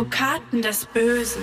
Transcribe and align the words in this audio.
Advokaten 0.00 0.62
des 0.62 0.86
Bösen. 0.86 1.42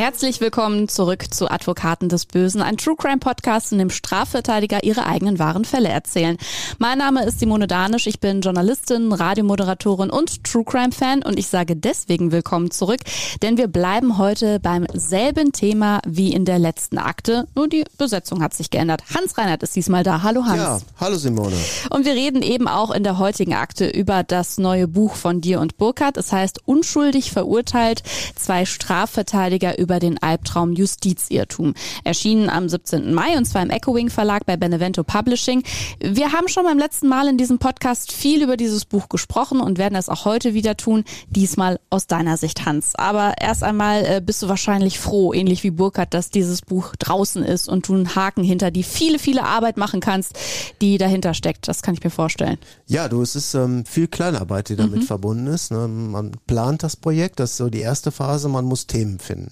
Herzlich 0.00 0.40
willkommen 0.40 0.88
zurück 0.88 1.26
zu 1.30 1.50
Advokaten 1.50 2.08
des 2.08 2.24
Bösen, 2.24 2.62
ein 2.62 2.78
True 2.78 2.96
Crime 2.96 3.18
Podcast, 3.18 3.70
in 3.70 3.76
dem 3.76 3.90
Strafverteidiger 3.90 4.82
ihre 4.82 5.04
eigenen 5.04 5.38
wahren 5.38 5.66
Fälle 5.66 5.90
erzählen. 5.90 6.38
Mein 6.78 6.96
Name 6.96 7.26
ist 7.26 7.38
Simone 7.38 7.66
Danisch, 7.66 8.06
ich 8.06 8.18
bin 8.18 8.40
Journalistin, 8.40 9.12
Radiomoderatorin 9.12 10.08
und 10.08 10.42
True 10.42 10.64
Crime 10.64 10.92
Fan 10.92 11.22
und 11.22 11.38
ich 11.38 11.48
sage 11.48 11.76
deswegen 11.76 12.32
willkommen 12.32 12.70
zurück, 12.70 13.00
denn 13.42 13.58
wir 13.58 13.68
bleiben 13.68 14.16
heute 14.16 14.58
beim 14.58 14.86
selben 14.94 15.52
Thema 15.52 16.00
wie 16.06 16.32
in 16.32 16.46
der 16.46 16.58
letzten 16.58 16.96
Akte, 16.96 17.46
nur 17.54 17.68
die 17.68 17.84
Besetzung 17.98 18.42
hat 18.42 18.54
sich 18.54 18.70
geändert. 18.70 19.02
Hans 19.14 19.36
Reinhardt 19.36 19.62
ist 19.62 19.76
diesmal 19.76 20.02
da. 20.02 20.22
Hallo 20.22 20.46
Hans. 20.46 20.62
Ja, 20.62 20.80
hallo 20.98 21.16
Simone. 21.16 21.56
Und 21.90 22.06
wir 22.06 22.14
reden 22.14 22.40
eben 22.40 22.68
auch 22.68 22.90
in 22.90 23.04
der 23.04 23.18
heutigen 23.18 23.52
Akte 23.52 23.90
über 23.90 24.22
das 24.22 24.56
neue 24.56 24.88
Buch 24.88 25.14
von 25.14 25.42
dir 25.42 25.60
und 25.60 25.76
Burkhardt. 25.76 26.16
Es 26.16 26.32
heißt 26.32 26.60
Unschuldig 26.64 27.32
verurteilt, 27.32 28.02
zwei 28.34 28.64
Strafverteidiger 28.64 29.78
über 29.78 29.89
über 29.90 29.98
den 29.98 30.22
Albtraum 30.22 30.72
Justizirrtum. 30.72 31.74
Erschienen 32.04 32.48
am 32.48 32.68
17. 32.68 33.12
Mai 33.12 33.36
und 33.36 33.44
zwar 33.44 33.62
im 33.62 33.70
Echoing 33.70 34.08
Verlag 34.08 34.46
bei 34.46 34.56
Benevento 34.56 35.02
Publishing. 35.02 35.64
Wir 35.98 36.30
haben 36.30 36.46
schon 36.46 36.62
beim 36.62 36.78
letzten 36.78 37.08
Mal 37.08 37.26
in 37.26 37.36
diesem 37.36 37.58
Podcast 37.58 38.12
viel 38.12 38.44
über 38.44 38.56
dieses 38.56 38.84
Buch 38.84 39.08
gesprochen 39.08 39.60
und 39.60 39.78
werden 39.78 39.96
es 39.96 40.08
auch 40.08 40.26
heute 40.26 40.54
wieder 40.54 40.76
tun. 40.76 41.02
Diesmal 41.28 41.80
aus 41.90 42.06
deiner 42.06 42.36
Sicht, 42.36 42.66
Hans. 42.66 42.94
Aber 42.94 43.34
erst 43.40 43.64
einmal 43.64 44.04
äh, 44.04 44.22
bist 44.24 44.44
du 44.44 44.48
wahrscheinlich 44.48 45.00
froh, 45.00 45.34
ähnlich 45.34 45.64
wie 45.64 45.72
Burkhard, 45.72 46.14
dass 46.14 46.30
dieses 46.30 46.62
Buch 46.62 46.94
draußen 46.96 47.42
ist 47.42 47.68
und 47.68 47.88
du 47.88 47.94
einen 47.94 48.14
Haken 48.14 48.44
hinter 48.44 48.70
die 48.70 48.84
viele, 48.84 49.18
viele 49.18 49.42
Arbeit 49.42 49.76
machen 49.76 49.98
kannst, 49.98 50.38
die 50.80 50.98
dahinter 50.98 51.34
steckt. 51.34 51.66
Das 51.66 51.82
kann 51.82 51.94
ich 51.94 52.04
mir 52.04 52.10
vorstellen. 52.10 52.58
Ja, 52.86 53.08
du, 53.08 53.22
es 53.22 53.34
ist 53.34 53.54
ähm, 53.54 53.84
viel 53.86 54.06
Kleinarbeit, 54.06 54.68
die 54.68 54.76
damit 54.76 55.00
mhm. 55.00 55.06
verbunden 55.06 55.48
ist. 55.48 55.72
Ne? 55.72 55.88
Man 55.88 56.30
plant 56.46 56.84
das 56.84 56.94
Projekt, 56.94 57.40
das 57.40 57.50
ist 57.50 57.56
so 57.56 57.70
die 57.70 57.80
erste 57.80 58.12
Phase, 58.12 58.48
man 58.48 58.64
muss 58.64 58.86
Themen 58.86 59.18
finden. 59.18 59.50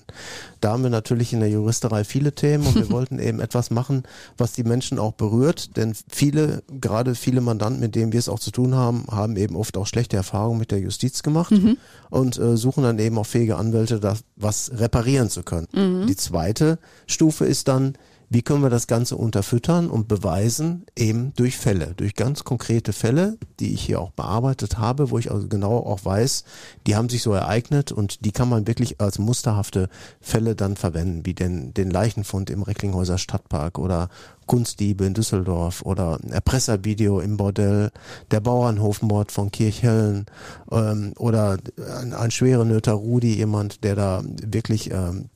Da 0.60 0.72
haben 0.72 0.82
wir 0.82 0.90
natürlich 0.90 1.32
in 1.32 1.40
der 1.40 1.48
Juristerei 1.48 2.04
viele 2.04 2.32
Themen 2.32 2.66
und 2.66 2.74
wir 2.74 2.90
wollten 2.92 3.18
eben 3.18 3.40
etwas 3.40 3.70
machen, 3.70 4.02
was 4.36 4.52
die 4.52 4.64
Menschen 4.64 4.98
auch 4.98 5.12
berührt, 5.12 5.76
denn 5.76 5.94
viele, 6.08 6.62
gerade 6.80 7.14
viele 7.14 7.40
Mandanten, 7.40 7.80
mit 7.80 7.94
denen 7.94 8.12
wir 8.12 8.18
es 8.18 8.28
auch 8.28 8.40
zu 8.40 8.50
tun 8.50 8.74
haben, 8.74 9.06
haben 9.10 9.36
eben 9.36 9.56
oft 9.56 9.76
auch 9.76 9.86
schlechte 9.86 10.16
Erfahrungen 10.16 10.58
mit 10.58 10.70
der 10.70 10.80
Justiz 10.80 11.22
gemacht 11.22 11.52
mhm. 11.52 11.76
und 12.10 12.38
äh, 12.38 12.56
suchen 12.56 12.84
dann 12.84 12.98
eben 12.98 13.18
auch 13.18 13.26
fähige 13.26 13.56
Anwälte, 13.56 14.00
das 14.00 14.24
was 14.36 14.70
reparieren 14.74 15.30
zu 15.30 15.42
können. 15.42 15.68
Mhm. 15.72 16.06
Die 16.06 16.16
zweite 16.16 16.78
Stufe 17.06 17.44
ist 17.44 17.68
dann, 17.68 17.94
wie 18.30 18.42
können 18.42 18.62
wir 18.62 18.70
das 18.70 18.86
Ganze 18.86 19.16
unterfüttern 19.16 19.88
und 19.88 20.06
beweisen? 20.06 20.84
Eben 20.96 21.32
durch 21.34 21.56
Fälle, 21.56 21.94
durch 21.96 22.14
ganz 22.14 22.44
konkrete 22.44 22.92
Fälle, 22.92 23.38
die 23.58 23.72
ich 23.72 23.82
hier 23.82 24.00
auch 24.00 24.10
bearbeitet 24.10 24.78
habe, 24.78 25.10
wo 25.10 25.18
ich 25.18 25.30
also 25.30 25.48
genau 25.48 25.78
auch 25.78 26.04
weiß, 26.04 26.44
die 26.86 26.94
haben 26.94 27.08
sich 27.08 27.22
so 27.22 27.32
ereignet 27.32 27.90
und 27.90 28.24
die 28.24 28.32
kann 28.32 28.48
man 28.48 28.66
wirklich 28.66 29.00
als 29.00 29.18
musterhafte 29.18 29.88
Fälle 30.20 30.54
dann 30.54 30.76
verwenden, 30.76 31.24
wie 31.24 31.34
den, 31.34 31.72
den 31.72 31.90
Leichenfund 31.90 32.50
im 32.50 32.62
Recklinghäuser 32.62 33.16
Stadtpark 33.16 33.78
oder 33.78 34.10
Kunstdiebe 34.46 35.04
in 35.04 35.14
Düsseldorf 35.14 35.82
oder 35.82 36.18
Erpresservideo 36.28 37.20
im 37.20 37.36
Bordell, 37.36 37.90
der 38.30 38.40
Bauernhofmord 38.40 39.32
von 39.32 39.50
Kirchhellen 39.50 40.26
ähm, 40.70 41.12
oder 41.18 41.58
ein, 42.00 42.12
ein 42.12 42.30
schwere 42.30 42.66
Nöter 42.66 42.92
Rudi, 42.92 43.34
jemand, 43.36 43.84
der 43.84 43.94
da 43.94 44.22
wirklich 44.24 44.90
ähm, 44.90 45.28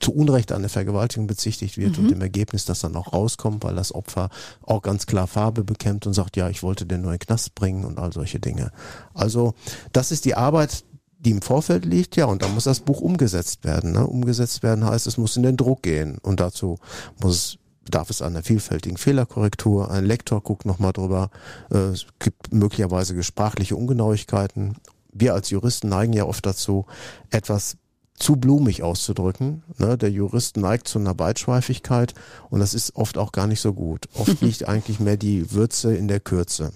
zu 0.00 0.14
Unrecht 0.14 0.52
an 0.52 0.62
der 0.62 0.70
Vergewaltigung 0.70 1.26
bezichtigt 1.26 1.76
wird 1.76 1.98
mhm. 1.98 2.04
und 2.04 2.12
im 2.12 2.20
Ergebnis 2.20 2.64
das 2.64 2.80
dann 2.80 2.96
auch 2.96 3.12
rauskommt, 3.12 3.64
weil 3.64 3.74
das 3.74 3.94
Opfer 3.94 4.30
auch 4.62 4.82
ganz 4.82 5.06
klar 5.06 5.26
Farbe 5.26 5.64
bekämmt 5.64 6.06
und 6.06 6.14
sagt, 6.14 6.36
ja, 6.36 6.48
ich 6.48 6.62
wollte 6.62 6.86
den 6.86 7.02
nur 7.02 7.12
in 7.12 7.18
den 7.18 7.26
Knast 7.26 7.54
bringen 7.54 7.84
und 7.84 7.98
all 7.98 8.12
solche 8.12 8.38
Dinge. 8.38 8.70
Also 9.14 9.54
das 9.92 10.12
ist 10.12 10.24
die 10.24 10.34
Arbeit, 10.34 10.84
die 11.18 11.32
im 11.32 11.42
Vorfeld 11.42 11.84
liegt, 11.84 12.16
ja, 12.16 12.26
und 12.26 12.42
da 12.42 12.48
muss 12.48 12.64
das 12.64 12.80
Buch 12.80 13.00
umgesetzt 13.00 13.64
werden. 13.64 13.92
Ne? 13.92 14.06
Umgesetzt 14.06 14.62
werden 14.62 14.84
heißt, 14.84 15.06
es 15.06 15.18
muss 15.18 15.36
in 15.36 15.42
den 15.42 15.56
Druck 15.56 15.82
gehen 15.82 16.18
und 16.18 16.38
dazu 16.38 16.78
muss 17.20 17.58
bedarf 17.84 18.10
es 18.10 18.22
einer 18.22 18.42
vielfältigen 18.42 18.98
Fehlerkorrektur. 18.98 19.90
Ein 19.90 20.04
Lektor 20.04 20.42
guckt 20.42 20.66
nochmal 20.66 20.92
drüber. 20.92 21.30
Äh, 21.70 21.78
es 21.78 22.06
gibt 22.18 22.52
möglicherweise 22.52 23.20
sprachliche 23.22 23.76
Ungenauigkeiten. 23.76 24.76
Wir 25.12 25.32
als 25.32 25.50
Juristen 25.50 25.88
neigen 25.88 26.12
ja 26.12 26.24
oft 26.24 26.44
dazu, 26.44 26.84
etwas 27.30 27.78
zu 28.18 28.36
blumig 28.36 28.82
auszudrücken. 28.82 29.62
Ne? 29.78 29.96
Der 29.96 30.10
Jurist 30.10 30.56
neigt 30.56 30.88
zu 30.88 30.98
einer 30.98 31.14
Beitschweifigkeit 31.14 32.14
und 32.50 32.60
das 32.60 32.74
ist 32.74 32.96
oft 32.96 33.18
auch 33.18 33.32
gar 33.32 33.46
nicht 33.46 33.60
so 33.60 33.72
gut. 33.72 34.06
Oft 34.14 34.40
liegt 34.40 34.68
eigentlich 34.68 35.00
mehr 35.00 35.16
die 35.16 35.52
Würze 35.52 35.94
in 35.94 36.08
der 36.08 36.20
Kürze. 36.20 36.72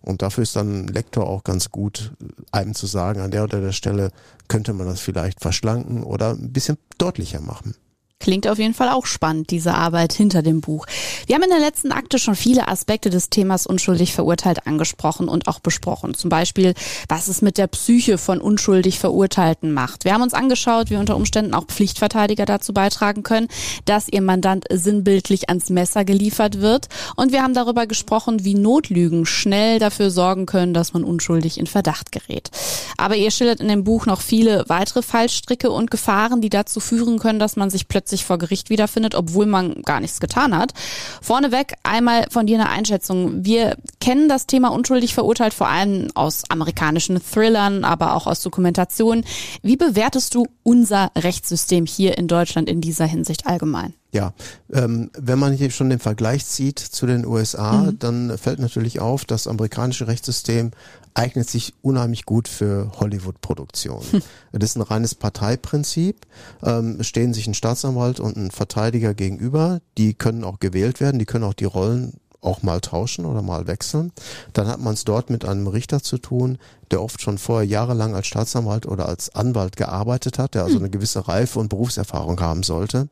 Und 0.00 0.20
dafür 0.20 0.42
ist 0.42 0.54
dann 0.54 0.84
ein 0.84 0.88
Lektor 0.88 1.26
auch 1.26 1.44
ganz 1.44 1.70
gut, 1.70 2.12
einem 2.52 2.74
zu 2.74 2.86
sagen, 2.86 3.20
an 3.20 3.30
der 3.30 3.44
oder 3.44 3.62
der 3.62 3.72
Stelle 3.72 4.10
könnte 4.48 4.74
man 4.74 4.86
das 4.86 5.00
vielleicht 5.00 5.40
verschlanken 5.40 6.02
oder 6.02 6.30
ein 6.30 6.52
bisschen 6.52 6.76
deutlicher 6.98 7.40
machen. 7.40 7.74
Klingt 8.24 8.48
auf 8.48 8.58
jeden 8.58 8.72
Fall 8.72 8.88
auch 8.88 9.04
spannend, 9.04 9.50
diese 9.50 9.74
Arbeit 9.74 10.14
hinter 10.14 10.40
dem 10.40 10.62
Buch. 10.62 10.86
Wir 11.26 11.34
haben 11.34 11.42
in 11.42 11.50
der 11.50 11.58
letzten 11.58 11.92
Akte 11.92 12.18
schon 12.18 12.34
viele 12.34 12.68
Aspekte 12.68 13.10
des 13.10 13.28
Themas 13.28 13.66
unschuldig 13.66 14.14
verurteilt 14.14 14.66
angesprochen 14.66 15.28
und 15.28 15.46
auch 15.46 15.60
besprochen. 15.60 16.14
Zum 16.14 16.30
Beispiel, 16.30 16.72
was 17.06 17.28
es 17.28 17.42
mit 17.42 17.58
der 17.58 17.66
Psyche 17.66 18.16
von 18.16 18.40
unschuldig 18.40 18.98
Verurteilten 18.98 19.74
macht. 19.74 20.06
Wir 20.06 20.14
haben 20.14 20.22
uns 20.22 20.32
angeschaut, 20.32 20.88
wie 20.88 20.96
unter 20.96 21.16
Umständen 21.16 21.52
auch 21.52 21.66
Pflichtverteidiger 21.66 22.46
dazu 22.46 22.72
beitragen 22.72 23.24
können, 23.24 23.48
dass 23.84 24.08
ihr 24.08 24.22
Mandant 24.22 24.64
sinnbildlich 24.72 25.50
ans 25.50 25.68
Messer 25.68 26.06
geliefert 26.06 26.62
wird. 26.62 26.88
Und 27.16 27.30
wir 27.30 27.42
haben 27.42 27.52
darüber 27.52 27.86
gesprochen, 27.86 28.42
wie 28.42 28.54
Notlügen 28.54 29.26
schnell 29.26 29.78
dafür 29.78 30.10
sorgen 30.10 30.46
können, 30.46 30.72
dass 30.72 30.94
man 30.94 31.04
unschuldig 31.04 31.58
in 31.58 31.66
Verdacht 31.66 32.10
gerät. 32.10 32.50
Aber 32.96 33.16
ihr 33.16 33.30
schildert 33.30 33.60
in 33.60 33.68
dem 33.68 33.84
Buch 33.84 34.06
noch 34.06 34.22
viele 34.22 34.64
weitere 34.68 35.02
Fallstricke 35.02 35.70
und 35.70 35.90
Gefahren, 35.90 36.40
die 36.40 36.48
dazu 36.48 36.80
führen 36.80 37.18
können, 37.18 37.38
dass 37.38 37.56
man 37.56 37.68
sich 37.68 37.86
plötzlich 37.86 38.13
sich 38.14 38.24
vor 38.24 38.38
Gericht 38.38 38.70
wiederfindet, 38.70 39.14
obwohl 39.14 39.46
man 39.46 39.82
gar 39.82 40.00
nichts 40.00 40.20
getan 40.20 40.56
hat. 40.56 40.72
Vorneweg 41.20 41.74
einmal 41.82 42.26
von 42.30 42.46
dir 42.46 42.58
eine 42.60 42.70
Einschätzung. 42.70 43.44
Wir 43.44 43.76
kennen 44.00 44.28
das 44.28 44.46
Thema 44.46 44.68
unschuldig 44.68 45.14
verurteilt 45.14 45.54
vor 45.54 45.68
allem 45.68 46.08
aus 46.14 46.44
amerikanischen 46.48 47.20
Thrillern, 47.22 47.84
aber 47.84 48.14
auch 48.14 48.26
aus 48.26 48.42
Dokumentationen. 48.42 49.24
Wie 49.62 49.76
bewertest 49.76 50.34
du 50.34 50.46
unser 50.62 51.10
Rechtssystem 51.16 51.86
hier 51.86 52.16
in 52.18 52.28
Deutschland 52.28 52.68
in 52.68 52.80
dieser 52.80 53.06
Hinsicht 53.06 53.46
allgemein? 53.46 53.94
Ja, 54.12 54.32
ähm, 54.72 55.10
wenn 55.18 55.40
man 55.40 55.54
hier 55.54 55.70
schon 55.72 55.90
den 55.90 55.98
Vergleich 55.98 56.46
zieht 56.46 56.78
zu 56.78 57.04
den 57.04 57.26
USA, 57.26 57.72
mhm. 57.72 57.98
dann 57.98 58.38
fällt 58.38 58.60
natürlich 58.60 59.00
auf, 59.00 59.24
das 59.24 59.48
amerikanische 59.48 60.06
Rechtssystem 60.06 60.70
eignet 61.14 61.48
sich 61.48 61.74
unheimlich 61.80 62.26
gut 62.26 62.48
für 62.48 62.90
Hollywood-Produktionen. 62.98 64.04
Hm. 64.10 64.22
Das 64.52 64.70
ist 64.70 64.76
ein 64.76 64.82
reines 64.82 65.14
Parteiprinzip. 65.14 66.26
Ähm, 66.62 67.02
stehen 67.02 67.32
sich 67.32 67.46
ein 67.46 67.54
Staatsanwalt 67.54 68.18
und 68.20 68.36
ein 68.36 68.50
Verteidiger 68.50 69.14
gegenüber. 69.14 69.80
Die 69.96 70.14
können 70.14 70.44
auch 70.44 70.58
gewählt 70.58 71.00
werden. 71.00 71.18
Die 71.20 71.24
können 71.24 71.44
auch 71.44 71.54
die 71.54 71.64
Rollen 71.64 72.14
auch 72.40 72.62
mal 72.62 72.80
tauschen 72.80 73.24
oder 73.24 73.42
mal 73.42 73.66
wechseln. 73.66 74.12
Dann 74.52 74.66
hat 74.66 74.80
man 74.80 74.94
es 74.94 75.04
dort 75.04 75.30
mit 75.30 75.44
einem 75.44 75.66
Richter 75.66 76.02
zu 76.02 76.18
tun, 76.18 76.58
der 76.90 77.00
oft 77.00 77.22
schon 77.22 77.38
vorher 77.38 77.66
jahrelang 77.66 78.14
als 78.14 78.26
Staatsanwalt 78.26 78.84
oder 78.86 79.08
als 79.08 79.34
Anwalt 79.34 79.76
gearbeitet 79.76 80.38
hat, 80.38 80.54
der 80.54 80.64
also 80.64 80.76
hm. 80.76 80.82
eine 80.82 80.90
gewisse 80.90 81.26
Reife 81.26 81.58
und 81.58 81.68
Berufserfahrung 81.68 82.40
haben 82.40 82.62
sollte. 82.62 83.08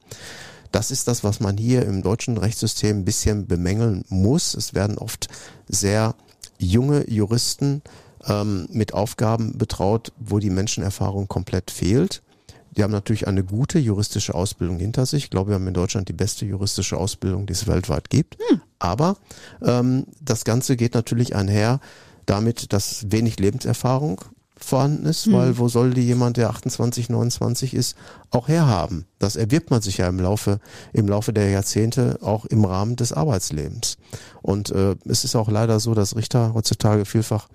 Das 0.72 0.90
ist 0.90 1.06
das, 1.06 1.22
was 1.22 1.40
man 1.40 1.56
hier 1.58 1.84
im 1.84 2.02
deutschen 2.02 2.38
Rechtssystem 2.38 2.98
ein 2.98 3.04
bisschen 3.04 3.46
bemängeln 3.46 4.04
muss. 4.08 4.54
Es 4.54 4.74
werden 4.74 4.98
oft 4.98 5.28
sehr 5.68 6.14
junge 6.62 7.08
Juristen 7.10 7.82
ähm, 8.26 8.68
mit 8.70 8.94
Aufgaben 8.94 9.58
betraut, 9.58 10.12
wo 10.18 10.38
die 10.38 10.50
Menschenerfahrung 10.50 11.28
komplett 11.28 11.70
fehlt. 11.70 12.22
Die 12.76 12.82
haben 12.82 12.90
natürlich 12.90 13.26
eine 13.26 13.44
gute 13.44 13.78
juristische 13.78 14.34
Ausbildung 14.34 14.78
hinter 14.78 15.04
sich. 15.04 15.24
Ich 15.24 15.30
glaube, 15.30 15.50
wir 15.50 15.54
haben 15.56 15.66
in 15.66 15.74
Deutschland 15.74 16.08
die 16.08 16.14
beste 16.14 16.46
juristische 16.46 16.96
Ausbildung, 16.96 17.46
die 17.46 17.52
es 17.52 17.66
weltweit 17.66 18.08
gibt. 18.08 18.38
Hm. 18.48 18.62
Aber 18.78 19.16
ähm, 19.62 20.06
das 20.20 20.44
Ganze 20.44 20.76
geht 20.76 20.94
natürlich 20.94 21.36
einher 21.36 21.80
damit, 22.24 22.72
dass 22.72 23.10
wenig 23.10 23.38
Lebenserfahrung 23.38 24.22
vorhanden 24.64 25.06
ist, 25.06 25.26
mhm. 25.26 25.32
weil 25.32 25.58
wo 25.58 25.68
soll 25.68 25.94
die 25.94 26.02
jemand, 26.02 26.36
der 26.36 26.50
28, 26.50 27.08
29 27.08 27.74
ist, 27.74 27.96
auch 28.30 28.48
herhaben? 28.48 29.06
Das 29.18 29.36
erwirbt 29.36 29.70
man 29.70 29.82
sich 29.82 29.98
ja 29.98 30.08
im 30.08 30.20
Laufe, 30.20 30.60
im 30.92 31.08
Laufe 31.08 31.32
der 31.32 31.50
Jahrzehnte 31.50 32.18
auch 32.22 32.44
im 32.46 32.64
Rahmen 32.64 32.96
des 32.96 33.12
Arbeitslebens. 33.12 33.98
Und 34.42 34.70
äh, 34.70 34.96
es 35.06 35.24
ist 35.24 35.36
auch 35.36 35.50
leider 35.50 35.80
so, 35.80 35.94
dass 35.94 36.16
Richter 36.16 36.54
heutzutage 36.54 37.04
vielfach 37.04 37.48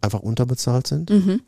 einfach 0.00 0.20
unterbezahlt 0.20 0.86
sind. 0.86 1.10
Mhm. 1.10 1.40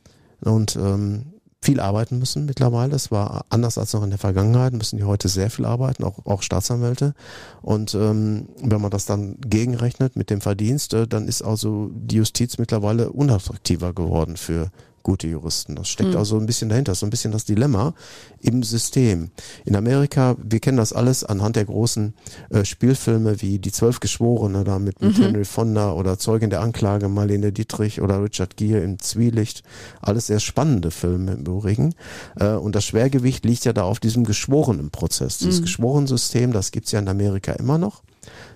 Und 0.43 0.77
ähm, 0.77 1.33
viel 1.63 1.81
arbeiten 1.81 2.19
müssen 2.19 2.47
mittlerweile. 2.47 2.93
Das 2.93 3.11
war 3.11 3.45
anders 3.51 3.77
als 3.77 3.93
noch 3.93 4.03
in 4.03 4.11
der 4.11 4.19
Vergangenheit, 4.19 4.73
müssen 4.73 4.97
die 4.97 5.05
heute 5.05 5.29
sehr 5.29 5.51
viel 5.51 5.67
arbeiten, 5.67 6.05
auch, 6.05 6.25
auch 6.25 6.43
Staatsanwälte. 6.43 7.15
Und 7.61 7.95
ähm, 7.95 8.49
wenn 8.63 8.81
man 8.81 8.91
das 8.91 9.05
dann 9.05 9.37
gegenrechnet 9.41 10.17
mit 10.17 10.31
dem 10.31 10.41
Verdienst, 10.41 10.95
äh, 10.95 11.07
dann 11.07 11.29
ist 11.29 11.43
also 11.43 11.91
die 11.93 12.17
Justiz 12.17 12.57
mittlerweile 12.57 13.11
unattraktiver 13.11 13.93
geworden 13.93 14.37
für 14.37 14.71
gute 15.03 15.27
Juristen. 15.27 15.77
Das 15.77 15.89
steckt 15.89 16.11
mhm. 16.11 16.17
also 16.17 16.39
ein 16.39 16.47
bisschen 16.47 16.69
dahinter, 16.69 16.95
so 16.95 17.07
ein 17.07 17.11
bisschen 17.11 17.33
das 17.33 17.45
Dilemma 17.45 17.95
im 18.41 18.63
System. 18.63 19.31
In 19.65 19.77
Amerika, 19.77 20.37
wir 20.43 20.61
kennen 20.61 20.77
das 20.77 20.93
alles 20.93 21.25
anhand 21.25 21.57
der 21.57 21.65
großen 21.65 22.15
äh, 22.51 22.65
Spielfilme 22.65 23.41
wie 23.43 23.59
Die 23.59 23.73
Zwölf 23.73 24.01
Geschworene 24.01 24.65
da 24.65 24.79
mit, 24.79 25.01
mit 25.01 25.19
mhm. 25.19 25.23
Henry 25.23 25.45
Fonda 25.45 25.93
oder 25.93 26.19
Zeugin 26.19 26.51
der 26.51 26.61
Anklage 26.61 27.09
Marlene 27.09 27.53
Dietrich 27.53 28.01
oder 28.01 28.23
Richard 28.23 28.57
Gere 28.57 28.81
im 28.81 28.99
Zwielicht. 28.99 29.63
Alles 30.01 30.27
sehr 30.27 30.41
spannende 30.41 30.91
Filme 30.91 31.33
im 31.33 31.41
Übrigen. 31.41 31.95
Äh, 32.37 32.53
und 32.53 32.75
das 32.75 32.85
Schwergewicht 32.85 33.45
liegt 33.45 33.65
ja 33.65 33.73
da 33.73 33.83
auf 33.85 34.01
diesem 34.01 34.25
Geschworenenprozess. 34.25 35.39
Dieses 35.39 35.61
mhm. 35.61 35.65
Geschworenensystem, 35.65 36.53
das 36.53 36.71
gibt's 36.71 36.93
ja 36.93 36.99
in 36.99 37.09
Amerika 37.09 37.53
immer 37.53 37.79
noch. 37.79 38.03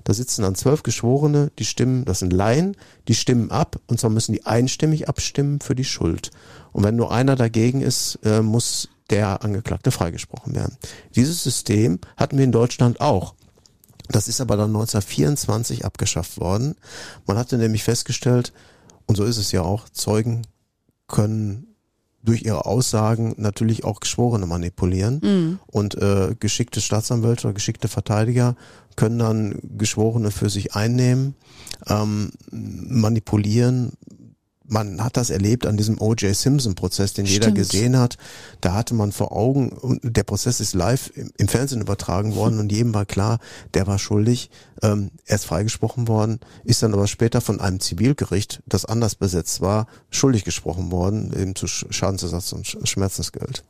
Da 0.04 0.14
sitzen 0.14 0.42
dann 0.42 0.54
zwölf 0.54 0.82
Geschworene, 0.82 1.50
die 1.58 1.64
stimmen, 1.64 2.04
das 2.04 2.20
sind 2.20 2.32
Laien, 2.32 2.76
die 3.08 3.14
stimmen 3.14 3.50
ab 3.50 3.80
und 3.86 4.00
zwar 4.00 4.10
müssen 4.10 4.32
die 4.32 4.46
einstimmig 4.46 5.08
abstimmen 5.08 5.60
für 5.60 5.74
die 5.74 5.84
Schuld. 5.84 6.30
Und 6.72 6.84
wenn 6.84 6.96
nur 6.96 7.12
einer 7.12 7.36
dagegen 7.36 7.80
ist, 7.80 8.18
äh, 8.24 8.42
muss 8.42 8.88
der 9.10 9.42
Angeklagte 9.42 9.90
freigesprochen 9.90 10.54
werden. 10.54 10.76
Dieses 11.14 11.42
System 11.42 12.00
hatten 12.16 12.38
wir 12.38 12.44
in 12.44 12.52
Deutschland 12.52 13.00
auch. 13.00 13.34
Das 14.08 14.28
ist 14.28 14.40
aber 14.40 14.56
dann 14.56 14.70
1924 14.70 15.84
abgeschafft 15.84 16.38
worden. 16.38 16.74
Man 17.26 17.38
hatte 17.38 17.58
nämlich 17.58 17.84
festgestellt, 17.84 18.52
und 19.06 19.16
so 19.16 19.24
ist 19.24 19.38
es 19.38 19.52
ja 19.52 19.62
auch, 19.62 19.88
Zeugen 19.88 20.46
können 21.06 21.73
durch 22.24 22.42
ihre 22.42 22.64
Aussagen 22.64 23.34
natürlich 23.36 23.84
auch 23.84 24.00
Geschworene 24.00 24.46
manipulieren 24.46 25.20
mhm. 25.22 25.58
und 25.66 25.94
äh, 25.96 26.34
geschickte 26.38 26.80
Staatsanwälte 26.80 27.46
oder 27.46 27.54
geschickte 27.54 27.88
Verteidiger 27.88 28.56
können 28.96 29.18
dann 29.18 29.58
Geschworene 29.76 30.30
für 30.30 30.48
sich 30.48 30.74
einnehmen, 30.74 31.34
ähm, 31.86 32.30
manipulieren. 32.50 33.92
Man 34.66 35.04
hat 35.04 35.16
das 35.18 35.28
erlebt 35.28 35.66
an 35.66 35.76
diesem 35.76 36.00
O.J. 36.00 36.34
Simpson-Prozess, 36.34 37.12
den 37.12 37.26
Stimmt. 37.26 37.44
jeder 37.44 37.54
gesehen 37.54 37.98
hat. 37.98 38.16
Da 38.62 38.72
hatte 38.72 38.94
man 38.94 39.12
vor 39.12 39.32
Augen, 39.32 39.70
und 39.70 40.00
der 40.02 40.22
Prozess 40.22 40.58
ist 40.60 40.74
live 40.74 41.12
im, 41.36 41.48
Fernsehen 41.48 41.82
übertragen 41.82 42.34
worden 42.34 42.58
und 42.58 42.72
jedem 42.72 42.94
war 42.94 43.04
klar, 43.04 43.40
der 43.74 43.86
war 43.86 43.98
schuldig. 43.98 44.50
Ähm, 44.82 45.10
er 45.26 45.36
ist 45.36 45.44
freigesprochen 45.44 46.08
worden, 46.08 46.40
ist 46.64 46.82
dann 46.82 46.94
aber 46.94 47.06
später 47.06 47.42
von 47.42 47.60
einem 47.60 47.80
Zivilgericht, 47.80 48.62
das 48.66 48.86
anders 48.86 49.14
besetzt 49.16 49.60
war, 49.60 49.86
schuldig 50.10 50.44
gesprochen 50.44 50.90
worden, 50.90 51.32
eben 51.38 51.54
zu 51.54 51.66
Schadensersatz 51.66 52.52
und 52.52 52.66
Schmerzensgeld. 52.66 53.64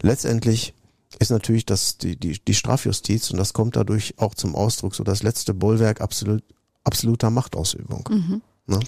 Letztendlich 0.00 0.74
ist 1.18 1.30
natürlich 1.30 1.66
das, 1.66 1.98
die, 1.98 2.16
die, 2.16 2.38
die 2.42 2.54
Strafjustiz 2.54 3.30
und 3.30 3.38
das 3.38 3.52
kommt 3.52 3.76
dadurch 3.76 4.14
auch 4.18 4.34
zum 4.34 4.54
Ausdruck, 4.54 4.94
so 4.94 5.04
das 5.04 5.22
letzte 5.22 5.54
Bollwerk 5.54 6.00
absolut, 6.00 6.42
absoluter 6.82 7.30
Machtausübung. 7.30 8.08
Mhm. 8.10 8.42
Ne? 8.66 8.80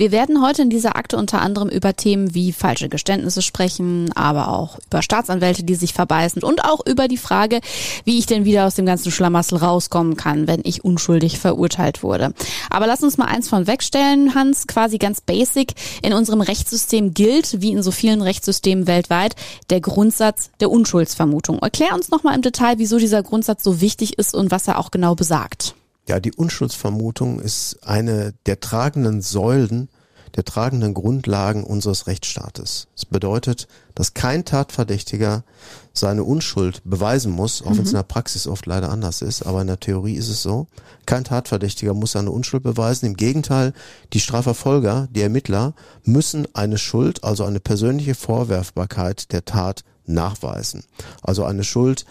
Wir 0.00 0.12
werden 0.12 0.40
heute 0.40 0.62
in 0.62 0.70
dieser 0.70 0.94
Akte 0.94 1.16
unter 1.16 1.42
anderem 1.42 1.68
über 1.68 1.96
Themen 1.96 2.32
wie 2.32 2.52
falsche 2.52 2.88
Geständnisse 2.88 3.42
sprechen, 3.42 4.12
aber 4.14 4.46
auch 4.46 4.78
über 4.86 5.02
Staatsanwälte, 5.02 5.64
die 5.64 5.74
sich 5.74 5.92
verbeißen 5.92 6.44
und 6.44 6.64
auch 6.64 6.86
über 6.86 7.08
die 7.08 7.16
Frage, 7.16 7.60
wie 8.04 8.16
ich 8.16 8.26
denn 8.26 8.44
wieder 8.44 8.64
aus 8.64 8.76
dem 8.76 8.86
ganzen 8.86 9.10
Schlamassel 9.10 9.58
rauskommen 9.58 10.16
kann, 10.16 10.46
wenn 10.46 10.60
ich 10.62 10.84
unschuldig 10.84 11.40
verurteilt 11.40 12.04
wurde. 12.04 12.32
Aber 12.70 12.86
lass 12.86 13.02
uns 13.02 13.18
mal 13.18 13.24
eins 13.24 13.48
von 13.48 13.66
wegstellen, 13.66 14.36
Hans, 14.36 14.68
quasi 14.68 14.98
ganz 14.98 15.20
basic. 15.20 15.74
In 16.00 16.12
unserem 16.12 16.42
Rechtssystem 16.42 17.12
gilt, 17.12 17.60
wie 17.60 17.72
in 17.72 17.82
so 17.82 17.90
vielen 17.90 18.22
Rechtssystemen 18.22 18.86
weltweit, 18.86 19.34
der 19.68 19.80
Grundsatz 19.80 20.52
der 20.60 20.70
Unschuldsvermutung. 20.70 21.58
Erklär 21.58 21.92
uns 21.96 22.08
nochmal 22.08 22.36
im 22.36 22.42
Detail, 22.42 22.78
wieso 22.78 22.98
dieser 22.98 23.24
Grundsatz 23.24 23.64
so 23.64 23.80
wichtig 23.80 24.16
ist 24.16 24.36
und 24.36 24.52
was 24.52 24.68
er 24.68 24.78
auch 24.78 24.92
genau 24.92 25.16
besagt. 25.16 25.74
Ja, 26.08 26.20
die 26.20 26.32
Unschuldsvermutung 26.32 27.38
ist 27.38 27.80
eine 27.82 28.32
der 28.46 28.60
tragenden 28.60 29.20
Säulen, 29.20 29.90
der 30.36 30.44
tragenden 30.44 30.94
Grundlagen 30.94 31.64
unseres 31.64 32.06
Rechtsstaates. 32.06 32.88
Es 32.96 33.04
bedeutet, 33.04 33.68
dass 33.94 34.14
kein 34.14 34.46
Tatverdächtiger 34.46 35.44
seine 35.92 36.24
Unschuld 36.24 36.80
beweisen 36.84 37.32
muss, 37.32 37.60
auch 37.60 37.70
mhm. 37.70 37.78
wenn 37.78 37.84
es 37.84 37.90
in 37.90 37.96
der 37.96 38.04
Praxis 38.04 38.46
oft 38.46 38.64
leider 38.64 38.90
anders 38.90 39.20
ist, 39.20 39.42
aber 39.42 39.60
in 39.60 39.66
der 39.66 39.80
Theorie 39.80 40.14
ist 40.14 40.30
es 40.30 40.42
so. 40.42 40.66
Kein 41.04 41.24
Tatverdächtiger 41.24 41.92
muss 41.92 42.12
seine 42.12 42.30
Unschuld 42.30 42.62
beweisen. 42.62 43.06
Im 43.06 43.16
Gegenteil, 43.16 43.74
die 44.14 44.20
Strafverfolger, 44.20 45.08
die 45.10 45.22
Ermittler 45.22 45.74
müssen 46.04 46.46
eine 46.54 46.78
Schuld, 46.78 47.22
also 47.22 47.44
eine 47.44 47.60
persönliche 47.60 48.14
Vorwerfbarkeit 48.14 49.32
der 49.32 49.44
Tat 49.44 49.84
nachweisen. 50.06 50.84
Also 51.22 51.44
eine 51.44 51.64
Schuld, 51.64 52.06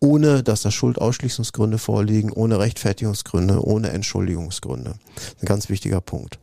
ohne 0.00 0.42
dass 0.42 0.62
da 0.62 0.70
Schuldausschließungsgründe 0.70 1.78
vorliegen, 1.78 2.32
ohne 2.32 2.58
Rechtfertigungsgründe, 2.58 3.64
ohne 3.64 3.90
Entschuldigungsgründe. 3.90 4.94
Ein 5.40 5.46
ganz 5.46 5.68
wichtiger 5.68 6.00
Punkt. 6.00 6.38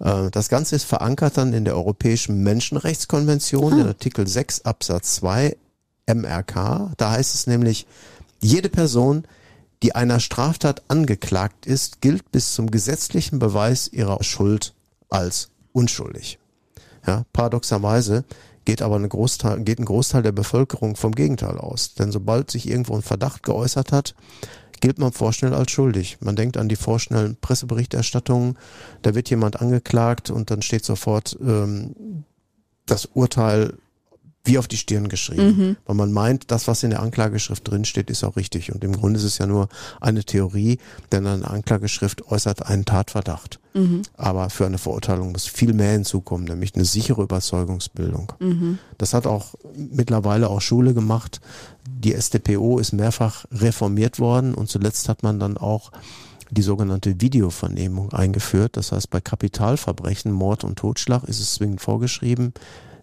Äh, 0.00 0.30
das 0.30 0.48
Ganze 0.48 0.76
ist 0.76 0.84
verankert 0.84 1.36
dann 1.36 1.52
in 1.52 1.64
der 1.64 1.76
Europäischen 1.76 2.42
Menschenrechtskonvention, 2.42 3.72
ah. 3.74 3.80
in 3.80 3.86
Artikel 3.86 4.26
6 4.26 4.64
Absatz 4.64 5.16
2 5.16 5.56
MRK. 6.06 6.92
Da 6.96 7.10
heißt 7.12 7.34
es 7.34 7.46
nämlich, 7.46 7.86
jede 8.42 8.68
Person, 8.68 9.24
die 9.82 9.94
einer 9.94 10.20
Straftat 10.20 10.82
angeklagt 10.88 11.66
ist, 11.66 12.00
gilt 12.00 12.30
bis 12.32 12.54
zum 12.54 12.70
gesetzlichen 12.70 13.38
Beweis 13.38 13.88
ihrer 13.88 14.22
Schuld 14.22 14.74
als 15.08 15.48
unschuldig. 15.72 16.38
Ja, 17.06 17.24
paradoxerweise 17.32 18.24
geht 18.66 18.82
aber 18.82 18.96
ein 18.96 19.08
Großteil, 19.08 19.60
geht 19.60 19.78
ein 19.78 19.86
Großteil 19.86 20.22
der 20.22 20.32
Bevölkerung 20.32 20.96
vom 20.96 21.12
Gegenteil 21.12 21.56
aus. 21.56 21.94
Denn 21.94 22.12
sobald 22.12 22.50
sich 22.50 22.68
irgendwo 22.68 22.94
ein 22.94 23.02
Verdacht 23.02 23.42
geäußert 23.42 23.92
hat, 23.92 24.14
gilt 24.80 24.98
man 24.98 25.12
vorschnell 25.12 25.54
als 25.54 25.70
schuldig. 25.70 26.18
Man 26.20 26.36
denkt 26.36 26.58
an 26.58 26.68
die 26.68 26.76
vorschnellen 26.76 27.36
Presseberichterstattungen, 27.40 28.58
da 29.00 29.14
wird 29.14 29.30
jemand 29.30 29.62
angeklagt 29.62 30.28
und 30.28 30.50
dann 30.50 30.60
steht 30.60 30.84
sofort 30.84 31.38
ähm, 31.40 32.24
das 32.84 33.06
Urteil 33.06 33.78
wie 34.46 34.58
auf 34.58 34.68
die 34.68 34.76
Stirn 34.76 35.08
geschrieben. 35.08 35.56
Mhm. 35.56 35.76
Weil 35.84 35.96
man 35.96 36.12
meint, 36.12 36.50
das, 36.50 36.68
was 36.68 36.82
in 36.82 36.90
der 36.90 37.00
Anklageschrift 37.00 37.68
drinsteht, 37.68 38.10
ist 38.10 38.24
auch 38.24 38.36
richtig. 38.36 38.72
Und 38.72 38.82
im 38.84 38.92
Grunde 38.92 39.18
ist 39.18 39.24
es 39.24 39.38
ja 39.38 39.46
nur 39.46 39.68
eine 40.00 40.24
Theorie, 40.24 40.78
denn 41.12 41.26
eine 41.26 41.48
Anklageschrift 41.48 42.30
äußert 42.30 42.66
einen 42.66 42.84
Tatverdacht. 42.84 43.58
Mhm. 43.74 44.02
Aber 44.16 44.48
für 44.50 44.66
eine 44.66 44.78
Verurteilung 44.78 45.32
muss 45.32 45.46
viel 45.46 45.72
mehr 45.72 45.92
hinzukommen, 45.92 46.46
nämlich 46.46 46.74
eine 46.74 46.84
sichere 46.84 47.22
Überzeugungsbildung. 47.22 48.32
Mhm. 48.38 48.78
Das 48.98 49.12
hat 49.12 49.26
auch 49.26 49.54
mittlerweile 49.74 50.48
auch 50.48 50.60
Schule 50.60 50.94
gemacht. 50.94 51.40
Die 51.86 52.14
StPO 52.18 52.78
ist 52.78 52.92
mehrfach 52.92 53.44
reformiert 53.52 54.18
worden 54.18 54.54
und 54.54 54.68
zuletzt 54.68 55.08
hat 55.08 55.22
man 55.22 55.38
dann 55.38 55.56
auch 55.56 55.90
die 56.50 56.62
sogenannte 56.62 57.20
Videovernehmung 57.20 58.12
eingeführt. 58.12 58.76
Das 58.76 58.92
heißt, 58.92 59.10
bei 59.10 59.20
Kapitalverbrechen, 59.20 60.30
Mord 60.32 60.64
und 60.64 60.76
Totschlag 60.78 61.24
ist 61.24 61.40
es 61.40 61.54
zwingend 61.54 61.80
vorgeschrieben, 61.80 62.52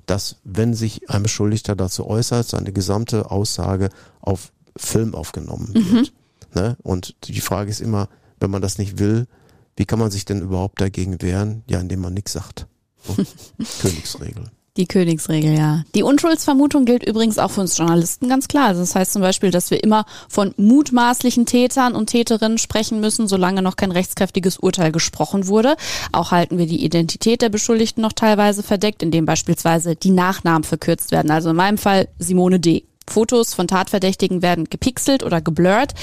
dass 0.06 0.38
wenn 0.44 0.74
sich 0.74 1.10
ein 1.10 1.24
Beschuldigter 1.24 1.76
dazu 1.76 2.06
äußert, 2.08 2.48
seine 2.48 2.74
gesamte 2.74 3.32
Aussage 3.32 3.90
auf 4.22 4.52
Film 4.76 5.16
aufgenommen 5.16 5.74
wird. 5.74 5.92
Mhm. 5.92 6.08
Ne? 6.56 6.78
Und 6.84 7.16
die 7.28 7.42
Frage 7.42 7.70
ist 7.70 7.82
immer, 7.82 8.10
wenn 8.40 8.52
man 8.52 8.62
das 8.62 8.78
nicht 8.78 9.00
will, 9.00 9.28
wie 9.76 9.86
kann 9.86 10.00
man 10.00 10.12
sich 10.12 10.26
denn 10.26 10.42
überhaupt 10.42 10.80
dagegen 10.82 11.22
wehren? 11.22 11.64
Ja, 11.68 11.80
indem 11.80 12.02
man 12.02 12.14
nichts 12.14 12.34
sagt. 12.34 12.68
So. 13.04 13.16
Königsregel. 13.82 14.46
Die 14.76 14.88
Königsregel, 14.88 15.56
ja. 15.56 15.84
Die 15.94 16.02
Unschuldsvermutung 16.02 16.86
gilt 16.86 17.08
übrigens 17.08 17.38
auch 17.38 17.52
für 17.52 17.62
uns 17.62 17.78
Journalisten 17.78 18.28
ganz 18.28 18.48
klar. 18.48 18.70
Also 18.70 18.82
das 18.82 18.96
heißt 18.96 19.14
zum 19.14 19.22
Beispiel, 19.22 19.52
dass 19.52 19.70
wir 19.70 19.84
immer 19.84 20.06
von 20.28 20.56
mutmaßlichen 20.58 21.46
Tätern 21.46 21.94
und 21.94 22.08
Täterinnen 22.08 22.58
sprechen 22.58 23.00
müssen, 23.00 23.28
solange 23.28 23.62
noch 23.62 23.76
kein 23.76 23.92
rechtskräftiges 23.92 24.58
Urteil 24.58 24.92
gesprochen 24.92 25.46
wurde. 25.46 25.76
Auch 26.12 26.32
halten 26.32 26.58
wir 26.58 26.66
die 26.66 26.84
Identität 26.84 27.44
der 27.44 27.50
Beschuldigten 27.50 28.02
noch 28.02 28.14
teilweise 28.14 28.64
verdeckt, 28.64 29.04
indem 29.04 29.28
beispielsweise 29.28 29.96
die 29.96 30.10
Nachnamen 30.10 30.64
verkürzt 30.64 31.12
werden. 31.12 31.30
Also 31.30 31.52
in 31.52 31.56
meinem 31.56 31.78
Fall 31.78 32.08
Simone 32.18 32.60
D. 32.60 32.84
Fotos 33.08 33.54
von 33.54 33.68
Tatverdächtigen 33.68 34.42
werden 34.42 34.66
gepixelt 34.70 35.24
oder 35.24 35.42
geblurrt. 35.42 35.94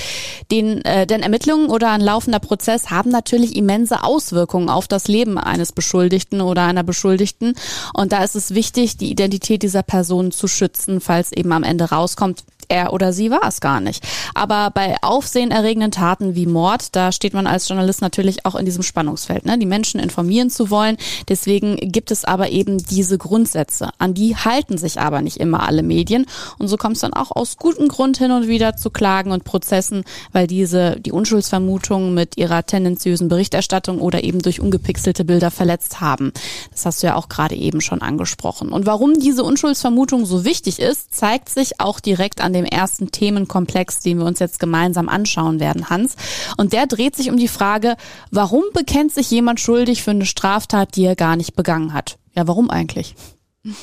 Den, 0.50 0.84
äh, 0.84 1.06
denn 1.06 1.22
Ermittlungen 1.22 1.70
oder 1.70 1.90
ein 1.90 2.00
laufender 2.00 2.38
Prozess 2.38 2.90
haben 2.90 3.10
natürlich 3.10 3.56
immense 3.56 4.04
Auswirkungen 4.04 4.68
auf 4.68 4.88
das 4.88 5.08
Leben 5.08 5.38
eines 5.38 5.72
Beschuldigten 5.72 6.40
oder 6.40 6.62
einer 6.62 6.82
Beschuldigten. 6.82 7.54
Und 7.94 8.12
da 8.12 8.22
ist 8.22 8.36
es 8.36 8.54
wichtig, 8.54 8.96
die 8.96 9.10
Identität 9.10 9.62
dieser 9.62 9.82
Person 9.82 10.32
zu 10.32 10.48
schützen, 10.48 11.00
falls 11.00 11.32
eben 11.32 11.52
am 11.52 11.62
Ende 11.62 11.90
rauskommt, 11.90 12.44
er 12.70 12.92
oder 12.92 13.12
sie 13.12 13.30
war 13.30 13.46
es 13.46 13.60
gar 13.60 13.80
nicht. 13.80 14.06
Aber 14.34 14.70
bei 14.70 14.96
aufsehenerregenden 15.02 15.90
Taten 15.90 16.34
wie 16.34 16.46
Mord, 16.46 16.94
da 16.96 17.12
steht 17.12 17.34
man 17.34 17.46
als 17.46 17.68
Journalist 17.68 18.00
natürlich 18.00 18.46
auch 18.46 18.54
in 18.54 18.64
diesem 18.64 18.82
Spannungsfeld, 18.82 19.44
ne? 19.44 19.58
die 19.58 19.66
Menschen 19.66 20.00
informieren 20.00 20.50
zu 20.50 20.70
wollen. 20.70 20.96
Deswegen 21.28 21.76
gibt 21.76 22.10
es 22.10 22.24
aber 22.24 22.50
eben 22.50 22.78
diese 22.78 23.18
Grundsätze. 23.18 23.90
An 23.98 24.14
die 24.14 24.36
halten 24.36 24.78
sich 24.78 25.00
aber 25.00 25.20
nicht 25.22 25.38
immer 25.38 25.66
alle 25.66 25.82
Medien. 25.82 26.26
Und 26.58 26.68
so 26.68 26.76
kommt 26.76 26.96
es 26.96 27.02
dann 27.02 27.12
auch 27.12 27.30
aus 27.30 27.56
gutem 27.56 27.88
Grund 27.88 28.18
hin 28.18 28.30
und 28.30 28.48
wieder 28.48 28.76
zu 28.76 28.90
Klagen 28.90 29.32
und 29.32 29.44
Prozessen, 29.44 30.04
weil 30.32 30.46
diese 30.46 30.98
die 31.00 31.12
Unschuldsvermutung 31.12 32.14
mit 32.14 32.36
ihrer 32.36 32.64
tendenziösen 32.64 33.28
Berichterstattung 33.28 34.00
oder 34.00 34.24
eben 34.24 34.40
durch 34.40 34.60
ungepixelte 34.60 35.24
Bilder 35.24 35.50
verletzt 35.50 36.00
haben. 36.00 36.32
Das 36.70 36.86
hast 36.86 37.02
du 37.02 37.08
ja 37.08 37.16
auch 37.16 37.28
gerade 37.28 37.54
eben 37.54 37.80
schon 37.80 38.02
angesprochen. 38.02 38.70
Und 38.70 38.86
warum 38.86 39.18
diese 39.18 39.44
Unschuldsvermutung 39.44 40.26
so 40.26 40.44
wichtig 40.44 40.78
ist, 40.78 41.14
zeigt 41.14 41.48
sich 41.48 41.80
auch 41.80 42.00
direkt 42.00 42.40
an 42.40 42.52
dem 42.52 42.59
dem 42.60 42.66
ersten 42.66 43.10
Themenkomplex, 43.10 44.00
den 44.00 44.18
wir 44.18 44.26
uns 44.26 44.38
jetzt 44.38 44.60
gemeinsam 44.60 45.08
anschauen 45.08 45.60
werden, 45.60 45.90
Hans. 45.90 46.16
Und 46.56 46.72
der 46.72 46.86
dreht 46.86 47.16
sich 47.16 47.30
um 47.30 47.36
die 47.36 47.48
Frage, 47.48 47.96
warum 48.30 48.64
bekennt 48.74 49.12
sich 49.12 49.30
jemand 49.30 49.60
schuldig 49.60 50.02
für 50.02 50.12
eine 50.12 50.26
Straftat, 50.26 50.96
die 50.96 51.04
er 51.04 51.16
gar 51.16 51.36
nicht 51.36 51.56
begangen 51.56 51.94
hat? 51.94 52.18
Ja, 52.34 52.46
warum 52.46 52.70
eigentlich? 52.70 53.14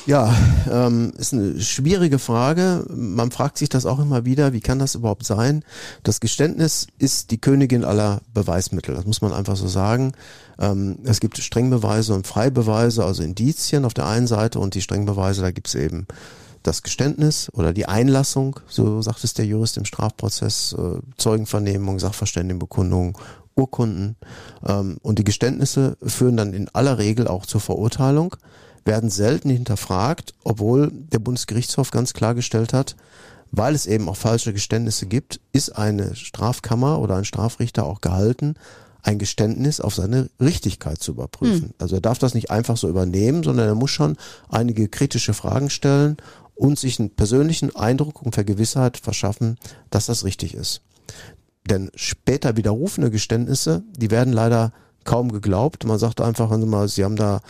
Ja, 0.08 0.36
ähm, 0.72 1.14
ist 1.18 1.34
eine 1.34 1.62
schwierige 1.62 2.18
Frage. 2.18 2.84
Man 2.90 3.30
fragt 3.30 3.60
sich 3.60 3.70
das 3.70 3.86
auch 3.86 4.00
immer 4.00 4.26
wieder, 4.26 4.52
wie 4.52 4.60
kann 4.60 4.80
das 4.80 4.96
überhaupt 4.96 5.24
sein? 5.24 5.64
Das 6.02 6.20
Geständnis 6.20 6.88
ist 6.98 7.30
die 7.30 7.40
Königin 7.40 7.84
aller 7.84 8.22
Beweismittel, 8.34 8.96
das 8.96 9.06
muss 9.06 9.22
man 9.22 9.34
einfach 9.34 9.56
so 9.56 9.68
sagen. 9.68 10.14
Ähm, 10.58 10.98
es 11.04 11.20
gibt 11.20 11.38
Strengbeweise 11.38 12.16
und 12.16 12.26
Freibeweise, 12.26 13.06
also 13.06 13.22
Indizien 13.22 13.86
auf 13.86 13.94
der 13.94 14.08
einen 14.08 14.26
Seite 14.26 14.60
und 14.60 14.74
die 14.74 14.82
Strengbeweise, 14.82 15.44
da 15.44 15.52
gibt 15.52 15.68
es 15.68 15.76
eben 15.76 16.08
das 16.68 16.84
Geständnis 16.84 17.50
oder 17.54 17.74
die 17.74 17.88
Einlassung, 17.88 18.60
so 18.68 19.02
sagt 19.02 19.24
es 19.24 19.34
der 19.34 19.46
Jurist 19.46 19.78
im 19.78 19.86
Strafprozess, 19.86 20.76
äh, 20.78 21.00
Zeugenvernehmung, 21.18 22.00
Sachverständigenbekundung, 22.00 23.18
Urkunden. 23.56 24.16
Ähm, 24.66 24.98
und 25.02 25.20
die 25.20 25.24
Geständnisse 25.24 25.98
führen 26.06 26.38
dann 26.38 26.54
in 26.54 26.70
aller 26.70 26.98
Regel 26.98 27.28
auch 27.28 27.46
zur 27.46 27.62
Verurteilung 27.62 28.36
werden 28.88 29.10
selten 29.10 29.50
hinterfragt, 29.50 30.34
obwohl 30.44 30.90
der 30.92 31.20
Bundesgerichtshof 31.20 31.92
ganz 31.92 32.14
klargestellt 32.14 32.74
hat, 32.74 32.96
weil 33.52 33.76
es 33.76 33.86
eben 33.86 34.10
auch 34.10 34.16
falsche 34.16 34.54
Geständnisse 34.54 35.06
gibt, 35.06 35.40
ist 35.52 35.78
eine 35.78 36.16
Strafkammer 36.16 37.00
oder 37.00 37.18
ein 37.18 37.26
Strafrichter 37.26 37.86
auch 37.86 38.02
gehalten, 38.02 38.56
ein 39.04 39.20
Geständnis 39.20 39.80
auf 39.80 39.94
seine 39.94 40.30
Richtigkeit 40.40 41.00
zu 41.00 41.12
überprüfen. 41.12 41.68
Hm. 41.68 41.74
Also 41.78 41.96
er 41.96 42.02
darf 42.02 42.18
das 42.18 42.34
nicht 42.34 42.50
einfach 42.50 42.78
so 42.78 42.90
übernehmen, 42.90 43.44
sondern 43.44 43.68
er 43.68 43.76
muss 43.76 43.92
schon 43.92 44.18
einige 44.50 44.88
kritische 44.88 45.34
Fragen 45.34 45.70
stellen 45.70 46.18
und 46.58 46.80
sich 46.80 47.00
einen 47.00 47.12
persönlichen 47.12 47.76
Eindruck 47.76 48.22
und 48.22 48.34
Vergewissheit 48.34 48.98
verschaffen, 48.98 49.58
dass 49.90 50.08
das 50.08 50.24
richtig 50.26 50.54
ist. 50.54 50.82
Denn 51.70 51.92
später 51.96 52.58
widerrufene 52.58 53.12
Geständnisse, 53.12 53.84
die 53.96 54.12
werden 54.12 54.34
leider 54.34 54.74
kaum 55.04 55.32
geglaubt. 55.32 55.86
Man 55.86 56.00
sagt 56.00 56.22
einfach, 56.22 56.56
mal, 56.58 56.88
Sie 56.88 57.04
haben 57.04 57.16
da 57.16 57.42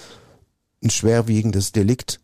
ein 0.84 0.90
schwerwiegendes 0.90 1.72
Delikt 1.72 2.20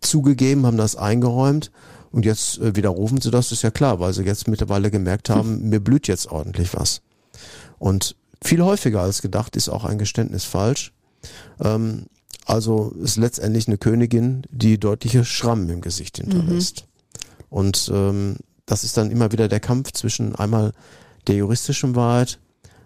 zugegeben, 0.00 0.66
haben 0.66 0.76
das 0.76 0.96
eingeräumt 0.96 1.70
und 2.10 2.24
jetzt 2.24 2.58
äh, 2.58 2.74
widerrufen 2.76 3.20
sie 3.20 3.30
das, 3.30 3.52
ist 3.52 3.62
ja 3.62 3.70
klar, 3.70 4.00
weil 4.00 4.12
sie 4.12 4.22
jetzt 4.22 4.48
mittlerweile 4.48 4.90
gemerkt 4.90 5.30
haben, 5.30 5.60
hm. 5.60 5.68
mir 5.68 5.80
blüht 5.80 6.08
jetzt 6.08 6.30
ordentlich 6.30 6.74
was. 6.74 7.02
Und 7.78 8.16
viel 8.42 8.62
häufiger 8.62 9.00
als 9.00 9.22
gedacht 9.22 9.56
ist 9.56 9.68
auch 9.68 9.84
ein 9.84 9.98
Geständnis 9.98 10.44
falsch. 10.44 10.92
Ähm, 11.60 12.06
also 12.44 12.90
ist 13.02 13.16
letztendlich 13.16 13.68
eine 13.68 13.78
Königin, 13.78 14.42
die 14.50 14.78
deutliche 14.78 15.24
Schrammen 15.24 15.68
im 15.68 15.80
Gesicht 15.80 16.18
hinterlässt. 16.18 16.82
Mhm. 16.82 17.46
Und 17.50 17.90
ähm, 17.92 18.36
das 18.66 18.84
ist 18.84 18.96
dann 18.96 19.10
immer 19.10 19.32
wieder 19.32 19.48
der 19.48 19.60
Kampf 19.60 19.92
zwischen 19.92 20.34
einmal 20.34 20.72
der 21.26 21.36
juristischen 21.36 21.94
Wahrheit 21.94 22.38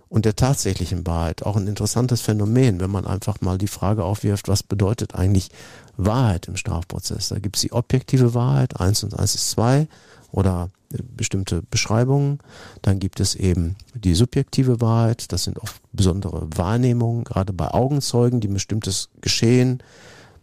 und 0.08 0.25
der 0.25 0.37
tatsächlichen 0.37 1.06
Wahrheit. 1.06 1.44
Auch 1.44 1.56
ein 1.56 1.66
interessantes 1.66 2.20
Phänomen, 2.20 2.80
wenn 2.80 2.90
man 2.90 3.06
einfach 3.06 3.40
mal 3.40 3.56
die 3.56 3.68
Frage 3.68 4.04
aufwirft, 4.04 4.49
was 4.49 4.62
bedeutet 4.62 5.14
eigentlich 5.14 5.50
Wahrheit 5.96 6.49
im 6.49 6.56
Strafprozess? 6.56 7.28
Da 7.28 7.38
gibt 7.38 7.56
es 7.56 7.62
die 7.62 7.72
objektive 7.72 8.34
Wahrheit, 8.34 8.80
eins 8.80 9.02
und 9.04 9.18
eins 9.18 9.34
ist 9.34 9.50
zwei 9.50 9.88
oder 10.32 10.70
bestimmte 11.16 11.62
Beschreibungen. 11.70 12.40
Dann 12.82 12.98
gibt 12.98 13.20
es 13.20 13.34
eben 13.34 13.76
die 13.94 14.14
subjektive 14.14 14.80
Wahrheit, 14.80 15.32
das 15.32 15.44
sind 15.44 15.58
oft 15.58 15.80
besondere 15.92 16.48
Wahrnehmungen, 16.54 17.24
gerade 17.24 17.52
bei 17.52 17.68
Augenzeugen, 17.68 18.40
die 18.40 18.48
ein 18.48 18.54
bestimmtes 18.54 19.08
Geschehen 19.20 19.82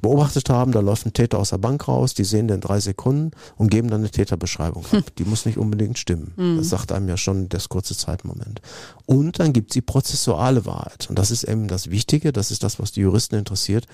beobachtet 0.01 0.49
haben, 0.49 0.71
da 0.71 0.79
läuft 0.79 1.05
ein 1.05 1.13
Täter 1.13 1.39
aus 1.39 1.49
der 1.49 1.57
Bank 1.57 1.87
raus, 1.87 2.13
die 2.13 2.23
sehen 2.23 2.47
den 2.47 2.61
drei 2.61 2.79
Sekunden 2.79 3.31
und 3.57 3.69
geben 3.69 3.89
dann 3.89 3.99
eine 3.99 4.09
Täterbeschreibung 4.09 4.85
ab. 4.85 4.91
Hm. 4.91 5.03
Die 5.17 5.25
muss 5.25 5.45
nicht 5.45 5.57
unbedingt 5.57 5.97
stimmen. 5.97 6.33
Hm. 6.37 6.57
Das 6.57 6.69
sagt 6.69 6.91
einem 6.91 7.09
ja 7.09 7.17
schon 7.17 7.49
das 7.49 7.67
kurze 7.69 7.95
Zeitmoment. 7.95 8.61
Und 9.05 9.39
dann 9.39 9.51
gibt 9.51 9.71
es 9.71 9.73
die 9.73 9.81
prozessuale 9.81 10.65
Wahrheit. 10.65 11.07
Und 11.09 11.19
das 11.19 11.31
ist 11.31 11.43
eben 11.43 11.67
das 11.67 11.89
Wichtige, 11.89 12.31
das 12.31 12.51
ist 12.51 12.63
das, 12.63 12.79
was 12.79 12.91
die 12.91 13.01
Juristen 13.01 13.35
interessiert. 13.35 13.87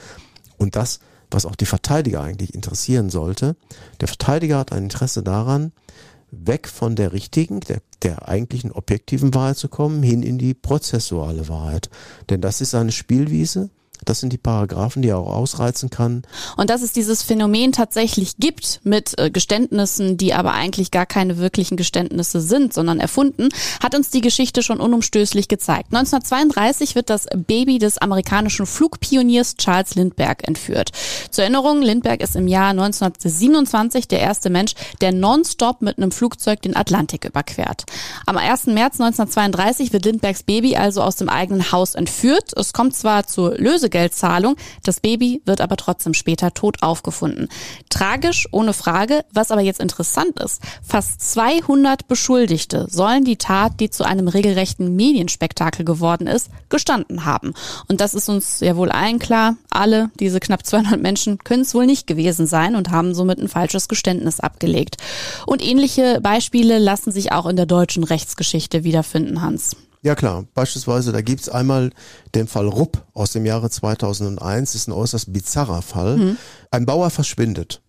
Und 0.58 0.76
das, 0.76 1.00
was 1.32 1.46
auch 1.46 1.56
die 1.56 1.66
Verteidiger 1.66 2.22
eigentlich 2.22 2.54
interessieren 2.54 3.10
sollte. 3.10 3.56
Der 4.02 4.08
Verteidiger 4.08 4.58
hat 4.58 4.72
ein 4.72 4.84
Interesse 4.84 5.24
daran, 5.24 5.72
weg 6.32 6.68
von 6.68 6.96
der 6.96 7.14
richtigen, 7.14 7.62
der, 7.62 7.82
der 8.04 8.28
eigentlichen 8.28 8.72
objektiven 8.72 9.34
Wahrheit 9.34 9.58
zu 9.58 9.70
kommen, 9.70 10.04
hin 10.04 10.24
in 10.24 10.38
die 10.38 10.54
prozessuale 10.54 11.48
Wahrheit. 11.48 11.90
Denn 12.30 12.42
das 12.42 12.62
ist 12.62 12.76
eine 12.76 12.92
Spielwiese, 12.92 13.70
das 14.04 14.20
sind 14.20 14.34
die 14.34 14.38
Paragraphen, 14.38 15.02
die 15.02 15.10
er 15.10 15.18
auch 15.18 15.34
ausreizen 15.34 15.90
kann. 15.90 16.24
Und 16.58 16.70
dass 16.70 16.82
es 16.82 16.94
dieses 16.94 17.24
Phänomen 17.24 17.72
tatsächlich 17.72 18.38
gibt 18.38 18.82
mit 18.84 19.18
äh, 19.18 19.32
Geständnissen, 19.32 20.18
die 20.18 20.34
aber 20.34 20.54
eigentlich 20.54 20.92
gar 20.92 21.06
keine 21.06 21.38
wirklichen 21.38 21.78
Geständnisse 21.78 22.42
sind, 22.42 22.74
sondern 22.74 23.00
erfunden, 23.00 23.50
hat 23.82 23.96
uns 23.96 24.10
die 24.10 24.22
Geschichte 24.22 24.64
schon 24.64 24.80
unumstößlich 24.80 25.48
gezeigt. 25.48 25.94
1932 25.94 26.96
wird 26.96 27.10
das 27.10 27.26
Baby 27.36 27.80
des 27.80 27.98
amerikanischen 27.98 28.66
Flugpioniers 28.66 29.56
Charles 29.58 29.96
Lindbergh 29.96 30.46
entführt. 30.46 30.92
Zur 31.32 31.44
Erinnerung, 31.44 31.82
Lindbergh 31.82 32.24
ist 32.24 32.36
im 32.36 32.48
Jahr 32.48 32.70
1927 32.70 34.08
der 34.08 34.20
erste 34.20 34.50
Mensch, 34.50 34.74
der 35.02 35.12
nonstop 35.12 35.82
mit 35.82 35.98
einem 35.98 36.12
Flugzeug 36.12 36.62
den 36.62 36.76
Atlantik 36.76 37.26
überquert. 37.26 37.86
Am 38.26 38.38
1. 38.38 38.68
März 38.68 39.00
1932 39.00 39.94
wird 39.94 40.06
Lindberghs 40.06 40.44
Baby 40.44 40.76
also 40.76 41.02
aus 41.02 41.16
dem 41.16 41.30
eigenen 41.30 41.72
Haus 41.72 41.96
entführt. 41.96 42.54
Es 42.56 42.74
kommt 42.74 42.96
zwar 42.96 43.26
zur 43.26 43.56
Lösegeld 43.58 43.85
Lösegeldzahlung. 43.86 44.56
Das 44.84 45.00
Baby 45.00 45.42
wird 45.46 45.62
aber 45.62 45.78
trotzdem 45.78 46.14
später 46.14 46.54
tot 46.54 46.82
aufgefunden. 46.82 47.48
Tragisch, 47.90 48.48
ohne 48.52 48.74
Frage. 48.74 49.24
Was 49.32 49.52
aber 49.52 49.62
jetzt 49.62 49.80
interessant 49.80 50.40
ist, 50.40 50.62
fast 50.82 51.22
200 51.22 52.08
Beschuldigte 52.08 52.88
sollen 52.90 53.24
die 53.24 53.38
Tat, 53.38 53.80
die 53.80 53.90
zu 53.90 54.04
einem 54.04 54.28
regelrechten 54.28 54.96
Medienspektakel 54.96 55.86
geworden 55.86 56.28
ist, 56.28 56.50
gestanden 56.70 57.26
haben. 57.26 57.54
Und 57.88 58.02
das 58.02 58.14
ist 58.14 58.30
uns 58.30 58.60
ja 58.60 58.76
wohl 58.76 58.92
allen 58.92 59.20
klar. 59.20 59.56
Alle, 59.70 60.10
diese 60.20 60.40
knapp 60.40 60.66
200 60.66 61.02
Menschen, 61.02 61.38
können 61.40 61.62
es 61.62 61.76
wohl 61.76 61.86
nicht 61.86 62.08
gewesen 62.08 62.48
sein 62.48 62.76
und 62.76 62.92
haben 62.92 63.14
somit 63.14 63.40
ein 63.40 63.48
falsches 63.48 63.88
Geständnis 63.88 64.40
abgelegt. 64.40 64.98
Und 65.46 65.64
ähnliche 65.64 66.20
Beispiele 66.22 66.80
lassen 66.80 67.12
sich 67.12 67.32
auch 67.32 67.46
in 67.46 67.56
der 67.56 67.66
deutschen 67.66 68.04
Rechtsgeschichte 68.04 68.84
wiederfinden, 68.84 69.42
Hans. 69.42 69.76
Ja 70.06 70.14
klar, 70.14 70.46
beispielsweise, 70.54 71.12
da 71.12 71.22
gibt's 71.22 71.50
einmal 71.50 71.90
den 72.36 72.46
Fall 72.46 72.68
Rupp 72.68 73.04
aus 73.16 73.32
dem 73.32 73.44
Jahre 73.44 73.72
2001, 73.72 74.74
das 74.74 74.82
ist 74.82 74.88
ein 74.88 74.92
äußerst 74.92 75.34
bizarrer 75.34 75.82
Fall. 75.82 76.18
Mhm. 76.18 76.38
Ein 76.70 76.86
Bauer 76.86 77.10
verschwindet 77.10 77.82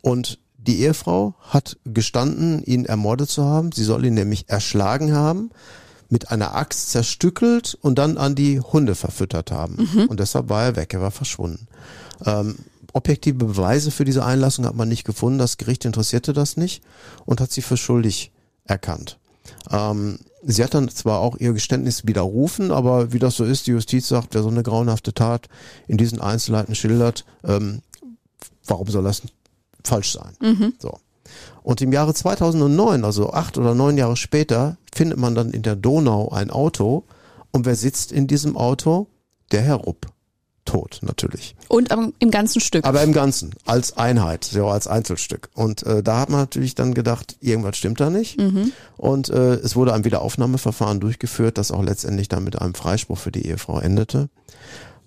und 0.00 0.38
die 0.56 0.80
Ehefrau 0.80 1.34
hat 1.40 1.76
gestanden, 1.84 2.62
ihn 2.62 2.86
ermordet 2.86 3.28
zu 3.28 3.44
haben. 3.44 3.70
Sie 3.70 3.84
soll 3.84 4.06
ihn 4.06 4.14
nämlich 4.14 4.48
erschlagen 4.48 5.12
haben, 5.12 5.50
mit 6.08 6.30
einer 6.30 6.54
Axt 6.54 6.88
zerstückelt 6.88 7.76
und 7.82 7.98
dann 7.98 8.16
an 8.16 8.34
die 8.34 8.58
Hunde 8.58 8.94
verfüttert 8.94 9.50
haben. 9.50 9.90
Mhm. 9.92 10.06
Und 10.06 10.20
deshalb 10.20 10.48
war 10.48 10.64
er 10.64 10.76
weg, 10.76 10.94
er 10.94 11.02
war 11.02 11.10
verschwunden. 11.10 11.68
Ähm, 12.24 12.56
objektive 12.94 13.36
Beweise 13.44 13.90
für 13.90 14.06
diese 14.06 14.24
Einlassung 14.24 14.64
hat 14.64 14.74
man 14.74 14.88
nicht 14.88 15.04
gefunden. 15.04 15.38
Das 15.38 15.58
Gericht 15.58 15.84
interessierte 15.84 16.32
das 16.32 16.56
nicht 16.56 16.82
und 17.26 17.42
hat 17.42 17.52
sie 17.52 17.60
für 17.60 17.76
schuldig 17.76 18.32
erkannt. 18.64 19.18
Ähm, 19.70 20.18
sie 20.42 20.62
hat 20.62 20.74
dann 20.74 20.88
zwar 20.88 21.20
auch 21.20 21.36
ihr 21.36 21.52
Geständnis 21.52 22.06
widerrufen, 22.06 22.70
aber 22.70 23.12
wie 23.12 23.18
das 23.18 23.36
so 23.36 23.44
ist, 23.44 23.66
die 23.66 23.72
Justiz 23.72 24.08
sagt, 24.08 24.34
wer 24.34 24.42
so 24.42 24.48
eine 24.48 24.62
grauenhafte 24.62 25.14
Tat 25.14 25.48
in 25.86 25.96
diesen 25.96 26.20
Einzelheiten 26.20 26.74
schildert, 26.74 27.24
ähm, 27.44 27.82
warum 28.66 28.88
soll 28.88 29.04
das 29.04 29.22
falsch 29.84 30.12
sein? 30.12 30.36
Mhm. 30.40 30.74
So. 30.78 30.98
Und 31.62 31.80
im 31.80 31.92
Jahre 31.92 32.14
2009, 32.14 33.04
also 33.04 33.32
acht 33.32 33.56
oder 33.56 33.74
neun 33.74 33.96
Jahre 33.96 34.16
später, 34.16 34.76
findet 34.92 35.18
man 35.18 35.34
dann 35.34 35.50
in 35.50 35.62
der 35.62 35.76
Donau 35.76 36.28
ein 36.30 36.50
Auto. 36.50 37.04
Und 37.52 37.64
wer 37.64 37.76
sitzt 37.76 38.12
in 38.12 38.26
diesem 38.26 38.56
Auto? 38.56 39.06
Der 39.52 39.62
Herr 39.62 39.76
Rupp 39.76 40.11
tot, 40.72 41.00
natürlich. 41.02 41.54
Und 41.68 41.90
im 42.18 42.30
ganzen 42.30 42.60
Stück. 42.60 42.86
Aber 42.86 43.02
im 43.02 43.12
Ganzen, 43.12 43.50
als 43.66 43.98
Einheit, 43.98 44.44
so 44.44 44.68
als 44.68 44.86
Einzelstück. 44.86 45.50
Und 45.52 45.82
äh, 45.82 46.02
da 46.02 46.20
hat 46.20 46.30
man 46.30 46.40
natürlich 46.40 46.74
dann 46.74 46.94
gedacht, 46.94 47.36
irgendwas 47.40 47.76
stimmt 47.76 48.00
da 48.00 48.08
nicht. 48.08 48.40
Mhm. 48.40 48.72
Und 48.96 49.28
äh, 49.28 49.56
es 49.56 49.76
wurde 49.76 49.92
ein 49.92 50.04
Wiederaufnahmeverfahren 50.04 50.98
durchgeführt, 50.98 51.58
das 51.58 51.72
auch 51.72 51.82
letztendlich 51.82 52.28
dann 52.28 52.42
mit 52.42 52.58
einem 52.58 52.72
Freispruch 52.72 53.18
für 53.18 53.30
die 53.30 53.46
Ehefrau 53.46 53.80
endete. 53.80 54.30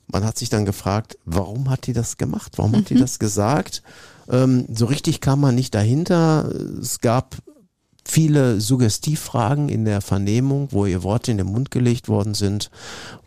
Man 0.05 0.23
hat 0.23 0.37
sich 0.37 0.49
dann 0.49 0.65
gefragt, 0.65 1.17
warum 1.25 1.71
hat 1.71 1.87
die 1.87 1.93
das 1.93 2.17
gemacht? 2.17 2.53
Warum 2.57 2.73
mhm. 2.73 2.75
hat 2.77 2.89
die 2.91 2.95
mhm. 2.95 2.99
das 2.99 3.17
gesagt? 3.17 3.81
Ähm, 4.29 4.67
so 4.71 4.85
richtig 4.85 5.19
kam 5.19 5.41
man 5.41 5.55
nicht 5.55 5.73
dahinter. 5.73 6.47
Es 6.79 6.99
gab 6.99 7.37
viele 8.07 8.61
Suggestivfragen 8.61 9.67
in 9.67 9.83
der 9.83 9.99
Vernehmung, 9.99 10.67
wo 10.71 10.85
ihr 10.85 11.03
Worte 11.03 11.31
in 11.31 11.37
den 11.37 11.47
Mund 11.47 11.71
gelegt 11.71 12.07
worden 12.07 12.35
sind, 12.35 12.69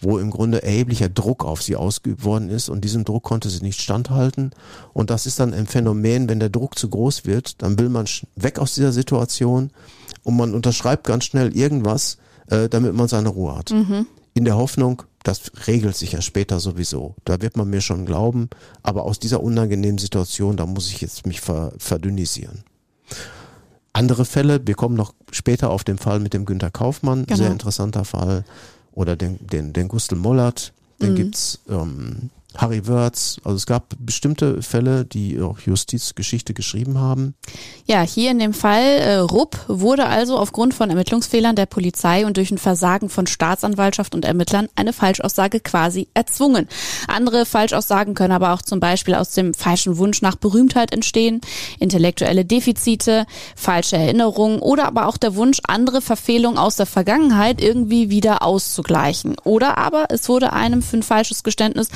wo 0.01 0.19
im 0.19 0.31
Grunde 0.31 0.63
erheblicher 0.63 1.09
Druck 1.09 1.45
auf 1.45 1.63
sie 1.63 1.77
ausgeübt 1.77 2.25
worden 2.25 2.49
ist 2.49 2.69
und 2.69 2.85
diesem 2.85 3.05
Druck 3.05 3.25
konnte 3.25 3.51
sie 3.51 3.63
nicht 3.63 3.81
standhalten. 3.81 4.53
Und 4.93 5.11
das 5.11 5.27
ist 5.27 5.41
dann 5.41 5.53
ein 5.53 5.67
Phänomen, 5.67 6.29
wenn 6.29 6.41
der 6.41 6.49
Druck 6.49 6.79
zu 6.79 6.89
groß 6.89 7.27
wird, 7.27 7.61
dann 7.63 7.79
will 7.79 7.89
man 7.89 8.07
weg 8.37 8.59
aus 8.59 8.75
dieser 8.75 8.93
Situation 8.93 9.71
und 10.23 10.37
man 10.37 10.55
unterschreibt 10.55 11.05
ganz 11.05 11.25
schnell 11.25 11.57
irgendwas, 11.57 12.19
äh, 12.47 12.69
damit 12.69 12.95
man 12.95 13.09
seine 13.09 13.31
Ruhe 13.31 13.57
hat. 13.57 13.71
Mhm. 13.73 14.07
In 14.35 14.45
der 14.45 14.57
Hoffnung, 14.57 15.03
das 15.25 15.51
regelt 15.67 15.97
sich 15.97 16.13
ja 16.13 16.23
später 16.23 16.61
sowieso. 16.61 17.17
Da 17.25 17.43
wird 17.43 17.57
man 17.57 17.69
mir 17.69 17.81
schon 17.81 18.07
glauben, 18.07 18.49
aber 18.83 19.03
aus 19.03 19.19
dieser 19.19 19.43
unangenehmen 19.43 19.99
Situation, 19.99 20.57
da 20.57 20.65
muss 20.65 20.91
ich 20.91 21.01
jetzt 21.01 21.27
mich 21.27 21.41
ver 21.41 21.73
verdünnisieren. 21.79 22.63
Andere 23.93 24.25
Fälle, 24.25 24.61
wir 24.67 24.75
kommen 24.75 24.97
noch 24.97 25.15
später 25.33 25.71
auf 25.71 25.85
den 25.85 25.99
Fall 25.99 26.21
mit 26.21 26.35
dem 26.35 26.45
Günter 26.45 26.71
Kaufmann, 26.71 27.27
genau. 27.27 27.37
sehr 27.37 27.51
interessanter 27.51 28.05
Fall. 28.05 28.45
Oder 28.93 29.17
den, 29.17 29.39
den, 29.47 29.73
den 29.73 29.89
Gustl 29.89 30.17
Mollert, 30.17 30.73
den 31.01 31.13
mhm. 31.13 31.17
gibt's 31.17 31.61
ähm, 31.69 32.31
Harry 32.59 32.87
Wörz. 32.89 33.37
Also 33.45 33.57
es 33.57 33.67
gab 33.67 33.95
bestimmte 34.01 34.63
Fälle, 34.63 35.05
die 35.05 35.41
auch 35.41 35.61
Justizgeschichte 35.61 36.55
geschrieben 36.55 36.99
haben. 36.99 37.35
Ja, 37.87 38.03
hier 38.03 38.33
in 38.33 38.41
dem 38.41 38.53
Fall 38.53 38.83
äh, 38.83 39.15
Rupp 39.17 39.57
wurde 39.69 40.07
also 40.07 40.37
aufgrund 40.37 40.75
von 40.75 40.91
Ermittlungsfehlern 40.91 41.55
der 41.55 41.67
Polizei 41.67 42.27
und 42.27 42.37
durch 42.37 42.51
ein 42.51 42.59
Versagen 42.59 43.09
von 43.09 43.29
Staatsanwaltschaft 43.29 44.15
und 44.15 44.25
Ermittlern 44.25 44.69
eine 44.75 44.93
Falschaussage 44.93 45.61
quasi 45.61 46.09
erzwungen. 46.15 46.69
Andere 47.07 47.47
Falschaussagen 47.47 48.15
können 48.15 48.33
aber 48.33 48.53
auch 48.53 48.63
zum 48.63 48.81
Beispiel 48.81 49.15
aus 49.15 49.31
dem 49.31 49.55
falschen 49.55 49.97
Wunsch 49.97 50.21
nach 50.21 50.35
Berühmtheit 50.35 50.93
entstehen, 50.93 51.41
intellektuelle 51.79 52.45
Defizite, 52.45 53.27
falsche 53.55 53.97
Erinnerungen 53.97 54.59
oder 54.59 54.87
aber 54.87 55.07
auch 55.07 55.17
der 55.17 55.37
Wunsch, 55.37 55.61
andere 55.69 56.03
Verfehlungen 56.03 56.59
aus 56.59 56.75
der 56.75 56.87
Vergangenheit 56.87 57.63
irgendwie 57.63 58.11
wieder 58.11 58.43
auszugleichen. 58.43 59.37
Oder 59.45 59.79
aber 59.79 60.07
es 60.09 60.29
wurde 60.29 60.53
einem 60.53 60.83
für 60.83 60.97
ein 60.97 61.03
falsches 61.05 61.45
Geständnis 61.45 61.89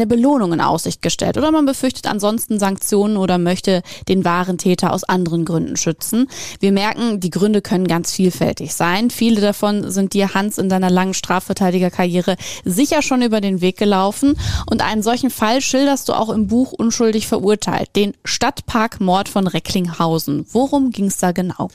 eine 0.00 0.06
Belohnung 0.06 0.54
in 0.54 0.60
Aussicht 0.60 1.02
gestellt 1.02 1.36
oder 1.36 1.52
man 1.52 1.66
befürchtet 1.66 2.06
ansonsten 2.06 2.58
Sanktionen 2.58 3.18
oder 3.18 3.36
möchte 3.36 3.82
den 4.08 4.24
wahren 4.24 4.56
Täter 4.56 4.92
aus 4.92 5.04
anderen 5.04 5.44
Gründen 5.44 5.76
schützen. 5.76 6.26
Wir 6.58 6.72
merken, 6.72 7.20
die 7.20 7.30
Gründe 7.30 7.60
können 7.60 7.86
ganz 7.86 8.12
vielfältig 8.12 8.74
sein. 8.74 9.10
Viele 9.10 9.42
davon 9.42 9.90
sind 9.90 10.14
dir, 10.14 10.32
Hans, 10.32 10.56
in 10.56 10.70
deiner 10.70 10.90
langen 10.90 11.12
Strafverteidigerkarriere 11.14 12.36
sicher 12.64 13.02
schon 13.02 13.20
über 13.20 13.40
den 13.42 13.60
Weg 13.60 13.76
gelaufen 13.76 14.36
und 14.70 14.82
einen 14.82 15.02
solchen 15.02 15.30
Fall 15.30 15.60
schilderst 15.60 16.08
du 16.08 16.14
auch 16.14 16.30
im 16.30 16.46
Buch 16.46 16.72
Unschuldig 16.72 17.26
verurteilt, 17.26 17.90
den 17.94 18.14
Stadtparkmord 18.24 19.28
von 19.28 19.46
Recklinghausen. 19.46 20.46
Worum 20.50 20.90
ging 20.90 21.06
es 21.06 21.18
da 21.18 21.32
genau? 21.32 21.68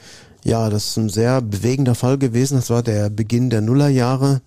Ja, 0.44 0.70
das 0.70 0.90
ist 0.90 0.98
ein 0.98 1.10
sehr 1.10 1.42
bewegender 1.42 1.96
Fall 1.96 2.18
gewesen. 2.18 2.56
Das 2.56 2.70
war 2.70 2.82
der 2.82 3.10
Beginn 3.10 3.50
der 3.50 3.62
Nullerjahre. 3.62 4.42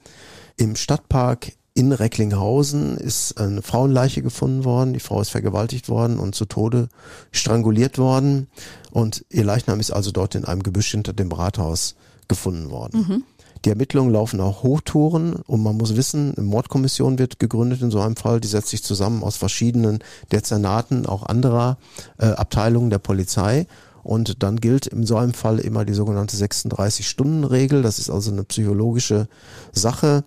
Im 0.57 0.75
Stadtpark 0.75 1.53
in 1.79 1.93
Recklinghausen 1.93 2.97
ist 2.97 3.39
eine 3.39 3.63
Frauenleiche 3.63 4.21
gefunden 4.21 4.65
worden. 4.65 4.95
Die 4.95 5.01
Frau 5.01 5.21
ist 5.21 5.31
vergewaltigt 5.31 5.89
worden 5.89 6.19
und 6.19 6.35
zu 6.35 6.45
Tode 6.45 6.89
stranguliert 7.31 7.99
worden. 7.99 8.49
Und 8.91 9.25
ihr 9.31 9.45
Leichnam 9.45 9.79
ist 9.79 9.93
also 9.93 10.11
dort 10.11 10.35
in 10.35 10.45
einem 10.45 10.65
Gebüsch 10.65 10.91
hinter 10.91 11.13
dem 11.13 11.31
Rathaus 11.31 11.95
gefunden 12.27 12.73
worden. 12.73 13.07
Mhm. 13.09 13.23
Die 13.65 13.69
Ermittlungen 13.69 14.13
laufen 14.13 14.41
auch 14.41 14.65
Hochtouren 14.65 15.35
und 15.35 15.63
man 15.63 15.77
muss 15.77 15.95
wissen, 15.95 16.35
eine 16.37 16.47
Mordkommission 16.47 17.21
wird 17.21 17.39
gegründet 17.39 17.81
in 17.81 17.93
so 17.93 18.01
einem 18.01 18.17
Fall. 18.17 18.41
Die 18.41 18.49
setzt 18.49 18.71
sich 18.71 18.83
zusammen 18.83 19.23
aus 19.23 19.37
verschiedenen 19.37 20.01
Dezernaten, 20.33 21.07
auch 21.07 21.27
anderer 21.27 21.79
äh, 22.19 22.27
Abteilungen 22.27 22.91
der 22.91 22.99
Polizei. 22.99 23.69
Und 24.03 24.43
dann 24.43 24.57
gilt 24.57 24.87
in 24.87 25.05
so 25.05 25.17
einem 25.17 25.35
Fall 25.35 25.59
immer 25.59 25.85
die 25.85 25.93
sogenannte 25.93 26.35
36-Stunden-Regel. 26.37 27.83
Das 27.83 27.99
ist 27.99 28.11
also 28.11 28.33
eine 28.33 28.43
psychologische 28.43 29.29
Sache 29.73 30.25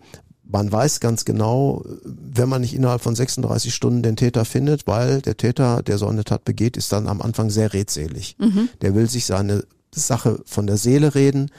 man 0.51 0.71
weiß 0.71 0.99
ganz 0.99 1.25
genau, 1.25 1.83
wenn 2.03 2.49
man 2.49 2.61
nicht 2.61 2.73
innerhalb 2.73 3.01
von 3.01 3.15
36 3.15 3.73
Stunden 3.73 4.03
den 4.03 4.15
Täter 4.15 4.45
findet, 4.45 4.85
weil 4.87 5.21
der 5.21 5.37
Täter, 5.37 5.81
der 5.81 5.97
so 5.97 6.07
eine 6.07 6.23
Tat 6.23 6.43
begeht, 6.43 6.77
ist 6.77 6.91
dann 6.91 7.07
am 7.07 7.21
Anfang 7.21 7.49
sehr 7.49 7.73
redselig. 7.73 8.35
Mhm. 8.37 8.69
Der 8.81 8.93
will 8.95 9.09
sich 9.09 9.25
seine 9.25 9.63
Sache 9.93 10.41
von 10.45 10.67
der 10.67 10.77
Seele 10.77 11.15
reden. 11.15 11.51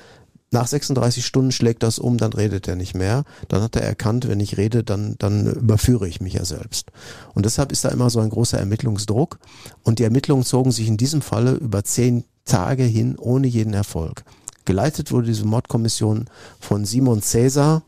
Nach 0.50 0.66
36 0.66 1.24
Stunden 1.24 1.52
schlägt 1.52 1.82
das 1.82 1.98
um, 1.98 2.18
dann 2.18 2.34
redet 2.34 2.68
er 2.68 2.76
nicht 2.76 2.94
mehr. 2.94 3.24
Dann 3.48 3.62
hat 3.62 3.74
er 3.76 3.82
erkannt, 3.82 4.28
wenn 4.28 4.40
ich 4.40 4.58
rede, 4.58 4.84
dann, 4.84 5.16
dann 5.18 5.46
überführe 5.46 6.06
ich 6.06 6.20
mich 6.20 6.34
ja 6.34 6.44
selbst. 6.44 6.90
Und 7.34 7.46
deshalb 7.46 7.72
ist 7.72 7.86
da 7.86 7.88
immer 7.88 8.10
so 8.10 8.20
ein 8.20 8.28
großer 8.28 8.58
Ermittlungsdruck. 8.58 9.38
Und 9.82 9.98
die 9.98 10.04
Ermittlungen 10.04 10.44
zogen 10.44 10.70
sich 10.70 10.88
in 10.88 10.98
diesem 10.98 11.22
Falle 11.22 11.52
über 11.52 11.84
zehn 11.84 12.24
Tage 12.44 12.82
hin 12.82 13.16
ohne 13.18 13.46
jeden 13.46 13.72
Erfolg. 13.72 14.24
Geleitet 14.66 15.10
wurde 15.10 15.28
diese 15.28 15.46
Mordkommission 15.46 16.26
von 16.60 16.84
Simon 16.84 17.22
Cäsar, 17.22 17.82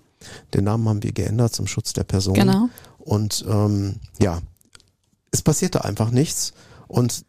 den 0.52 0.64
Namen 0.64 0.88
haben 0.88 1.02
wir 1.02 1.12
geändert 1.12 1.54
zum 1.54 1.66
Schutz 1.66 1.93
der 1.93 2.04
Person. 2.04 2.35
Genau. 2.35 2.69
Und 2.99 3.45
ähm, 3.49 3.97
ja, 4.19 4.40
es 5.31 5.43
passierte 5.43 5.85
einfach 5.85 6.11
nichts. 6.11 6.52
Und 6.87 7.25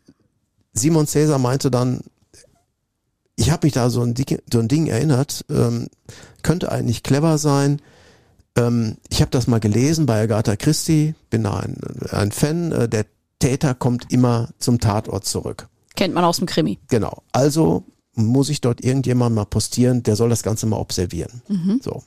Simon 0.73 1.07
Cäsar 1.07 1.39
meinte 1.39 1.71
dann, 1.71 2.01
ich 3.35 3.51
habe 3.51 3.65
mich 3.65 3.73
da 3.73 3.89
so 3.89 4.01
ein, 4.01 4.13
Ding, 4.13 4.39
so 4.51 4.59
ein 4.59 4.67
Ding 4.67 4.87
erinnert, 4.87 5.45
ähm, 5.49 5.87
könnte 6.41 6.71
eigentlich 6.71 7.03
clever 7.03 7.37
sein. 7.37 7.81
Ähm, 8.55 8.97
ich 9.09 9.21
habe 9.21 9.31
das 9.31 9.47
mal 9.47 9.59
gelesen 9.59 10.05
bei 10.05 10.21
Agatha 10.21 10.55
Christie, 10.55 11.15
bin 11.29 11.43
da 11.43 11.57
ein, 11.57 11.77
ein 12.11 12.31
Fan. 12.31 12.71
Äh, 12.71 12.87
der 12.87 13.05
Täter 13.39 13.73
kommt 13.73 14.11
immer 14.13 14.49
zum 14.59 14.79
Tatort 14.79 15.25
zurück. 15.25 15.67
Kennt 15.95 16.13
man 16.13 16.23
aus 16.23 16.37
dem 16.37 16.47
Krimi. 16.47 16.79
Genau. 16.87 17.23
Also 17.31 17.83
muss 18.13 18.49
ich 18.49 18.61
dort 18.61 18.83
irgendjemand 18.83 19.35
mal 19.35 19.45
postieren, 19.45 20.03
der 20.03 20.15
soll 20.15 20.29
das 20.29 20.43
Ganze 20.43 20.65
mal 20.65 20.77
observieren. 20.77 21.41
Mhm. 21.49 21.81
So. 21.83 22.03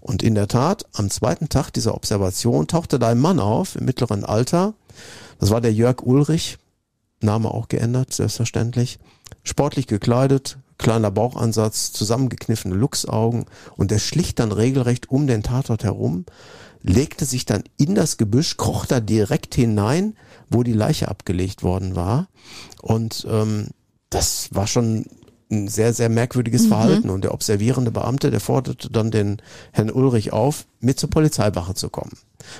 Und 0.00 0.22
in 0.22 0.34
der 0.34 0.48
Tat, 0.48 0.86
am 0.92 1.10
zweiten 1.10 1.48
Tag 1.48 1.70
dieser 1.70 1.94
Observation 1.94 2.66
tauchte 2.66 2.98
da 2.98 3.08
ein 3.08 3.20
Mann 3.20 3.38
auf 3.38 3.76
im 3.76 3.84
mittleren 3.84 4.24
Alter. 4.24 4.74
Das 5.38 5.50
war 5.50 5.60
der 5.60 5.72
Jörg 5.72 6.02
Ulrich, 6.02 6.58
Name 7.20 7.50
auch 7.50 7.68
geändert, 7.68 8.12
selbstverständlich. 8.12 8.98
Sportlich 9.42 9.86
gekleidet, 9.86 10.58
kleiner 10.78 11.10
Bauchansatz, 11.10 11.92
zusammengekniffene 11.92 12.74
Luchsaugen 12.74 13.44
und 13.76 13.90
der 13.90 13.98
schlich 13.98 14.34
dann 14.34 14.52
regelrecht 14.52 15.10
um 15.10 15.26
den 15.26 15.42
Tatort 15.42 15.84
herum, 15.84 16.24
legte 16.82 17.26
sich 17.26 17.44
dann 17.44 17.64
in 17.76 17.94
das 17.94 18.16
Gebüsch, 18.16 18.56
kroch 18.56 18.86
da 18.86 19.00
direkt 19.00 19.54
hinein, 19.54 20.16
wo 20.48 20.62
die 20.62 20.72
Leiche 20.72 21.08
abgelegt 21.08 21.62
worden 21.62 21.94
war. 21.94 22.28
Und 22.80 23.26
ähm, 23.28 23.68
das 24.08 24.48
war 24.52 24.66
schon 24.66 25.06
ein 25.50 25.68
sehr, 25.68 25.92
sehr 25.92 26.08
merkwürdiges 26.08 26.64
mhm. 26.64 26.68
Verhalten. 26.68 27.10
Und 27.10 27.24
der 27.24 27.34
observierende 27.34 27.90
Beamte, 27.90 28.30
der 28.30 28.40
forderte 28.40 28.90
dann 28.90 29.10
den 29.10 29.42
Herrn 29.72 29.90
Ulrich 29.90 30.32
auf, 30.32 30.66
mit 30.80 30.98
zur 30.98 31.10
Polizeiwache 31.10 31.74
zu 31.74 31.88
kommen. 31.90 32.12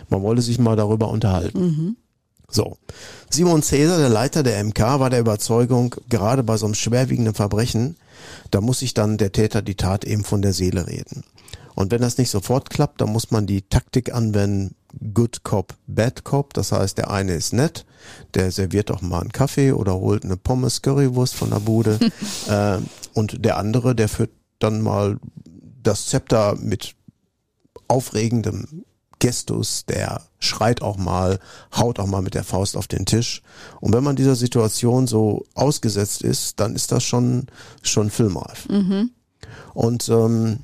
Man 0.08 0.22
wolle 0.22 0.42
sich 0.42 0.58
mal 0.58 0.76
darüber 0.76 1.08
unterhalten. 1.08 1.60
Mhm. 1.60 1.96
So. 2.50 2.76
Simon 3.30 3.62
Cäsar, 3.62 3.98
der 3.98 4.08
Leiter 4.08 4.42
der 4.42 4.62
MK, 4.62 4.78
war 4.98 5.10
der 5.10 5.20
Überzeugung, 5.20 5.94
gerade 6.08 6.42
bei 6.42 6.56
so 6.56 6.66
einem 6.66 6.74
schwerwiegenden 6.74 7.34
Verbrechen, 7.34 7.96
da 8.50 8.60
muss 8.60 8.80
sich 8.80 8.92
dann 8.92 9.18
der 9.18 9.32
Täter 9.32 9.62
die 9.62 9.76
Tat 9.76 10.04
eben 10.04 10.24
von 10.24 10.42
der 10.42 10.52
Seele 10.52 10.86
reden. 10.86 11.22
Und 11.76 11.92
wenn 11.92 12.02
das 12.02 12.18
nicht 12.18 12.30
sofort 12.30 12.68
klappt, 12.68 13.00
dann 13.00 13.10
muss 13.10 13.30
man 13.30 13.46
die 13.46 13.62
Taktik 13.62 14.12
anwenden, 14.12 14.74
Good 15.14 15.44
Cop, 15.44 15.74
Bad 15.86 16.24
Cop. 16.24 16.54
Das 16.54 16.72
heißt, 16.72 16.98
der 16.98 17.10
eine 17.10 17.34
ist 17.34 17.52
nett, 17.52 17.84
der 18.34 18.50
serviert 18.50 18.90
auch 18.90 19.02
mal 19.02 19.20
einen 19.20 19.32
Kaffee 19.32 19.72
oder 19.72 19.94
holt 19.94 20.24
eine 20.24 20.36
Pommes 20.36 20.82
Currywurst 20.82 21.34
von 21.34 21.50
der 21.50 21.60
Bude. 21.60 21.98
äh, 22.48 22.78
und 23.14 23.44
der 23.44 23.56
andere, 23.56 23.94
der 23.94 24.08
führt 24.08 24.30
dann 24.58 24.82
mal 24.82 25.18
das 25.82 26.06
Zepter 26.06 26.56
mit 26.56 26.94
aufregendem 27.88 28.84
Gestus, 29.18 29.84
der 29.84 30.22
schreit 30.38 30.82
auch 30.82 30.96
mal, 30.96 31.38
haut 31.76 31.98
auch 31.98 32.06
mal 32.06 32.22
mit 32.22 32.34
der 32.34 32.44
Faust 32.44 32.76
auf 32.76 32.88
den 32.88 33.06
Tisch. 33.06 33.42
Und 33.80 33.92
wenn 33.92 34.02
man 34.02 34.16
dieser 34.16 34.34
Situation 34.34 35.06
so 35.06 35.44
ausgesetzt 35.54 36.22
ist, 36.22 36.58
dann 36.58 36.74
ist 36.74 36.90
das 36.90 37.04
schon, 37.04 37.46
schon 37.82 38.10
filmreif. 38.10 38.68
Mhm. 38.68 39.10
Und 39.74 40.08
ähm, 40.08 40.60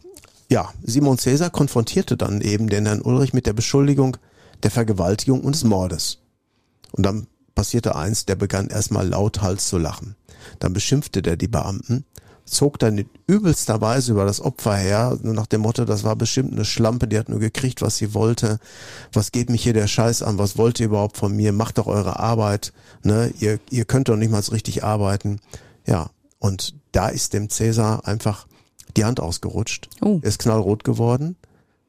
ja, 0.48 0.72
Simon 0.82 1.18
Cäsar 1.18 1.50
konfrontierte 1.50 2.16
dann 2.16 2.40
eben 2.40 2.68
den 2.68 2.86
Herrn 2.86 3.02
Ulrich 3.02 3.32
mit 3.32 3.46
der 3.46 3.52
Beschuldigung 3.52 4.16
der 4.62 4.70
Vergewaltigung 4.70 5.42
und 5.42 5.54
des 5.54 5.64
Mordes. 5.64 6.18
Und 6.92 7.04
dann 7.04 7.26
passierte 7.54 7.96
eins, 7.96 8.26
der 8.26 8.36
begann 8.36 8.68
erstmal 8.68 9.08
lauthals 9.08 9.68
zu 9.68 9.78
lachen. 9.78 10.14
Dann 10.60 10.72
beschimpfte 10.72 11.22
der 11.22 11.36
die 11.36 11.48
Beamten, 11.48 12.04
zog 12.44 12.78
dann 12.78 12.98
in 12.98 13.10
übelster 13.26 13.80
Weise 13.80 14.12
über 14.12 14.24
das 14.24 14.40
Opfer 14.40 14.76
her, 14.76 15.18
nach 15.22 15.46
dem 15.46 15.62
Motto, 15.62 15.84
das 15.84 16.04
war 16.04 16.14
bestimmt 16.14 16.52
eine 16.52 16.64
Schlampe, 16.64 17.08
die 17.08 17.18
hat 17.18 17.28
nur 17.28 17.40
gekriegt, 17.40 17.82
was 17.82 17.96
sie 17.96 18.14
wollte. 18.14 18.60
Was 19.12 19.32
geht 19.32 19.50
mich 19.50 19.64
hier 19.64 19.72
der 19.72 19.88
Scheiß 19.88 20.22
an? 20.22 20.38
Was 20.38 20.56
wollt 20.56 20.78
ihr 20.78 20.86
überhaupt 20.86 21.16
von 21.16 21.34
mir? 21.34 21.52
Macht 21.52 21.78
doch 21.78 21.86
eure 21.86 22.20
Arbeit. 22.20 22.72
Ne? 23.02 23.32
Ihr, 23.40 23.58
ihr 23.70 23.84
könnt 23.84 24.08
doch 24.08 24.16
nicht 24.16 24.30
mal 24.30 24.40
richtig 24.40 24.84
arbeiten. 24.84 25.40
Ja, 25.86 26.10
und 26.38 26.74
da 26.92 27.08
ist 27.08 27.32
dem 27.32 27.50
Cäsar 27.50 28.06
einfach 28.06 28.46
die 28.96 29.04
Hand 29.04 29.20
ausgerutscht. 29.20 29.88
Oh. 30.00 30.20
Er 30.22 30.28
ist 30.28 30.38
knallrot 30.38 30.84
geworden. 30.84 31.36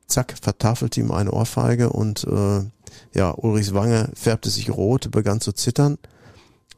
Zack, 0.08 0.36
vertafelte 0.42 1.02
ihm 1.02 1.12
eine 1.12 1.32
Ohrfeige 1.32 1.90
und 1.90 2.24
äh, 2.26 2.64
ja, 3.14 3.34
Ulrichs 3.36 3.74
Wange 3.74 4.10
färbte 4.14 4.50
sich 4.50 4.70
rot, 4.70 5.12
begann 5.12 5.42
zu 5.42 5.52
zittern 5.52 5.98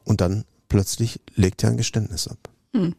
und 0.04 0.22
dann 0.22 0.46
plötzlich 0.68 1.20
legte 1.36 1.68
er 1.68 1.72
ein 1.72 1.78
Geständnis 1.78 2.28
ab. 2.28 2.50
Hm. 2.74 2.96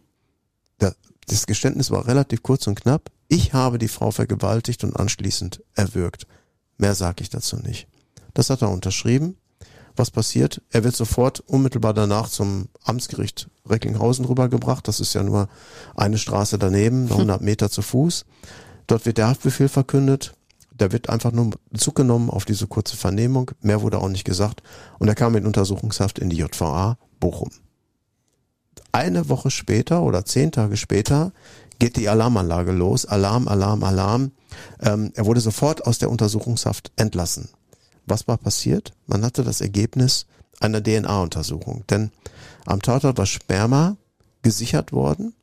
Das 1.26 1.46
Geständnis 1.46 1.92
war 1.92 2.08
relativ 2.08 2.42
kurz 2.42 2.66
und 2.66 2.74
knapp. 2.74 3.08
Ich 3.28 3.52
habe 3.52 3.78
die 3.78 3.86
Frau 3.86 4.10
vergewaltigt 4.10 4.82
und 4.82 4.96
anschließend 4.96 5.62
erwürgt. 5.74 6.26
Mehr 6.76 6.96
sage 6.96 7.22
ich 7.22 7.30
dazu 7.30 7.56
nicht. 7.56 7.86
Das 8.34 8.50
hat 8.50 8.62
er 8.62 8.70
unterschrieben 8.70 9.36
was 10.00 10.10
passiert? 10.10 10.62
Er 10.70 10.82
wird 10.82 10.96
sofort 10.96 11.40
unmittelbar 11.40 11.94
danach 11.94 12.28
zum 12.28 12.68
Amtsgericht 12.82 13.48
Recklinghausen 13.68 14.24
rübergebracht. 14.24 14.88
Das 14.88 14.98
ist 14.98 15.14
ja 15.14 15.22
nur 15.22 15.48
eine 15.94 16.18
Straße 16.18 16.58
daneben, 16.58 17.08
100 17.08 17.40
Meter 17.40 17.70
zu 17.70 17.82
Fuß. 17.82 18.24
Dort 18.88 19.06
wird 19.06 19.18
der 19.18 19.28
Haftbefehl 19.28 19.68
verkündet. 19.68 20.34
Da 20.76 20.90
wird 20.90 21.10
einfach 21.10 21.30
nur 21.30 21.50
Zug 21.76 21.94
genommen 21.94 22.30
auf 22.30 22.46
diese 22.46 22.66
kurze 22.66 22.96
Vernehmung. 22.96 23.52
Mehr 23.60 23.82
wurde 23.82 23.98
auch 23.98 24.08
nicht 24.08 24.24
gesagt. 24.24 24.62
Und 24.98 25.08
er 25.08 25.14
kam 25.14 25.36
in 25.36 25.46
Untersuchungshaft 25.46 26.18
in 26.18 26.30
die 26.30 26.38
JVA 26.38 26.96
Bochum. 27.20 27.50
Eine 28.90 29.28
Woche 29.28 29.50
später 29.50 30.02
oder 30.02 30.24
zehn 30.24 30.50
Tage 30.50 30.76
später 30.76 31.32
geht 31.78 31.96
die 31.96 32.08
Alarmanlage 32.08 32.72
los. 32.72 33.04
Alarm, 33.04 33.46
Alarm, 33.46 33.84
Alarm. 33.84 34.32
Ähm, 34.80 35.12
er 35.14 35.26
wurde 35.26 35.40
sofort 35.40 35.86
aus 35.86 35.98
der 35.98 36.10
Untersuchungshaft 36.10 36.90
entlassen 36.96 37.50
was 38.10 38.28
war 38.28 38.36
passiert? 38.36 38.92
Man 39.06 39.24
hatte 39.24 39.44
das 39.44 39.60
Ergebnis 39.60 40.26
einer 40.60 40.82
DNA-Untersuchung. 40.82 41.84
Denn 41.88 42.10
am 42.66 42.82
Tatort 42.82 43.18
war 43.18 43.26
Sperma 43.26 43.96
gesichert 44.42 44.92
worden 44.92 45.34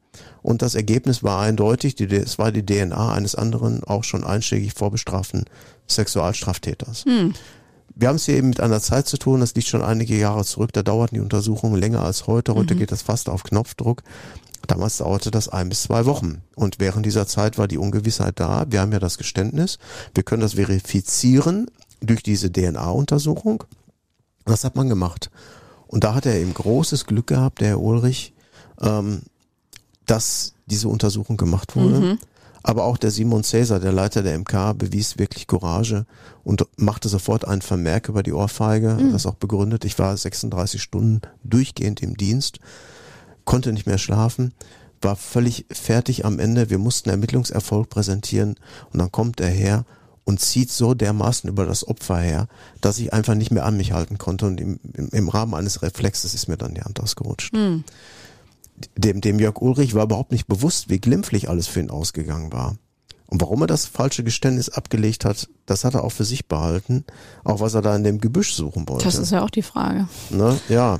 und 0.42 0.62
das 0.62 0.76
Ergebnis 0.76 1.24
war 1.24 1.42
eindeutig, 1.42 1.96
die, 1.96 2.06
es 2.06 2.40
war 2.40 2.52
die 2.52 2.66
DNA 2.66 3.14
eines 3.14 3.36
anderen 3.36 3.84
auch 3.84 4.04
schon 4.04 4.24
einschlägig 4.24 4.74
vorbestraften 4.74 5.46
Sexualstraftäters. 5.88 7.06
Hm. 7.06 7.34
Wir 7.96 8.10
haben 8.10 8.16
es 8.18 8.26
hier 8.26 8.36
eben 8.36 8.50
mit 8.50 8.60
einer 8.60 8.80
Zeit 8.80 9.08
zu 9.08 9.18
tun, 9.18 9.40
das 9.40 9.56
liegt 9.56 9.68
schon 9.68 9.82
einige 9.82 10.16
Jahre 10.16 10.46
zurück, 10.46 10.72
da 10.74 10.84
dauerten 10.84 11.16
die 11.16 11.22
Untersuchungen 11.22 11.80
länger 11.80 12.04
als 12.04 12.28
heute. 12.28 12.54
Heute 12.54 12.76
mhm. 12.76 12.80
geht 12.80 12.92
das 12.92 13.02
fast 13.02 13.28
auf 13.28 13.44
Knopfdruck. 13.44 14.04
Damals 14.68 14.98
dauerte 14.98 15.32
das 15.32 15.50
ein 15.50 15.70
bis 15.70 15.84
zwei 15.84 16.06
Wochen. 16.06 16.42
Und 16.56 16.80
während 16.80 17.06
dieser 17.06 17.26
Zeit 17.26 17.58
war 17.58 17.68
die 17.68 17.78
Ungewissheit 17.78 18.40
da. 18.40 18.66
Wir 18.70 18.82
haben 18.82 18.92
ja 18.92 19.00
das 19.00 19.18
Geständnis. 19.18 19.80
Wir 20.14 20.24
können 20.24 20.42
das 20.42 20.54
verifizieren 20.54 21.72
durch 22.02 22.24
diese 22.24 22.52
DNA-Untersuchung. 22.52 23.64
Das 24.46 24.64
hat 24.64 24.76
man 24.76 24.90
gemacht. 24.90 25.30
Und 25.88 26.04
da 26.04 26.14
hat 26.14 26.26
er 26.26 26.36
eben 26.36 26.54
großes 26.54 27.06
Glück 27.06 27.28
gehabt, 27.28 27.62
der 27.62 27.70
Herr 27.70 27.82
Ulrich, 27.82 28.34
ähm, 28.82 29.22
dass 30.06 30.54
diese 30.66 30.90
Untersuchung 30.90 31.38
gemacht 31.38 31.76
wurde. 31.76 32.00
Mhm. 32.00 32.20
Aber 32.64 32.84
auch 32.84 32.98
der 32.98 33.12
Simon 33.12 33.44
Cäsar, 33.44 33.80
der 33.80 33.94
Leiter 33.94 34.24
der 34.24 34.38
MK, 34.38 34.74
bewies 34.78 35.18
wirklich 35.18 35.48
Courage 35.48 36.06
und 36.44 36.66
machte 36.76 37.08
sofort 37.08 37.48
einen 37.48 37.62
Vermerk 37.62 38.10
über 38.10 38.24
die 38.24 38.34
Ohrfeige, 38.34 38.98
mhm. 39.00 39.14
das 39.14 39.26
auch 39.26 39.36
begründet. 39.36 39.86
Ich 39.86 39.98
war 40.00 40.16
36 40.16 40.82
Stunden 40.82 41.22
durchgehend 41.44 42.02
im 42.02 42.18
Dienst, 42.18 42.60
konnte 43.46 43.72
nicht 43.72 43.88
mehr 43.88 43.98
schlafen, 43.98 44.54
war 45.02 45.16
völlig 45.16 45.66
fertig 45.72 46.26
am 46.26 46.40
Ende. 46.40 46.70
Wir 46.70 46.78
mussten 46.78 47.10
Ermittlungserfolg 47.10 47.90
präsentieren 47.90 48.56
und 48.92 49.00
dann 49.00 49.12
kommt 49.12 49.40
er 49.40 49.50
her 49.50 49.86
und 50.28 50.42
zieht 50.42 50.70
so 50.70 50.94
dermaßen 50.94 51.50
über 51.50 51.66
das 51.66 51.88
Opfer 51.88 52.18
her, 52.20 52.48
dass 52.82 53.00
ich 53.00 53.14
einfach 53.14 53.34
nicht 53.34 53.52
mehr 53.52 53.66
an 53.66 53.78
mich 53.78 53.94
halten 53.94 54.18
konnte 54.18 54.46
und 54.46 54.60
im, 54.60 54.80
im, 54.94 55.10
im 55.10 55.30
Rahmen 55.30 55.54
eines 55.54 55.82
Reflexes 55.82 56.34
ist 56.34 56.48
mir 56.48 56.58
dann 56.58 56.76
die 56.76 56.82
Hand 56.82 57.00
ausgerutscht. 57.00 57.54
Mhm 57.54 57.84
dem, 58.96 59.22
dem 59.22 59.40
Jörg 59.40 59.60
Ulrich 59.62 59.94
war 59.96 60.04
überhaupt 60.04 60.32
nicht 60.32 60.48
bewusst, 60.48 60.90
wie 60.90 61.00
glimpflich 61.00 61.50
alles 61.50 61.68
für 61.68 61.80
ihn 61.80 61.90
ausgegangen 61.90 62.52
war. 62.54 62.78
Und 63.30 63.42
warum 63.42 63.62
er 63.62 63.68
das 63.68 63.86
falsche 63.86 64.24
Geständnis 64.24 64.70
abgelegt 64.70 65.26
hat, 65.26 65.50
das 65.66 65.84
hat 65.84 65.96
er 65.96 66.06
auch 66.06 66.14
für 66.14 66.24
sich 66.24 66.48
behalten. 66.48 67.04
Auch 67.44 67.60
was 67.60 67.74
er 67.74 67.82
da 67.82 67.94
in 67.94 68.06
dem 68.06 68.22
Gebüsch 68.22 68.54
suchen 68.54 68.88
wollte. 68.88 69.04
Das 69.04 69.18
ist 69.18 69.32
ja 69.32 69.44
auch 69.44 69.50
die 69.50 69.62
Frage. 69.62 70.08
Ne? 70.30 70.58
Ja, 70.70 70.98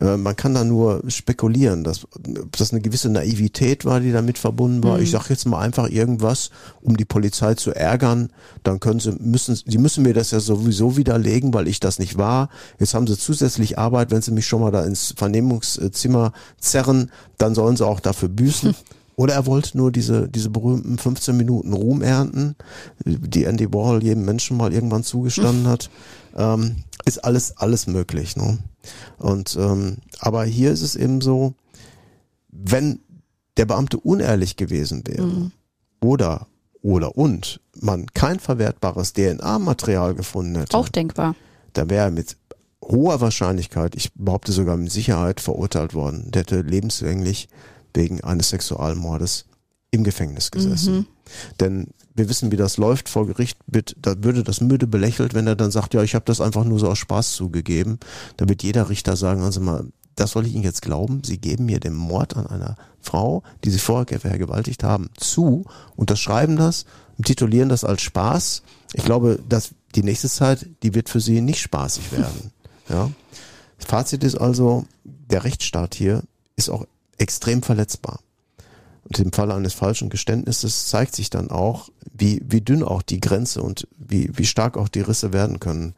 äh, 0.00 0.16
man 0.16 0.34
kann 0.34 0.54
da 0.54 0.64
nur 0.64 1.02
spekulieren, 1.08 1.84
dass 1.84 2.06
das 2.50 2.72
eine 2.72 2.80
gewisse 2.80 3.10
Naivität 3.10 3.84
war, 3.84 4.00
die 4.00 4.12
damit 4.12 4.38
verbunden 4.38 4.82
war. 4.82 4.96
Mhm. 4.96 5.02
Ich 5.02 5.10
sage 5.10 5.26
jetzt 5.28 5.46
mal 5.46 5.60
einfach 5.60 5.90
irgendwas, 5.90 6.50
um 6.80 6.96
die 6.96 7.04
Polizei 7.04 7.54
zu 7.54 7.72
ärgern. 7.72 8.30
Dann 8.62 8.80
können 8.80 9.00
sie 9.00 9.12
müssen 9.20 9.54
sie 9.54 9.78
müssen 9.78 10.02
mir 10.02 10.14
das 10.14 10.30
ja 10.30 10.40
sowieso 10.40 10.96
widerlegen, 10.96 11.52
weil 11.52 11.68
ich 11.68 11.78
das 11.78 11.98
nicht 11.98 12.16
war. 12.16 12.48
Jetzt 12.78 12.94
haben 12.94 13.06
sie 13.06 13.18
zusätzlich 13.18 13.78
Arbeit, 13.78 14.10
wenn 14.10 14.22
sie 14.22 14.32
mich 14.32 14.46
schon 14.46 14.62
mal 14.62 14.70
da 14.70 14.82
ins 14.82 15.12
Vernehmungszimmer 15.14 16.32
zerren, 16.58 17.10
dann 17.36 17.54
sollen 17.54 17.76
sie 17.76 17.86
auch 17.86 18.00
dafür 18.00 18.30
büßen. 18.30 18.74
Oder 19.16 19.32
er 19.34 19.46
wollte 19.46 19.76
nur 19.76 19.90
diese, 19.90 20.28
diese 20.28 20.50
berühmten 20.50 20.98
15 20.98 21.36
Minuten 21.36 21.72
Ruhm 21.72 22.02
ernten, 22.02 22.54
die 23.04 23.44
Andy 23.44 23.72
Warhol 23.72 24.02
jedem 24.02 24.26
Menschen 24.26 24.58
mal 24.58 24.72
irgendwann 24.72 25.04
zugestanden 25.04 25.66
hat. 25.68 25.90
Ähm, 26.36 26.76
ist 27.06 27.24
alles, 27.24 27.56
alles 27.56 27.86
möglich. 27.86 28.36
Ne? 28.36 28.58
Und 29.18 29.56
ähm, 29.58 29.98
aber 30.20 30.44
hier 30.44 30.70
ist 30.70 30.82
es 30.82 30.96
eben 30.96 31.22
so, 31.22 31.54
wenn 32.48 33.00
der 33.56 33.64
Beamte 33.64 33.98
unehrlich 33.98 34.56
gewesen 34.56 35.02
wäre 35.06 35.26
mhm. 35.26 35.52
oder 36.00 36.46
oder 36.82 37.16
und 37.16 37.60
man 37.80 38.06
kein 38.12 38.38
verwertbares 38.38 39.12
DNA-Material 39.14 40.14
gefunden 40.14 40.56
hätte. 40.56 40.76
Auch 40.76 40.88
denkbar. 40.88 41.34
Da 41.72 41.88
wäre 41.90 42.06
er 42.06 42.10
mit 42.10 42.36
hoher 42.82 43.20
Wahrscheinlichkeit, 43.20 43.96
ich 43.96 44.12
behaupte 44.14 44.52
sogar 44.52 44.76
mit 44.76 44.92
Sicherheit, 44.92 45.40
verurteilt 45.40 45.94
worden. 45.94 46.30
Der 46.30 46.42
hätte 46.42 46.60
lebenslänglich 46.60 47.48
wegen 47.96 48.22
eines 48.22 48.50
Sexualmordes 48.50 49.46
im 49.90 50.04
Gefängnis 50.04 50.50
gesessen. 50.50 50.94
Mhm. 50.94 51.06
Denn 51.60 51.86
wir 52.14 52.28
wissen, 52.28 52.52
wie 52.52 52.56
das 52.56 52.76
läuft 52.76 53.08
vor 53.08 53.26
Gericht, 53.26 53.58
wird, 53.66 53.96
da 54.00 54.14
würde 54.22 54.42
das 54.42 54.60
müde 54.60 54.86
belächelt, 54.86 55.34
wenn 55.34 55.46
er 55.46 55.56
dann 55.56 55.70
sagt, 55.70 55.94
ja, 55.94 56.02
ich 56.02 56.14
habe 56.14 56.24
das 56.24 56.40
einfach 56.40 56.64
nur 56.64 56.78
so 56.78 56.88
aus 56.88 56.98
Spaß 56.98 57.32
zugegeben. 57.32 57.98
Da 58.36 58.48
wird 58.48 58.62
jeder 58.62 58.88
Richter 58.88 59.16
sagen, 59.16 59.42
also 59.42 59.60
mal, 59.60 59.86
das 60.14 60.30
soll 60.30 60.46
ich 60.46 60.54
Ihnen 60.54 60.64
jetzt 60.64 60.82
glauben, 60.82 61.22
Sie 61.24 61.38
geben 61.38 61.66
mir 61.66 61.78
den 61.78 61.94
Mord 61.94 62.36
an 62.36 62.46
einer 62.46 62.76
Frau, 63.00 63.42
die 63.64 63.70
Sie 63.70 63.78
vorher 63.78 64.18
vergewaltigt 64.18 64.82
haben, 64.82 65.10
zu, 65.16 65.64
unterschreiben 65.94 66.56
das 66.56 66.86
und 67.18 67.26
titulieren 67.26 67.68
das 67.68 67.84
als 67.84 68.02
Spaß. 68.02 68.62
Ich 68.94 69.04
glaube, 69.04 69.38
dass 69.48 69.70
die 69.94 70.02
nächste 70.02 70.28
Zeit, 70.28 70.66
die 70.82 70.94
wird 70.94 71.08
für 71.08 71.20
Sie 71.20 71.40
nicht 71.40 71.60
spaßig 71.60 72.12
werden. 72.12 72.52
Ja. 72.88 73.10
Fazit 73.78 74.22
ist 74.22 74.36
also, 74.36 74.84
der 75.02 75.42
Rechtsstaat 75.42 75.96
hier 75.96 76.22
ist 76.54 76.70
auch 76.70 76.86
extrem 77.18 77.62
verletzbar. 77.62 78.20
Und 79.04 79.18
im 79.20 79.32
Falle 79.32 79.54
eines 79.54 79.74
falschen 79.74 80.08
Geständnisses 80.08 80.88
zeigt 80.88 81.14
sich 81.14 81.30
dann 81.30 81.50
auch, 81.50 81.90
wie, 82.12 82.42
wie 82.44 82.60
dünn 82.60 82.82
auch 82.82 83.02
die 83.02 83.20
Grenze 83.20 83.62
und 83.62 83.86
wie, 83.96 84.30
wie 84.36 84.46
stark 84.46 84.76
auch 84.76 84.88
die 84.88 85.00
Risse 85.00 85.32
werden 85.32 85.60
können. 85.60 85.94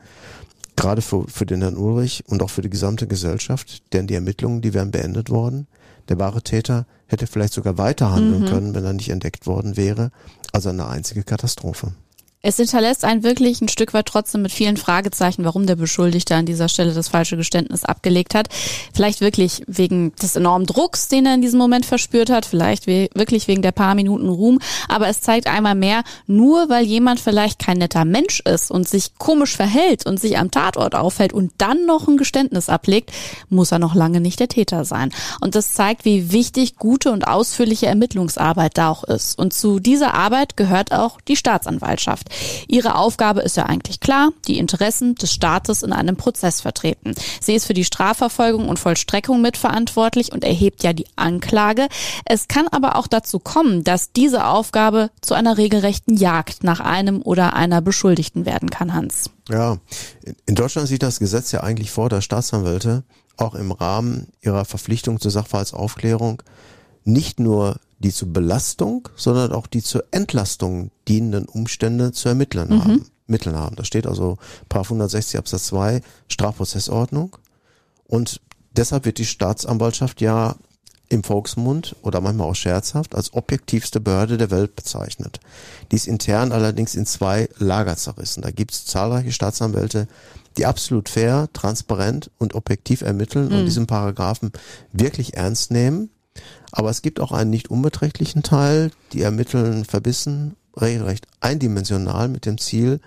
Gerade 0.77 1.01
für, 1.01 1.27
für 1.27 1.47
den 1.47 1.63
Herrn 1.63 1.77
Ulrich 1.77 2.25
und 2.27 2.43
auch 2.43 2.51
für 2.51 2.63
die 2.63 2.71
gesamte 2.71 3.07
Gesellschaft, 3.07 3.83
denn 3.93 4.07
die 4.07 4.15
Ermittlungen, 4.15 4.61
die 4.61 4.75
wären 4.75 4.91
beendet 4.91 5.31
worden. 5.31 5.67
Der 6.09 6.19
wahre 6.19 6.43
Täter 6.43 6.87
hätte 7.07 7.27
vielleicht 7.27 7.55
sogar 7.55 7.79
weiter 7.79 8.13
handeln 8.13 8.43
mhm. 8.43 8.47
können, 8.47 8.75
wenn 8.75 8.85
er 8.85 8.93
nicht 8.93 9.09
entdeckt 9.09 9.47
worden 9.47 9.77
wäre. 9.77 10.11
Also 10.53 10.69
eine 10.69 10.87
einzige 10.87 11.25
Katastrophe. 11.25 11.95
Es 12.41 12.57
hinterlässt 12.57 13.05
einen 13.05 13.25
wirklich 13.25 13.61
ein 13.61 13.69
Stück 13.69 13.95
weit 13.95 14.07
trotzdem 14.07 14.43
mit 14.43 14.53
vielen 14.53 14.77
Fragezeichen, 14.77 15.45
warum 15.45 15.67
der 15.67 15.75
Beschuldigte 15.75 16.37
an 16.37 16.47
dieser 16.47 16.69
Stelle 16.69 16.95
das 16.95 17.09
falsche 17.09 17.37
Geständnis 17.37 17.85
abgelegt 17.85 18.37
hat. 18.37 18.49
Vielleicht 18.95 19.21
wirklich 19.21 19.65
wegen 19.67 20.15
des 20.15 20.37
enormen 20.37 20.65
Drucks, 20.65 21.09
den 21.09 21.27
er 21.27 21.35
in 21.35 21.43
diesem 21.43 21.59
Moment 21.59 21.85
verspürt 21.85 22.31
hat, 22.31 22.47
vielleicht 22.47 22.87
we 22.87 23.09
wirklich 23.13 23.49
wegen 23.49 23.63
der 23.63 23.73
paar 23.73 23.97
Minuten 23.97 24.29
Ruhm. 24.29 24.61
Aber 24.89 25.09
es 25.09 25.21
zeigt 25.21 25.49
einmal 25.49 25.75
mehr, 25.75 26.05
nur 26.29 26.69
weil 26.69 26.85
jemand 26.85 27.19
vielleicht 27.19 27.59
kein 27.59 27.79
netter 27.79 28.05
Mensch 28.05 28.39
ist 28.39 28.71
und 28.71 28.89
sich 28.89 29.19
komisch 29.19 29.57
verhält 29.57 30.07
und 30.07 30.21
sich 30.21 30.39
am 30.39 30.53
Tatort 30.53 30.95
aufhält 30.95 31.33
und 31.33 31.51
dann 31.59 31.87
noch 31.87 32.07
ein 32.07 32.19
Geständnis 32.19 32.69
ablegt, 32.69 33.11
muss 33.49 33.73
er 33.73 33.81
noch 33.81 33.97
lange 33.97 34.21
nicht 34.21 34.39
der 34.39 34.49
Täter 34.49 34.85
sein. 34.85 35.11
Und 35.41 35.57
das 35.57 35.73
zeigt, 35.73 36.05
wie 36.05 36.31
wichtig 36.31 36.77
gute 36.77 37.11
und 37.11 37.27
ausführliche 37.27 37.87
Ermittlungsarbeit 37.87 38.79
da 38.79 38.91
auch 38.91 39.03
ist. 39.03 39.37
Und 39.37 39.53
zu 39.53 39.81
dieser 39.81 40.15
Arbeit 40.15 40.57
gehört 40.57 40.93
auch 40.93 41.21
die 41.21 41.35
Staatsanwaltschaft. 41.35 42.28
Ihre 42.67 42.97
Aufgabe 42.97 43.41
ist 43.41 43.57
ja 43.57 43.67
eigentlich 43.67 44.01
klar, 44.01 44.31
die 44.47 44.59
Interessen 44.59 45.15
des 45.15 45.33
Staates 45.33 45.83
in 45.83 45.93
einem 45.93 46.17
Prozess 46.17 46.61
vertreten. 46.61 47.15
Sie 47.41 47.55
ist 47.55 47.67
für 47.67 47.75
die 47.75 47.85
Strafverfolgung 47.85 48.69
und 48.69 48.79
Vollstreckung 48.79 49.41
mitverantwortlich 49.41 50.33
und 50.33 50.45
erhebt 50.45 50.83
ja 50.83 50.93
die 50.93 51.07
Anklage. 51.17 51.89
Es 52.25 52.49
kann 52.49 52.69
aber 52.69 52.97
auch 52.97 53.07
dazu 53.07 53.39
kommen, 53.39 53.85
dass 53.85 54.13
diese 54.13 54.47
Aufgabe 54.47 55.11
zu 55.21 55.35
einer 55.35 55.59
regelrechten 55.59 56.17
Jagd 56.17 56.65
nach 56.65 56.81
einem 56.81 57.23
oder 57.23 57.55
einer 57.55 57.81
Beschuldigten 57.81 58.47
werden 58.47 58.71
kann, 58.71 58.95
Hans. 58.95 59.31
Ja, 59.49 59.79
in 60.47 60.55
Deutschland 60.55 60.89
sieht 60.89 61.03
das 61.03 61.19
Gesetz 61.19 61.53
ja 61.53 61.63
eigentlich 61.63 61.91
vor, 61.91 62.09
dass 62.09 62.25
Staatsanwälte 62.25 63.05
auch 63.37 63.55
im 63.55 63.73
Rahmen 63.73 64.29
ihrer 64.41 64.65
Verpflichtung 64.65 65.21
zur 65.21 65.31
Sachverhaltsaufklärung 65.31 66.43
nicht 67.05 67.41
nur 67.41 67.79
die 67.99 68.13
zur 68.13 68.33
Belastung, 68.33 69.09
sondern 69.17 69.53
auch 69.53 69.67
die 69.67 69.83
zur 69.83 70.05
Entlastung 70.11 70.91
dienenden 71.09 71.47
Umstände 71.47 72.13
zu 72.13 72.29
ermitteln 72.29 72.69
mhm. 72.69 72.85
haben. 72.85 73.07
Mitteln 73.29 73.57
haben. 73.57 73.77
Da 73.77 73.85
steht 73.85 74.07
also 74.07 74.39
Paar 74.69 74.85
160 74.85 75.39
Absatz 75.39 75.67
2 75.67 76.01
Strafprozessordnung. 76.29 77.37
Und 78.07 78.41
deshalb 78.75 79.05
wird 79.05 79.19
die 79.19 79.27
Staatsanwaltschaft 79.27 80.21
ja 80.21 80.57
im 81.11 81.25
Volksmund 81.25 81.97
oder 82.03 82.21
manchmal 82.21 82.49
auch 82.49 82.55
scherzhaft 82.55 83.15
als 83.15 83.33
objektivste 83.33 84.01
Behörde 84.01 84.37
der 84.37 84.51
Welt 84.51 84.77
bezeichnet. 84.77 85.41
Die 85.91 85.97
ist 85.97 86.07
intern 86.07 86.53
allerdings 86.53 86.95
in 86.95 87.07
zwei 87.07 87.49
Lager 87.59 87.97
zerrissen. 87.97 88.43
Da 88.43 88.51
gibt 88.51 88.73
es 88.73 88.85
zahlreiche 88.85 89.33
Staatsanwälte, 89.33 90.07
die 90.57 90.67
absolut 90.67 91.09
fair, 91.09 91.49
transparent 91.53 92.31
und 92.39 92.55
objektiv 92.55 93.03
ermitteln 93.03 93.49
mhm. 93.49 93.55
und 93.55 93.65
diesen 93.67 93.87
Paragraphen 93.87 94.53
wirklich 94.93 95.35
ernst 95.35 95.71
nehmen 95.71 96.11
aber 96.73 96.91
es 96.91 97.03
gibt 97.03 97.21
auch 97.21 97.33
einen 97.33 97.51
nicht 97.51 97.71
unbeträchtlichen 97.71 98.43
Teil, 98.43 98.91
die 99.13 99.23
ermitteln 99.23 99.85
verbissen, 99.85 100.57
regelrecht 100.81 101.27
eindimensional 101.41 102.29
mit 102.29 102.47
dem 102.47 102.59
Ziel, 102.59 103.01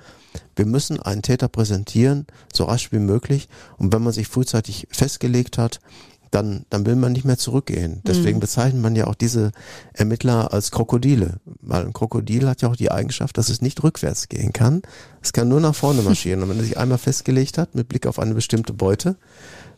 wir 0.55 0.65
müssen 0.65 1.01
einen 1.01 1.21
Täter 1.21 1.47
präsentieren, 1.47 2.25
so 2.53 2.65
rasch 2.65 2.91
wie 2.91 2.99
möglich. 2.99 3.49
Und 3.77 3.93
wenn 3.93 4.03
man 4.03 4.13
sich 4.13 4.27
frühzeitig 4.27 4.87
festgelegt 4.91 5.57
hat, 5.57 5.79
dann, 6.29 6.65
dann 6.69 6.85
will 6.85 6.95
man 6.95 7.11
nicht 7.11 7.25
mehr 7.25 7.37
zurückgehen. 7.37 8.01
Deswegen 8.05 8.37
mhm. 8.37 8.41
bezeichnet 8.41 8.81
man 8.81 8.95
ja 8.95 9.07
auch 9.07 9.15
diese 9.15 9.51
Ermittler 9.91 10.53
als 10.53 10.71
Krokodile. 10.71 11.37
Weil 11.61 11.85
ein 11.85 11.93
Krokodil 11.93 12.47
hat 12.47 12.61
ja 12.61 12.69
auch 12.69 12.77
die 12.77 12.91
Eigenschaft, 12.91 13.37
dass 13.37 13.49
es 13.49 13.61
nicht 13.61 13.83
rückwärts 13.83 14.29
gehen 14.29 14.53
kann. 14.53 14.81
Es 15.21 15.33
kann 15.33 15.49
nur 15.49 15.59
nach 15.59 15.75
vorne 15.75 16.01
marschieren. 16.01 16.41
Und 16.41 16.49
wenn 16.49 16.57
er 16.57 16.63
sich 16.63 16.77
einmal 16.77 16.97
festgelegt 16.97 17.57
hat, 17.57 17.75
mit 17.75 17.89
Blick 17.89 18.07
auf 18.07 18.17
eine 18.17 18.33
bestimmte 18.33 18.71
Beute, 18.71 19.17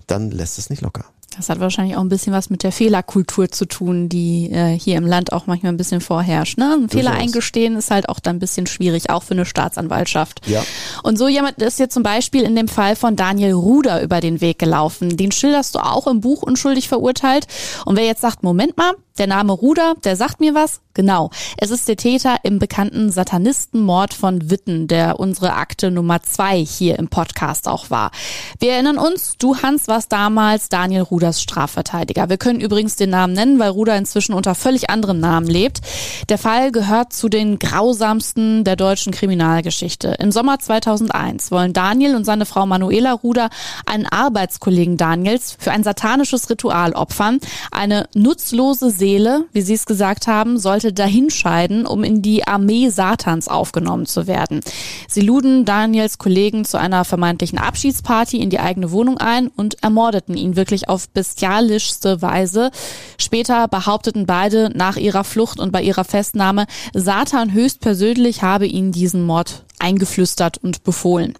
dann 0.06 0.30
lässt 0.30 0.60
es 0.60 0.70
nicht 0.70 0.82
locker. 0.82 1.06
Das 1.38 1.50
hat 1.50 1.60
wahrscheinlich 1.60 1.98
auch 1.98 2.02
ein 2.02 2.10
bisschen 2.10 2.34
was 2.34 2.50
mit 2.50 2.64
der 2.64 2.72
Fehlerkultur 2.72 3.50
zu 3.50 3.66
tun, 3.66 4.10
die 4.10 4.52
äh, 4.52 4.78
hier 4.78 4.98
im 4.98 5.06
Land 5.06 5.34
auch 5.34 5.48
manchmal 5.48 5.72
ein 5.72 5.78
bisschen 5.78 6.02
vorherrscht. 6.02 6.58
Ne? 6.58 6.78
Ein 6.82 6.90
Fehler 6.90 7.12
eingestehen 7.12 7.76
ist 7.76 7.92
halt 7.92 8.10
auch 8.10 8.20
dann 8.20 8.38
ein 8.38 8.40
bisschen 8.40 8.68
schwierig, 8.68 9.10
auch 9.10 9.24
für 9.24 9.34
eine 9.34 9.46
Staatsanwaltschaft. 9.46 10.42
Ja. 10.48 10.64
Und 11.04 11.18
so 11.18 11.28
jemand 11.28 11.58
ist 11.62 11.80
jetzt 11.80 11.94
zum 11.94 12.04
Beispiel 12.04 12.44
in 12.44 12.56
dem 12.56 12.68
Fall 12.68 12.96
von 12.96 13.16
Daniel 13.16 13.54
Ruder 13.54 14.02
über 14.02 14.20
den 14.20 14.42
Weg 14.42 14.60
gelaufen. 14.60 15.18
Den 15.18 15.32
schilderst 15.32 15.76
du 15.76 15.80
auch 15.80 16.08
im 16.08 16.22
Buch 16.22 16.44
unschuldig 16.44 16.88
verurteilt. 16.88 17.48
Und 17.86 17.98
wer 17.98 18.06
jetzt 18.06 18.22
sagt, 18.22 18.44
Moment 18.44 18.78
mal, 18.78 18.94
der 19.18 19.28
Name 19.28 19.54
Ruder, 19.54 19.94
der 20.04 20.16
sagt 20.16 20.40
mir 20.40 20.56
was. 20.56 20.82
Genau. 20.96 21.30
Es 21.58 21.72
ist 21.72 21.88
der 21.88 21.98
Täter 21.98 22.38
im 22.44 22.60
bekannten 22.60 23.12
Satanistenmord 23.12 24.14
von 24.14 24.50
Witten, 24.50 24.88
der 24.88 25.20
unsere 25.20 25.54
Akte 25.54 25.92
Nummer 25.92 26.22
zwei 26.24 26.64
hier 26.64 26.98
im 26.98 27.08
Podcast 27.08 27.68
auch 27.68 27.90
war. 27.90 28.12
Wir 28.60 28.74
erinnern 28.74 28.98
uns, 28.98 29.36
du 29.38 29.58
Hans 29.58 29.88
warst 29.88 30.12
damals 30.12 30.70
Daniel 30.70 31.04
Ruders 31.24 31.42
Strafverteidiger. 31.42 32.28
Wir 32.28 32.36
können 32.38 32.60
übrigens 32.60 32.98
den 32.98 33.12
Namen 33.12 33.32
nennen, 33.32 33.58
weil 33.58 33.70
Ruder 33.70 33.96
inzwischen 33.96 34.34
unter 34.34 34.56
völlig 34.56 34.90
anderem 34.90 35.22
Namen 35.22 35.48
lebt. 35.48 35.80
Der 36.28 36.38
Fall 36.38 36.74
gehört 36.74 37.14
zu 37.14 37.30
den 37.30 37.60
grausamsten 37.60 38.66
der 38.66 38.76
deutschen 38.76 39.14
Kriminalgeschichte. 39.14 40.18
Im 40.20 40.34
Sommer 40.34 40.60
2001 40.60 41.50
wollen 41.50 41.72
Daniel 41.72 42.18
und 42.18 42.26
seine 42.26 42.46
Frau 42.46 42.66
Manuela 42.66 43.14
Ruder 43.14 43.50
einen 43.86 44.06
Arbeitskollegen 44.06 44.98
Daniels 44.98 45.56
für 45.58 45.72
ein 45.72 45.86
satanisches 45.86 46.50
Ritual 46.50 46.92
opfern. 46.92 47.40
Eine 47.72 48.10
nutzlose 48.14 48.90
Seele, 48.90 49.46
wie 49.54 49.62
sie 49.62 49.76
es 49.76 49.86
gesagt 49.86 50.28
haben, 50.28 50.60
sollte 50.60 50.92
dahinscheiden, 50.92 51.86
um 51.86 52.04
in 52.04 52.22
die 52.22 52.46
Armee 52.46 52.90
Satans 52.90 53.48
aufgenommen 53.48 54.08
zu 54.08 54.28
werden. 54.28 54.60
Sie 55.08 55.22
luden 55.22 55.64
Daniels 55.64 56.18
Kollegen 56.18 56.66
zu 56.66 56.78
einer 56.78 57.06
vermeintlichen 57.06 57.60
Abschiedsparty 57.60 58.42
in 58.42 58.50
die 58.50 58.60
eigene 58.60 58.92
Wohnung 58.92 59.20
ein 59.20 59.48
und 59.48 59.82
ermordeten 59.82 60.36
ihn 60.36 60.58
wirklich 60.58 60.90
auf 60.90 61.13
bestialischste 61.14 62.22
Weise. 62.22 62.72
Später 63.18 63.68
behaupteten 63.68 64.26
beide 64.26 64.72
nach 64.76 64.98
ihrer 64.98 65.24
Flucht 65.24 65.60
und 65.60 65.72
bei 65.72 65.82
ihrer 65.82 66.04
Festnahme, 66.04 66.66
Satan 66.94 67.54
höchstpersönlich 67.54 68.44
habe 68.44 68.66
ihnen 68.66 68.92
diesen 68.92 69.24
Mord 69.24 69.64
eingeflüstert 69.84 70.58
und 70.58 70.84
befohlen. 70.84 71.34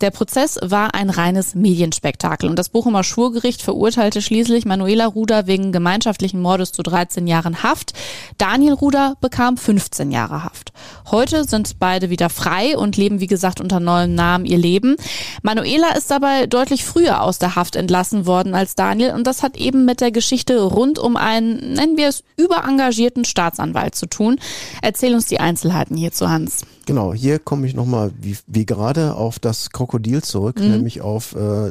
Der 0.00 0.10
Prozess 0.10 0.58
war 0.62 0.94
ein 0.94 1.10
reines 1.10 1.54
Medienspektakel 1.56 2.48
und 2.48 2.56
das 2.56 2.68
Bochumer 2.68 3.02
Schwurgericht 3.02 3.60
verurteilte 3.60 4.22
schließlich 4.22 4.64
Manuela 4.64 5.06
Ruder 5.06 5.46
wegen 5.46 5.72
gemeinschaftlichen 5.72 6.40
Mordes 6.40 6.72
zu 6.72 6.82
13 6.82 7.26
Jahren 7.26 7.62
Haft. 7.62 7.92
Daniel 8.38 8.74
Ruder 8.74 9.16
bekam 9.20 9.56
15 9.56 10.12
Jahre 10.12 10.44
Haft. 10.44 10.72
Heute 11.10 11.44
sind 11.44 11.80
beide 11.80 12.08
wieder 12.08 12.30
frei 12.30 12.78
und 12.78 12.96
leben, 12.96 13.20
wie 13.20 13.26
gesagt, 13.26 13.60
unter 13.60 13.80
neuem 13.80 14.14
Namen 14.14 14.46
ihr 14.46 14.58
Leben. 14.58 14.96
Manuela 15.42 15.96
ist 15.96 16.10
dabei 16.10 16.46
deutlich 16.46 16.84
früher 16.84 17.22
aus 17.22 17.40
der 17.40 17.56
Haft 17.56 17.74
entlassen 17.74 18.26
worden 18.26 18.54
als 18.54 18.76
Daniel 18.76 19.12
und 19.12 19.26
das 19.26 19.42
hat 19.42 19.56
eben 19.56 19.84
mit 19.84 20.00
der 20.00 20.12
Geschichte 20.12 20.62
rund 20.62 21.00
um 21.00 21.16
einen, 21.16 21.72
nennen 21.72 21.96
wir 21.96 22.08
es, 22.08 22.22
überengagierten 22.36 23.24
Staatsanwalt 23.24 23.96
zu 23.96 24.06
tun. 24.06 24.38
Erzähl 24.82 25.14
uns 25.14 25.26
die 25.26 25.40
Einzelheiten 25.40 25.96
hierzu, 25.96 26.30
Hans. 26.30 26.62
Genau, 26.88 27.12
hier 27.12 27.38
komme 27.38 27.66
ich 27.66 27.74
nochmal 27.74 28.12
wie, 28.18 28.38
wie 28.46 28.64
gerade 28.64 29.14
auf 29.14 29.38
das 29.38 29.72
Krokodil 29.72 30.22
zurück, 30.22 30.58
mhm. 30.58 30.70
nämlich 30.70 31.02
auf 31.02 31.34
äh, 31.34 31.70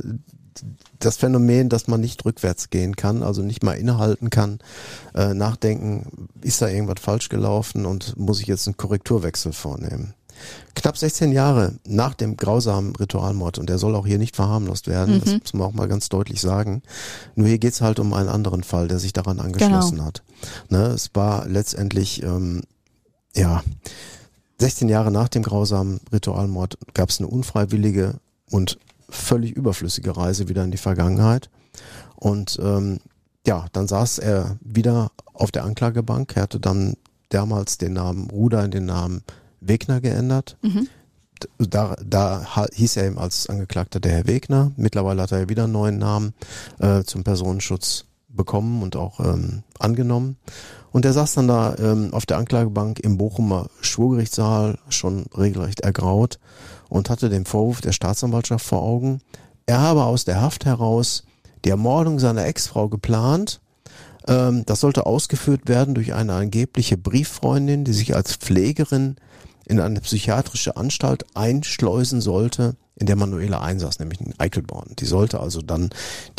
das 0.99 1.17
Phänomen, 1.17 1.69
dass 1.69 1.87
man 1.87 2.01
nicht 2.01 2.23
rückwärts 2.23 2.69
gehen 2.69 2.95
kann, 2.95 3.23
also 3.23 3.41
nicht 3.41 3.63
mal 3.63 3.73
innehalten 3.73 4.29
kann, 4.29 4.59
äh, 5.15 5.33
nachdenken, 5.33 6.29
ist 6.43 6.61
da 6.61 6.67
irgendwas 6.67 6.99
falsch 7.01 7.29
gelaufen 7.29 7.87
und 7.87 8.15
muss 8.15 8.39
ich 8.41 8.45
jetzt 8.45 8.67
einen 8.67 8.77
Korrekturwechsel 8.77 9.53
vornehmen. 9.53 10.13
Knapp 10.75 10.99
16 10.99 11.31
Jahre 11.31 11.73
nach 11.87 12.13
dem 12.13 12.37
grausamen 12.37 12.95
Ritualmord, 12.95 13.57
und 13.57 13.69
der 13.69 13.79
soll 13.79 13.95
auch 13.95 14.05
hier 14.05 14.19
nicht 14.19 14.35
verharmlost 14.35 14.85
werden, 14.85 15.15
mhm. 15.15 15.21
das 15.21 15.33
muss 15.33 15.53
man 15.55 15.67
auch 15.67 15.73
mal 15.73 15.87
ganz 15.87 16.09
deutlich 16.09 16.41
sagen. 16.41 16.83
Nur 17.33 17.47
hier 17.47 17.57
geht's 17.57 17.81
halt 17.81 17.97
um 17.97 18.13
einen 18.13 18.29
anderen 18.29 18.61
Fall, 18.61 18.87
der 18.87 18.99
sich 18.99 19.13
daran 19.13 19.39
angeschlossen 19.39 19.95
genau. 19.95 20.05
hat. 20.05 20.21
Ne, 20.69 20.85
es 20.89 21.09
war 21.15 21.47
letztendlich, 21.47 22.21
ähm, 22.21 22.61
ja, 23.35 23.63
16 24.59 24.89
Jahre 24.89 25.11
nach 25.11 25.29
dem 25.29 25.43
grausamen 25.43 25.99
Ritualmord 26.11 26.77
gab 26.93 27.09
es 27.09 27.19
eine 27.19 27.27
unfreiwillige 27.27 28.15
und 28.49 28.79
völlig 29.09 29.51
überflüssige 29.51 30.15
Reise 30.17 30.49
wieder 30.49 30.63
in 30.63 30.71
die 30.71 30.77
Vergangenheit. 30.77 31.49
Und 32.15 32.59
ähm, 32.61 32.99
ja, 33.45 33.67
dann 33.71 33.87
saß 33.87 34.19
er 34.19 34.57
wieder 34.61 35.11
auf 35.33 35.51
der 35.51 35.63
Anklagebank. 35.63 36.35
Er 36.35 36.43
hatte 36.43 36.59
dann 36.59 36.95
damals 37.29 37.77
den 37.77 37.93
Namen 37.93 38.29
Ruder 38.29 38.63
in 38.65 38.71
den 38.71 38.85
Namen 38.85 39.23
Wegner 39.61 40.01
geändert. 40.01 40.57
Mhm. 40.61 40.87
Da, 41.59 41.95
da 42.03 42.67
hieß 42.73 42.97
er 42.97 43.05
eben 43.05 43.19
als 43.19 43.47
Angeklagter 43.47 43.99
der 43.99 44.11
Herr 44.11 44.27
Wegner. 44.27 44.71
Mittlerweile 44.75 45.21
hat 45.21 45.31
er 45.31 45.49
wieder 45.49 45.65
einen 45.65 45.73
neuen 45.73 45.99
Namen 45.99 46.33
äh, 46.79 47.03
zum 47.03 47.23
Personenschutz 47.23 48.05
bekommen 48.27 48.81
und 48.81 48.95
auch 48.95 49.19
ähm, 49.19 49.63
angenommen. 49.77 50.37
Und 50.91 51.05
er 51.05 51.13
saß 51.13 51.33
dann 51.35 51.47
da 51.47 51.75
ähm, 51.77 52.13
auf 52.13 52.25
der 52.25 52.37
Anklagebank 52.37 52.99
im 52.99 53.17
Bochumer 53.17 53.67
Schwurgerichtssaal, 53.81 54.79
schon 54.89 55.25
regelrecht 55.37 55.81
ergraut 55.81 56.39
und 56.89 57.09
hatte 57.09 57.29
den 57.29 57.45
Vorwurf 57.45 57.81
der 57.81 57.91
Staatsanwaltschaft 57.91 58.65
vor 58.65 58.81
Augen. 58.81 59.21
Er 59.65 59.81
habe 59.81 60.05
aus 60.05 60.25
der 60.25 60.41
Haft 60.41 60.65
heraus 60.65 61.23
die 61.65 61.69
Ermordung 61.69 62.19
seiner 62.19 62.45
Ex-Frau 62.45 62.87
geplant. 62.87 63.59
Ähm, 64.27 64.63
das 64.65 64.79
sollte 64.79 65.05
ausgeführt 65.05 65.67
werden 65.67 65.95
durch 65.95 66.13
eine 66.13 66.33
angebliche 66.33 66.97
Brieffreundin, 66.97 67.83
die 67.83 67.93
sich 67.93 68.15
als 68.15 68.35
Pflegerin 68.35 69.17
in 69.67 69.79
eine 69.79 69.99
psychiatrische 70.01 70.77
Anstalt 70.77 71.25
einschleusen 71.35 72.21
sollte 72.21 72.75
in 72.95 73.05
der 73.05 73.15
Manuela 73.15 73.61
einsaß, 73.61 73.99
nämlich 73.99 74.21
in 74.21 74.33
Eichelborn. 74.39 74.93
Die 74.97 75.05
sollte 75.05 75.39
also 75.39 75.61
dann 75.61 75.89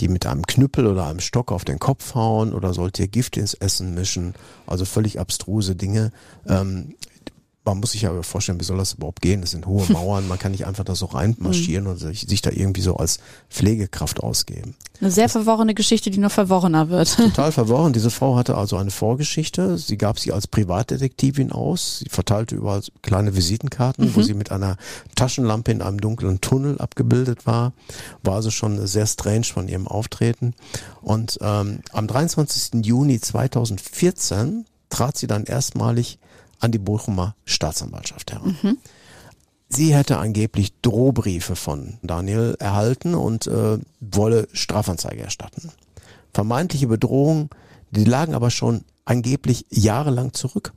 die 0.00 0.08
mit 0.08 0.26
einem 0.26 0.44
Knüppel 0.44 0.86
oder 0.86 1.06
einem 1.06 1.20
Stock 1.20 1.52
auf 1.52 1.64
den 1.64 1.78
Kopf 1.78 2.14
hauen 2.14 2.52
oder 2.52 2.74
sollte 2.74 3.02
ihr 3.02 3.08
Gift 3.08 3.36
ins 3.36 3.54
Essen 3.54 3.94
mischen. 3.94 4.34
Also 4.66 4.84
völlig 4.84 5.20
abstruse 5.20 5.76
Dinge. 5.76 6.10
Ähm, 6.46 6.96
man 7.68 7.80
muss 7.80 7.92
sich 7.92 8.02
ja 8.02 8.22
vorstellen, 8.22 8.60
wie 8.60 8.64
soll 8.64 8.78
das 8.78 8.94
überhaupt 8.94 9.22
gehen? 9.22 9.40
Das 9.40 9.50
sind 9.50 9.66
hohe 9.66 9.84
Mauern, 9.92 10.28
man 10.28 10.38
kann 10.38 10.52
nicht 10.52 10.66
einfach 10.66 10.84
da 10.84 10.94
so 10.94 11.06
reinmarschieren 11.06 11.84
mhm. 11.84 11.90
und 11.90 11.98
sich, 11.98 12.20
sich, 12.22 12.42
da 12.42 12.50
irgendwie 12.50 12.80
so 12.80 12.96
als 12.96 13.18
Pflegekraft 13.50 14.20
ausgeben. 14.20 14.74
Eine 15.00 15.10
sehr 15.10 15.28
verworrene 15.28 15.74
Geschichte, 15.74 16.10
die 16.10 16.18
noch 16.18 16.32
verworrener 16.32 16.88
wird. 16.88 17.16
Total 17.16 17.52
verworren. 17.52 17.92
Diese 17.92 18.10
Frau 18.10 18.36
hatte 18.36 18.56
also 18.56 18.76
eine 18.76 18.90
Vorgeschichte. 18.90 19.78
Sie 19.78 19.96
gab 19.96 20.18
sie 20.18 20.32
als 20.32 20.46
Privatdetektivin 20.48 21.52
aus. 21.52 22.00
Sie 22.00 22.08
verteilte 22.08 22.56
überall 22.56 22.82
kleine 23.02 23.36
Visitenkarten, 23.36 24.06
mhm. 24.06 24.16
wo 24.16 24.22
sie 24.22 24.34
mit 24.34 24.50
einer 24.50 24.76
Taschenlampe 25.14 25.70
in 25.70 25.82
einem 25.82 26.00
dunklen 26.00 26.40
Tunnel 26.40 26.80
abgebildet 26.80 27.46
war. 27.46 27.72
War 28.22 28.34
also 28.34 28.50
schon 28.50 28.84
sehr 28.86 29.06
strange 29.06 29.44
von 29.44 29.68
ihrem 29.68 29.86
Auftreten. 29.86 30.54
Und 31.00 31.38
ähm, 31.42 31.80
am 31.92 32.06
23. 32.06 32.84
Juni 32.84 33.20
2014 33.20 34.64
trat 34.90 35.16
sie 35.16 35.26
dann 35.26 35.44
erstmalig 35.44 36.18
an 36.60 36.72
die 36.72 36.78
Bochumer 36.78 37.34
Staatsanwaltschaft 37.44 38.32
heran. 38.32 38.56
Mhm. 38.62 38.78
Sie 39.68 39.94
hätte 39.94 40.18
angeblich 40.18 40.72
Drohbriefe 40.80 41.54
von 41.54 41.98
Daniel 42.02 42.56
erhalten 42.58 43.14
und 43.14 43.46
äh, 43.46 43.78
wolle 44.00 44.48
Strafanzeige 44.52 45.22
erstatten. 45.22 45.70
Vermeintliche 46.32 46.86
Bedrohungen, 46.86 47.50
die 47.90 48.04
lagen 48.04 48.34
aber 48.34 48.50
schon 48.50 48.84
angeblich 49.04 49.66
jahrelang 49.70 50.32
zurück. 50.32 50.72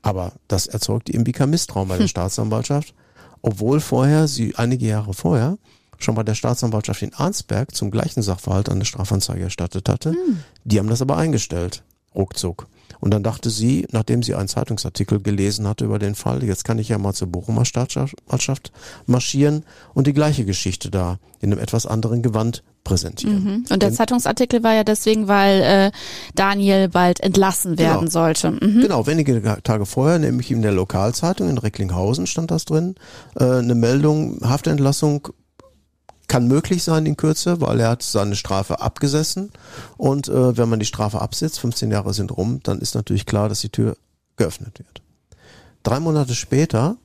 Aber 0.00 0.32
das 0.48 0.66
erzeugte 0.66 1.12
irgendwie 1.12 1.32
kein 1.32 1.50
Misstrauen 1.50 1.88
bei 1.88 1.96
der 1.96 2.04
hm. 2.04 2.08
Staatsanwaltschaft, 2.10 2.94
obwohl 3.42 3.80
vorher, 3.80 4.28
sie 4.28 4.54
einige 4.56 4.86
Jahre 4.86 5.12
vorher, 5.14 5.58
schon 5.98 6.14
bei 6.14 6.22
der 6.22 6.34
Staatsanwaltschaft 6.34 7.02
in 7.02 7.14
Arnsberg 7.14 7.74
zum 7.74 7.90
gleichen 7.90 8.22
Sachverhalt 8.22 8.68
eine 8.68 8.84
Strafanzeige 8.84 9.44
erstattet 9.44 9.88
hatte. 9.88 10.10
Hm. 10.12 10.42
Die 10.64 10.78
haben 10.78 10.88
das 10.88 11.02
aber 11.02 11.16
eingestellt, 11.16 11.84
ruckzuck. 12.14 12.66
Und 13.02 13.12
dann 13.12 13.24
dachte 13.24 13.50
sie, 13.50 13.86
nachdem 13.90 14.22
sie 14.22 14.36
einen 14.36 14.46
Zeitungsartikel 14.46 15.20
gelesen 15.20 15.66
hatte 15.66 15.84
über 15.84 15.98
den 15.98 16.14
Fall, 16.14 16.44
jetzt 16.44 16.64
kann 16.64 16.78
ich 16.78 16.88
ja 16.88 16.98
mal 16.98 17.12
zur 17.12 17.26
Bochumer 17.26 17.64
Staatsanwaltschaft 17.64 18.70
marschieren 19.06 19.64
und 19.92 20.06
die 20.06 20.12
gleiche 20.12 20.44
Geschichte 20.44 20.88
da 20.88 21.18
in 21.40 21.50
einem 21.50 21.60
etwas 21.60 21.84
anderen 21.84 22.22
Gewand 22.22 22.62
präsentieren. 22.84 23.42
Mhm. 23.42 23.54
Und 23.70 23.82
der 23.82 23.90
Denn, 23.90 23.94
Zeitungsartikel 23.94 24.62
war 24.62 24.74
ja 24.74 24.84
deswegen, 24.84 25.26
weil 25.26 25.62
äh, 25.62 25.90
Daniel 26.36 26.88
bald 26.88 27.18
entlassen 27.18 27.76
werden 27.76 28.00
genau. 28.00 28.10
sollte. 28.10 28.52
Mhm. 28.52 28.82
Genau, 28.82 29.06
wenige 29.06 29.58
Tage 29.64 29.84
vorher, 29.84 30.20
nämlich 30.20 30.52
in 30.52 30.62
der 30.62 30.72
Lokalzeitung 30.72 31.48
in 31.48 31.58
Recklinghausen 31.58 32.28
stand 32.28 32.52
das 32.52 32.64
drin, 32.64 32.94
äh, 33.34 33.44
eine 33.44 33.74
Meldung, 33.74 34.38
Haftentlassung 34.42 35.28
kann 36.32 36.48
möglich 36.48 36.82
sein 36.82 37.04
in 37.04 37.18
Kürze, 37.18 37.60
weil 37.60 37.78
er 37.78 37.90
hat 37.90 38.02
seine 38.02 38.36
Strafe 38.36 38.80
abgesessen. 38.80 39.50
Und 39.98 40.28
äh, 40.28 40.56
wenn 40.56 40.70
man 40.70 40.78
die 40.78 40.86
Strafe 40.86 41.20
absetzt, 41.20 41.60
15 41.60 41.90
Jahre 41.90 42.14
sind 42.14 42.34
rum, 42.34 42.60
dann 42.62 42.78
ist 42.78 42.94
natürlich 42.94 43.26
klar, 43.26 43.50
dass 43.50 43.60
die 43.60 43.68
Tür 43.68 43.98
geöffnet 44.38 44.78
wird. 44.78 45.02
Drei 45.82 46.00
Monate 46.00 46.34
später 46.34 46.96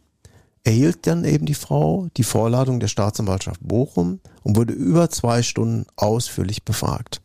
erhielt 0.64 1.08
dann 1.08 1.26
eben 1.26 1.46
die 1.46 1.56
Frau 1.56 2.08
die 2.16 2.24
Vorladung 2.24 2.80
der 2.80 2.88
Staatsanwaltschaft 2.88 3.60
Bochum 3.62 4.22
und 4.44 4.56
wurde 4.56 4.72
über 4.72 5.10
zwei 5.10 5.44
Stunden 5.44 5.86
ausführlich 5.98 6.64
befragt. 6.64 7.20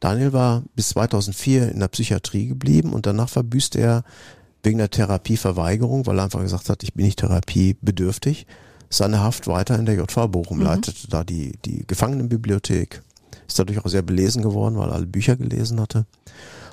Daniel 0.00 0.32
war 0.32 0.62
bis 0.74 0.88
2004 0.90 1.72
in 1.72 1.80
der 1.80 1.88
Psychiatrie 1.88 2.46
geblieben 2.46 2.94
und 2.94 3.04
danach 3.04 3.28
verbüßte 3.28 3.78
er 3.78 4.04
wegen 4.62 4.78
der 4.78 4.90
Therapieverweigerung, 4.90 6.06
weil 6.06 6.18
er 6.18 6.24
einfach 6.24 6.40
gesagt 6.40 6.70
hat, 6.70 6.82
ich 6.82 6.94
bin 6.94 7.04
nicht 7.04 7.18
therapiebedürftig, 7.18 8.46
seine 8.92 9.20
Haft 9.20 9.46
weiter 9.46 9.78
in 9.78 9.86
der 9.86 9.96
JV 9.96 10.28
Bochum, 10.28 10.58
mhm. 10.58 10.64
leitete 10.64 11.08
da 11.08 11.24
die, 11.24 11.52
die 11.64 11.84
Gefangenenbibliothek, 11.86 13.02
ist 13.46 13.58
dadurch 13.58 13.84
auch 13.84 13.88
sehr 13.88 14.02
belesen 14.02 14.42
geworden, 14.42 14.76
weil 14.76 14.90
er 14.90 14.94
alle 14.94 15.06
Bücher 15.06 15.36
gelesen 15.36 15.80
hatte. 15.80 16.04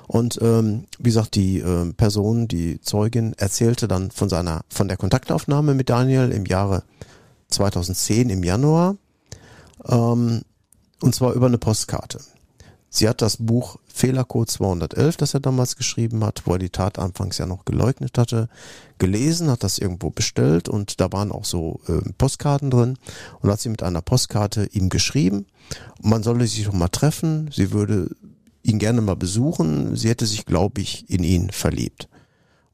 Und 0.06 0.38
ähm, 0.42 0.84
wie 0.98 1.10
gesagt, 1.10 1.34
die 1.36 1.60
äh, 1.60 1.92
Person, 1.92 2.48
die 2.48 2.80
Zeugin, 2.80 3.32
erzählte 3.34 3.86
dann 3.86 4.10
von 4.10 4.28
seiner, 4.28 4.62
von 4.68 4.88
der 4.88 4.96
Kontaktaufnahme 4.96 5.74
mit 5.74 5.88
Daniel 5.88 6.32
im 6.32 6.46
Jahre 6.46 6.82
2010 7.48 8.28
im 8.28 8.42
Januar. 8.42 8.96
Ähm, 9.86 10.42
und 11.00 11.14
zwar 11.14 11.32
über 11.32 11.46
eine 11.46 11.58
Postkarte. 11.58 12.18
Sie 12.90 13.08
hat 13.08 13.22
das 13.22 13.36
Buch 13.38 13.76
Fehlercode 13.86 14.50
211, 14.50 15.16
das 15.16 15.34
er 15.34 15.40
damals 15.40 15.76
geschrieben 15.76 16.24
hat, 16.24 16.42
wo 16.44 16.54
er 16.54 16.58
die 16.58 16.70
Tat 16.70 16.98
anfangs 16.98 17.38
ja 17.38 17.46
noch 17.46 17.64
geleugnet 17.64 18.18
hatte, 18.18 18.48
gelesen, 18.98 19.48
hat 19.48 19.62
das 19.62 19.78
irgendwo 19.78 20.10
bestellt 20.10 20.68
und 20.68 21.00
da 21.00 21.12
waren 21.12 21.30
auch 21.30 21.44
so 21.44 21.80
äh, 21.86 22.00
Postkarten 22.18 22.70
drin 22.70 22.98
und 23.40 23.50
hat 23.50 23.60
sie 23.60 23.68
mit 23.68 23.82
einer 23.84 24.02
Postkarte 24.02 24.66
ihm 24.72 24.88
geschrieben, 24.88 25.46
man 26.02 26.22
solle 26.22 26.46
sich 26.46 26.64
doch 26.64 26.72
mal 26.72 26.88
treffen, 26.88 27.48
sie 27.52 27.70
würde 27.70 28.10
ihn 28.62 28.78
gerne 28.78 29.00
mal 29.00 29.16
besuchen. 29.16 29.96
Sie 29.96 30.08
hätte 30.08 30.26
sich, 30.26 30.46
glaube 30.46 30.80
ich, 30.80 31.08
in 31.08 31.24
ihn 31.24 31.50
verliebt. 31.50 32.08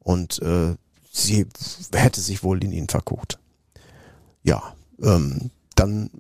Und 0.01 0.41
äh, 0.43 0.75
sie 1.11 1.47
hätte 1.93 2.21
sich 2.21 2.43
wohl 2.43 2.63
in 2.63 2.73
ihn 2.73 2.89
verguckt. 2.89 3.39
Ja, 4.43 4.75
ähm, 5.03 5.51
dann 5.75 6.11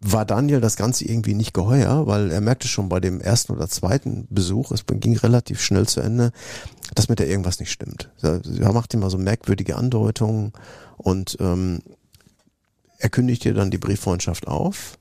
war 0.00 0.24
Daniel 0.24 0.60
das 0.60 0.76
Ganze 0.76 1.04
irgendwie 1.04 1.34
nicht 1.34 1.52
geheuer, 1.52 2.06
weil 2.06 2.30
er 2.30 2.40
merkte 2.40 2.68
schon 2.68 2.88
bei 2.88 3.00
dem 3.00 3.20
ersten 3.20 3.52
oder 3.52 3.68
zweiten 3.68 4.28
Besuch, 4.30 4.70
es 4.70 4.84
ging 4.86 5.16
relativ 5.16 5.60
schnell 5.60 5.86
zu 5.88 6.00
Ende, 6.00 6.30
dass 6.94 7.08
mit 7.08 7.18
der 7.18 7.28
irgendwas 7.28 7.58
nicht 7.58 7.72
stimmt. 7.72 8.10
Er 8.22 8.72
macht 8.72 8.94
immer 8.94 9.10
so 9.10 9.18
merkwürdige 9.18 9.76
Andeutungen 9.76 10.52
und 10.96 11.36
ähm, 11.40 11.80
er 12.98 13.08
kündigte 13.08 13.52
dann 13.54 13.70
die 13.70 13.78
Brieffreundschaft 13.78 14.46
auf 14.46 14.98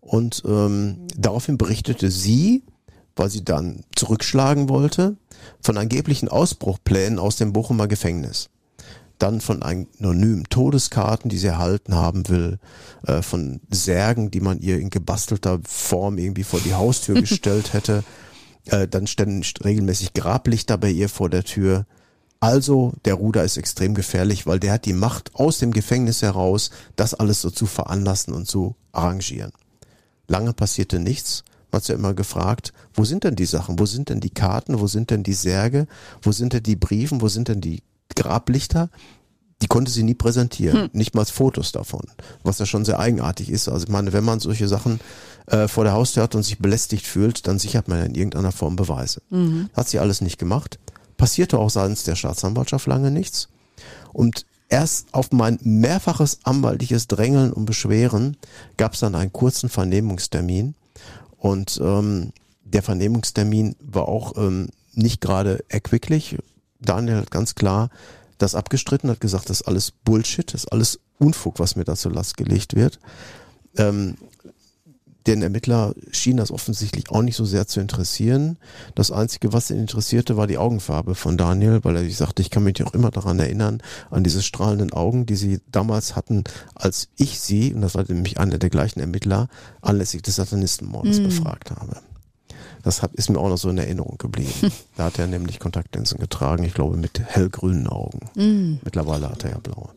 und 0.00 0.42
ähm, 0.46 1.06
daraufhin 1.16 1.58
berichtete 1.58 2.10
sie, 2.10 2.62
weil 3.14 3.30
sie 3.30 3.44
dann 3.44 3.84
zurückschlagen 3.94 4.68
wollte, 4.68 5.16
von 5.60 5.78
angeblichen 5.78 6.28
Ausbruchplänen 6.28 7.18
aus 7.18 7.36
dem 7.36 7.52
Bochumer 7.52 7.88
Gefängnis. 7.88 8.50
Dann 9.18 9.40
von 9.40 9.62
anonymen 9.62 10.44
Todeskarten, 10.50 11.30
die 11.30 11.38
sie 11.38 11.46
erhalten 11.46 11.94
haben 11.94 12.28
will, 12.28 12.58
äh, 13.06 13.22
von 13.22 13.60
Särgen, 13.70 14.30
die 14.30 14.40
man 14.40 14.60
ihr 14.60 14.78
in 14.78 14.90
gebastelter 14.90 15.60
Form 15.66 16.18
irgendwie 16.18 16.44
vor 16.44 16.60
die 16.60 16.74
Haustür 16.74 17.14
gestellt 17.20 17.72
hätte. 17.72 18.04
Äh, 18.66 18.88
dann 18.88 19.06
ständen 19.06 19.42
regelmäßig 19.64 20.12
Grablichter 20.12 20.76
bei 20.76 20.90
ihr 20.90 21.08
vor 21.08 21.30
der 21.30 21.44
Tür. 21.44 21.86
Also, 22.40 22.92
der 23.04 23.14
Ruder 23.14 23.44
ist 23.44 23.56
extrem 23.56 23.94
gefährlich, 23.94 24.46
weil 24.46 24.60
der 24.60 24.72
hat 24.72 24.84
die 24.84 24.92
Macht 24.92 25.34
aus 25.34 25.58
dem 25.58 25.72
Gefängnis 25.72 26.20
heraus, 26.20 26.70
das 26.94 27.14
alles 27.14 27.40
so 27.40 27.50
zu 27.50 27.64
veranlassen 27.64 28.34
und 28.34 28.46
zu 28.46 28.76
arrangieren. 28.92 29.52
Lange 30.28 30.52
passierte 30.52 30.98
nichts 30.98 31.44
man 31.76 31.82
hat 31.82 31.88
ja 31.88 31.94
immer 31.94 32.14
gefragt, 32.14 32.72
wo 32.94 33.04
sind 33.04 33.24
denn 33.24 33.36
die 33.36 33.44
Sachen? 33.44 33.78
Wo 33.78 33.86
sind 33.86 34.08
denn 34.08 34.20
die 34.20 34.30
Karten? 34.30 34.80
Wo 34.80 34.86
sind 34.86 35.10
denn 35.10 35.22
die 35.22 35.34
Särge? 35.34 35.86
Wo 36.22 36.32
sind 36.32 36.52
denn 36.52 36.62
die 36.62 36.76
Briefen? 36.76 37.20
Wo 37.20 37.28
sind 37.28 37.48
denn 37.48 37.60
die 37.60 37.82
Grablichter? 38.16 38.90
Die 39.62 39.68
konnte 39.68 39.90
sie 39.90 40.02
nie 40.02 40.14
präsentieren, 40.14 40.82
hm. 40.82 40.90
nicht 40.92 41.14
mal 41.14 41.24
Fotos 41.24 41.72
davon, 41.72 42.02
was 42.42 42.58
ja 42.58 42.66
schon 42.66 42.84
sehr 42.84 42.98
eigenartig 42.98 43.48
ist. 43.48 43.68
Also 43.68 43.86
ich 43.86 43.90
meine, 43.90 44.12
wenn 44.12 44.24
man 44.24 44.38
solche 44.38 44.68
Sachen 44.68 45.00
äh, 45.46 45.66
vor 45.66 45.84
der 45.84 45.94
Haustür 45.94 46.24
hat 46.24 46.34
und 46.34 46.42
sich 46.42 46.58
belästigt 46.58 47.06
fühlt, 47.06 47.46
dann 47.46 47.58
sichert 47.58 47.88
man 47.88 47.98
ja 47.98 48.04
in 48.04 48.14
irgendeiner 48.14 48.52
Form 48.52 48.76
Beweise. 48.76 49.22
Mhm. 49.30 49.70
Hat 49.72 49.88
sie 49.88 49.98
alles 49.98 50.20
nicht 50.20 50.38
gemacht. 50.38 50.78
Passierte 51.16 51.58
auch 51.58 51.70
seitens 51.70 52.04
der 52.04 52.16
Staatsanwaltschaft 52.16 52.86
lange 52.86 53.10
nichts. 53.10 53.48
Und 54.12 54.44
erst 54.68 55.14
auf 55.14 55.32
mein 55.32 55.58
mehrfaches 55.62 56.40
anwaltliches 56.42 57.06
Drängeln 57.08 57.52
und 57.52 57.64
Beschweren 57.64 58.36
gab 58.76 58.94
es 58.94 59.00
dann 59.00 59.14
einen 59.14 59.32
kurzen 59.32 59.70
Vernehmungstermin 59.70 60.74
und 61.38 61.80
ähm, 61.82 62.32
der 62.64 62.82
Vernehmungstermin 62.82 63.76
war 63.80 64.08
auch 64.08 64.36
ähm, 64.36 64.68
nicht 64.92 65.20
gerade 65.20 65.64
erquicklich. 65.68 66.36
Daniel 66.86 67.18
hat 67.18 67.30
ganz 67.30 67.54
klar 67.54 67.90
das 68.38 68.54
abgestritten, 68.54 69.10
hat 69.10 69.20
gesagt, 69.20 69.50
das 69.50 69.60
ist 69.60 69.68
alles 69.68 69.90
Bullshit, 69.90 70.52
das 70.52 70.64
ist 70.64 70.72
alles 70.72 71.00
Unfug, 71.18 71.58
was 71.58 71.76
mir 71.76 71.84
da 71.84 71.94
zur 71.94 72.12
Last 72.12 72.36
gelegt 72.36 72.74
wird. 72.74 72.98
Ähm, 73.76 74.16
den 75.26 75.42
Ermittler 75.42 75.94
schien 76.12 76.36
das 76.36 76.52
offensichtlich 76.52 77.10
auch 77.10 77.22
nicht 77.22 77.36
so 77.36 77.44
sehr 77.44 77.66
zu 77.66 77.80
interessieren. 77.80 78.58
Das 78.94 79.10
Einzige, 79.10 79.52
was 79.52 79.70
ihn 79.70 79.78
interessierte, 79.78 80.36
war 80.36 80.46
die 80.46 80.58
Augenfarbe 80.58 81.14
von 81.14 81.36
Daniel, 81.36 81.80
weil 81.82 81.96
er 81.96 82.04
sich 82.04 82.16
sagte, 82.16 82.42
ich 82.42 82.50
kann 82.50 82.62
mich 82.62 82.82
auch 82.84 82.94
immer 82.94 83.10
daran 83.10 83.38
erinnern, 83.40 83.82
an 84.10 84.22
diese 84.22 84.42
strahlenden 84.42 84.92
Augen, 84.92 85.26
die 85.26 85.34
sie 85.34 85.60
damals 85.70 86.14
hatten, 86.14 86.44
als 86.74 87.08
ich 87.16 87.40
sie, 87.40 87.74
und 87.74 87.80
das 87.80 87.96
war 87.96 88.04
nämlich 88.06 88.38
einer 88.38 88.58
der 88.58 88.70
gleichen 88.70 89.00
Ermittler, 89.00 89.48
anlässlich 89.82 90.22
des 90.22 90.36
Satanistenmordes 90.36 91.20
mm. 91.20 91.24
befragt 91.24 91.70
habe. 91.72 91.96
Das 92.86 93.02
hat, 93.02 93.12
ist 93.14 93.30
mir 93.30 93.40
auch 93.40 93.48
noch 93.48 93.58
so 93.58 93.68
in 93.68 93.78
Erinnerung 93.78 94.16
geblieben. 94.16 94.70
da 94.96 95.06
hat 95.06 95.18
er 95.18 95.26
nämlich 95.26 95.58
Kontaktlinsen 95.58 96.20
getragen, 96.20 96.62
ich 96.62 96.72
glaube 96.72 96.96
mit 96.96 97.18
hellgrünen 97.18 97.88
Augen. 97.88 98.30
Mm. 98.36 98.78
Mittlerweile 98.84 99.28
hat 99.28 99.42
er 99.42 99.50
ja 99.50 99.58
blaue. 99.58 99.88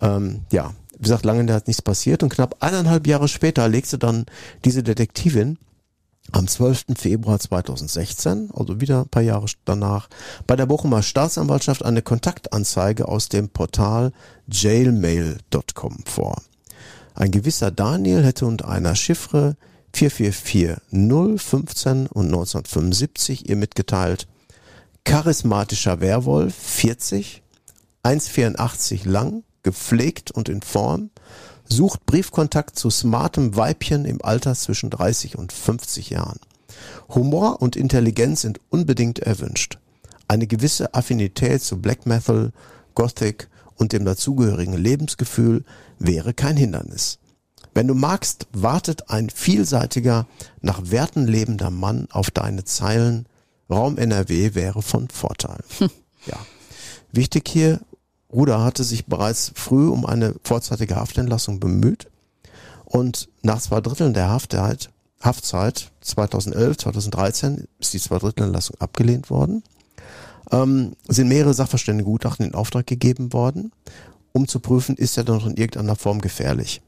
Ähm, 0.00 0.40
ja, 0.50 0.72
wie 0.96 1.04
gesagt, 1.04 1.24
lange 1.24 1.52
hat 1.52 1.68
nichts 1.68 1.82
passiert 1.82 2.24
und 2.24 2.30
knapp 2.30 2.56
eineinhalb 2.58 3.06
Jahre 3.06 3.28
später 3.28 3.68
legte 3.68 3.96
dann 3.96 4.26
diese 4.64 4.82
Detektivin 4.82 5.56
am 6.32 6.48
12. 6.48 6.86
Februar 6.96 7.38
2016, 7.38 8.50
also 8.52 8.80
wieder 8.80 9.02
ein 9.02 9.08
paar 9.08 9.22
Jahre 9.22 9.46
danach, 9.64 10.08
bei 10.48 10.56
der 10.56 10.66
Bochumer 10.66 11.04
Staatsanwaltschaft 11.04 11.84
eine 11.84 12.02
Kontaktanzeige 12.02 13.06
aus 13.06 13.28
dem 13.28 13.50
Portal 13.50 14.10
jailmail.com 14.48 15.98
vor. 16.04 16.42
Ein 17.14 17.30
gewisser 17.30 17.70
Daniel 17.70 18.24
hätte 18.24 18.46
unter 18.46 18.68
einer 18.68 18.96
Chiffre 18.96 19.56
444015 19.96 22.06
und 22.08 22.26
1975 22.26 23.48
ihr 23.48 23.56
mitgeteilt, 23.56 24.28
charismatischer 25.04 26.00
Werwolf 26.00 26.54
40, 26.54 27.42
1,84 28.04 29.08
lang, 29.08 29.42
gepflegt 29.62 30.30
und 30.30 30.50
in 30.50 30.60
Form, 30.60 31.08
sucht 31.64 32.04
Briefkontakt 32.04 32.78
zu 32.78 32.90
smartem 32.90 33.56
Weibchen 33.56 34.04
im 34.04 34.22
Alter 34.22 34.54
zwischen 34.54 34.90
30 34.90 35.38
und 35.38 35.54
50 35.54 36.10
Jahren. 36.10 36.40
Humor 37.08 37.62
und 37.62 37.74
Intelligenz 37.74 38.42
sind 38.42 38.60
unbedingt 38.68 39.20
erwünscht. 39.20 39.78
Eine 40.28 40.46
gewisse 40.46 40.92
Affinität 40.92 41.62
zu 41.62 41.80
Black 41.80 42.04
Metal, 42.04 42.52
Gothic 42.94 43.48
und 43.76 43.92
dem 43.92 44.04
dazugehörigen 44.04 44.74
Lebensgefühl 44.74 45.64
wäre 45.98 46.34
kein 46.34 46.58
Hindernis. 46.58 47.18
Wenn 47.76 47.88
du 47.88 47.94
magst, 47.94 48.46
wartet 48.54 49.10
ein 49.10 49.28
vielseitiger, 49.28 50.26
nach 50.62 50.90
Werten 50.90 51.26
lebender 51.26 51.70
Mann 51.70 52.08
auf 52.10 52.30
deine 52.30 52.64
Zeilen. 52.64 53.26
Raum 53.68 53.98
NRW 53.98 54.54
wäre 54.54 54.80
von 54.80 55.08
Vorteil. 55.08 55.58
Hm. 55.78 55.90
Ja. 56.24 56.38
Wichtig 57.12 57.46
hier, 57.46 57.80
Ruder 58.32 58.64
hatte 58.64 58.82
sich 58.82 59.06
bereits 59.06 59.52
früh 59.54 59.88
um 59.88 60.06
eine 60.06 60.34
vorzeitige 60.42 60.96
Haftentlassung 60.96 61.60
bemüht 61.60 62.08
und 62.84 63.28
nach 63.42 63.60
zwei 63.60 63.80
Dritteln 63.80 64.12
der 64.12 64.30
Haftzeit, 64.30 64.90
Haftzeit 65.20 65.92
2011, 66.00 66.78
2013 66.78 67.68
ist 67.78 67.92
die 67.92 68.00
Zweidrittelentlassung 68.00 68.80
abgelehnt 68.80 69.30
worden, 69.30 69.62
ähm, 70.50 70.96
sind 71.06 71.28
mehrere 71.28 71.54
Sachverständigengutachten 71.54 72.46
in 72.46 72.54
Auftrag 72.54 72.88
gegeben 72.88 73.32
worden, 73.32 73.70
um 74.32 74.48
zu 74.48 74.58
prüfen, 74.58 74.96
ist 74.96 75.16
er 75.16 75.24
noch 75.24 75.46
in 75.46 75.56
irgendeiner 75.56 75.94
Form 75.94 76.20
gefährlich. 76.20 76.82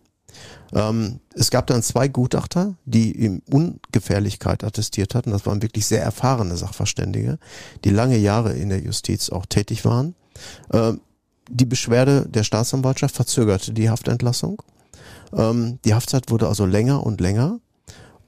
Ähm, 0.75 1.21
es 1.35 1.51
gab 1.51 1.67
dann 1.67 1.83
zwei 1.83 2.09
Gutachter, 2.09 2.75
die 2.85 3.17
ihm 3.17 3.43
Ungefährlichkeit 3.51 4.65
attestiert 4.65 5.15
hatten. 5.15 5.31
Das 5.31 5.47
waren 5.47 5.63
wirklich 5.63 5.87
sehr 5.87 6.03
erfahrene 6.03 6.57
Sachverständige, 6.57 7.39
die 7.85 7.91
lange 7.91 8.19
Jahre 8.19 8.55
in 8.55 8.69
der 8.69 8.81
Justiz 8.81 9.31
auch 9.31 9.47
tätig 9.47 9.85
waren. 9.85 10.15
Ähm, 10.73 11.01
die 11.51 11.65
Beschwerde 11.65 12.27
der 12.29 12.45
Staatsanwaltschaft 12.45 13.17
verzögerte 13.17 13.73
die 13.73 13.89
Haftentlassung. 13.89 14.63
Ähm, 15.33 15.79
die 15.85 15.95
Haftzeit 15.95 16.31
wurde 16.31 16.49
also 16.49 16.67
länger 16.67 17.05
und 17.05 17.21
länger. 17.21 17.61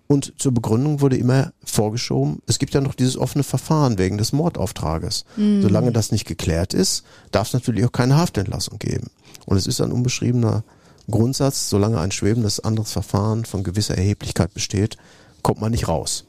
Und 0.07 0.35
zur 0.39 0.53
Begründung 0.53 1.01
wurde 1.01 1.17
immer 1.17 1.53
vorgeschoben, 1.63 2.43
es 2.49 2.59
gibt 2.59 2.75
ja 2.75 2.81
noch 2.81 2.97
dieses 2.97 3.17
offene 3.17 3.45
Verfahren 3.45 3.97
wegen 3.97 4.19
des 4.19 4.33
Mordauftrages. 4.33 5.25
Mhm. 5.37 5.63
Solange 5.63 5.93
das 5.93 6.11
nicht 6.11 6.27
geklärt 6.27 6.75
ist, 6.75 7.05
darf 7.31 7.49
es 7.49 7.53
natürlich 7.53 7.85
auch 7.85 7.93
keine 7.93 8.17
Haftentlassung 8.17 8.81
geben. 8.81 9.09
Und 9.47 9.57
es 9.57 9.69
ist 9.69 9.81
ein 9.81 9.93
unbeschriebener 9.93 10.65
Grundsatz, 11.11 11.69
solange 11.69 12.01
ein 12.01 12.13
schwebendes 12.13 12.61
anderes 12.61 12.93
Verfahren 12.93 13.45
von 13.45 13.63
gewisser 13.63 13.97
Erheblichkeit 13.97 14.55
besteht, 14.55 14.97
kommt 15.43 15.61
man 15.61 15.73
nicht 15.73 15.89
raus. 15.89 16.25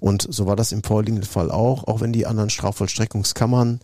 Und 0.00 0.26
so 0.28 0.46
war 0.46 0.56
das 0.56 0.72
im 0.72 0.82
vorliegenden 0.82 1.24
Fall 1.24 1.50
auch, 1.50 1.84
auch 1.84 2.00
wenn 2.00 2.12
die 2.12 2.26
anderen 2.26 2.50
Strafvollstreckungskammern 2.50 3.80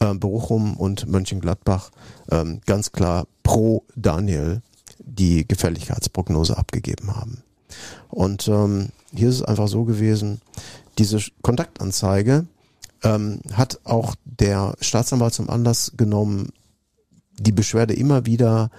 äh, 0.00 0.14
Bochum 0.14 0.76
und 0.76 1.06
Mönchengladbach 1.06 1.90
ähm, 2.30 2.60
ganz 2.66 2.92
klar 2.92 3.26
pro 3.42 3.84
Daniel 3.94 4.62
die 4.98 5.46
Gefälligkeitsprognose 5.46 6.56
abgegeben 6.56 7.16
haben. 7.16 7.42
Und 8.08 8.48
ähm, 8.48 8.90
hier 9.14 9.28
ist 9.28 9.36
es 9.36 9.42
einfach 9.42 9.68
so 9.68 9.84
gewesen, 9.84 10.40
diese 10.98 11.20
Kontaktanzeige 11.42 12.46
ähm, 13.02 13.40
hat 13.52 13.80
auch 13.84 14.14
der 14.24 14.74
Staatsanwalt 14.80 15.34
zum 15.34 15.50
Anlass 15.50 15.92
genommen, 15.96 16.52
die 17.38 17.52
Beschwerde 17.52 17.94
immer 17.94 18.26
wieder 18.26 18.70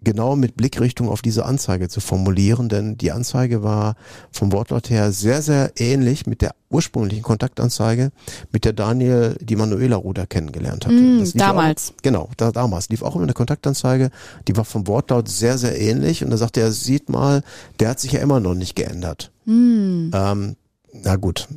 genau 0.00 0.36
mit 0.36 0.56
Blickrichtung 0.56 1.08
auf 1.08 1.22
diese 1.22 1.44
Anzeige 1.44 1.88
zu 1.88 2.00
formulieren, 2.00 2.68
denn 2.68 2.96
die 2.96 3.10
Anzeige 3.10 3.62
war 3.62 3.96
vom 4.30 4.52
Wortlaut 4.52 4.90
her 4.90 5.10
sehr, 5.12 5.42
sehr 5.42 5.72
ähnlich 5.76 6.26
mit 6.26 6.40
der 6.40 6.54
ursprünglichen 6.70 7.22
Kontaktanzeige, 7.22 8.12
mit 8.52 8.64
der 8.64 8.72
Daniel 8.72 9.36
die 9.40 9.56
Manuela 9.56 9.96
Ruder 9.96 10.26
kennengelernt 10.26 10.86
hatte. 10.86 10.94
Mm, 10.94 11.24
damals. 11.34 11.90
Auch, 11.90 12.02
genau, 12.02 12.28
da, 12.36 12.52
damals 12.52 12.88
lief 12.90 13.02
auch 13.02 13.14
immer 13.16 13.24
eine 13.24 13.32
Kontaktanzeige, 13.32 14.10
die 14.46 14.56
war 14.56 14.64
vom 14.64 14.86
Wortlaut 14.86 15.28
sehr, 15.28 15.58
sehr 15.58 15.80
ähnlich 15.80 16.24
und 16.24 16.30
da 16.30 16.36
sagte 16.36 16.60
er, 16.60 16.70
sieht 16.70 17.08
mal, 17.08 17.42
der 17.80 17.90
hat 17.90 18.00
sich 18.00 18.12
ja 18.12 18.20
immer 18.20 18.40
noch 18.40 18.54
nicht 18.54 18.76
geändert. 18.76 19.32
Mm. 19.46 20.10
Ähm, 20.12 20.56
na 20.92 21.16
gut, 21.16 21.48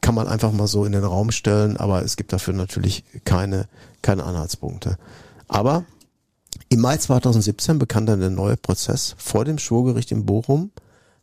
kann 0.00 0.14
man 0.14 0.28
einfach 0.28 0.52
mal 0.52 0.66
so 0.66 0.84
in 0.84 0.92
den 0.92 1.04
Raum 1.04 1.30
stellen, 1.30 1.76
aber 1.76 2.02
es 2.02 2.16
gibt 2.16 2.32
dafür 2.32 2.54
natürlich 2.54 3.04
keine, 3.24 3.66
keine 4.02 4.24
Anhaltspunkte. 4.24 4.96
Aber 5.48 5.84
im 6.70 6.80
Mai 6.80 6.96
2017 6.96 7.78
begann 7.78 8.06
dann 8.06 8.20
der 8.20 8.30
neue 8.30 8.56
Prozess 8.56 9.16
vor 9.18 9.44
dem 9.44 9.58
Schwurgericht 9.58 10.12
in 10.12 10.24
Bochum, 10.24 10.70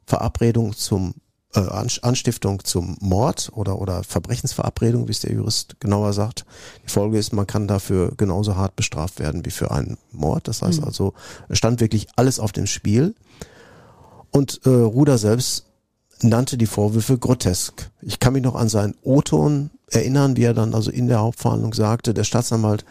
Verabredung 0.05 0.75
zum 0.75 1.15
äh, 1.55 1.61
Anstiftung 2.01 2.63
zum 2.65 2.97
Mord 2.99 3.51
oder 3.53 3.79
oder 3.79 4.03
Verbrechensverabredung, 4.03 5.07
wie 5.07 5.11
es 5.11 5.21
der 5.21 5.31
Jurist 5.31 5.79
genauer 5.79 6.11
sagt. 6.11 6.45
Die 6.85 6.91
Folge 6.91 7.17
ist, 7.17 7.31
man 7.31 7.47
kann 7.47 7.67
dafür 7.67 8.11
genauso 8.17 8.57
hart 8.57 8.75
bestraft 8.75 9.19
werden 9.19 9.45
wie 9.45 9.51
für 9.51 9.71
einen 9.71 9.97
Mord. 10.11 10.49
Das 10.49 10.61
heißt 10.61 10.81
mhm. 10.81 10.87
also, 10.87 11.13
stand 11.49 11.79
wirklich 11.79 12.07
alles 12.17 12.39
auf 12.39 12.51
dem 12.51 12.67
Spiel. 12.67 13.15
Und 14.31 14.59
äh, 14.65 14.69
Ruder 14.69 15.17
selbst 15.17 15.65
nannte 16.21 16.57
die 16.57 16.65
Vorwürfe 16.65 17.17
grotesk. 17.17 17.89
Ich 18.01 18.19
kann 18.19 18.33
mich 18.33 18.43
noch 18.43 18.55
an 18.55 18.67
seinen 18.67 18.95
O-Ton 19.01 19.69
erinnern, 19.89 20.35
wie 20.35 20.43
er 20.43 20.53
dann 20.53 20.73
also 20.73 20.91
in 20.91 21.07
der 21.07 21.19
Hauptverhandlung 21.19 21.73
sagte, 21.73 22.13
der 22.13 22.25
Staatsanwalt 22.25 22.83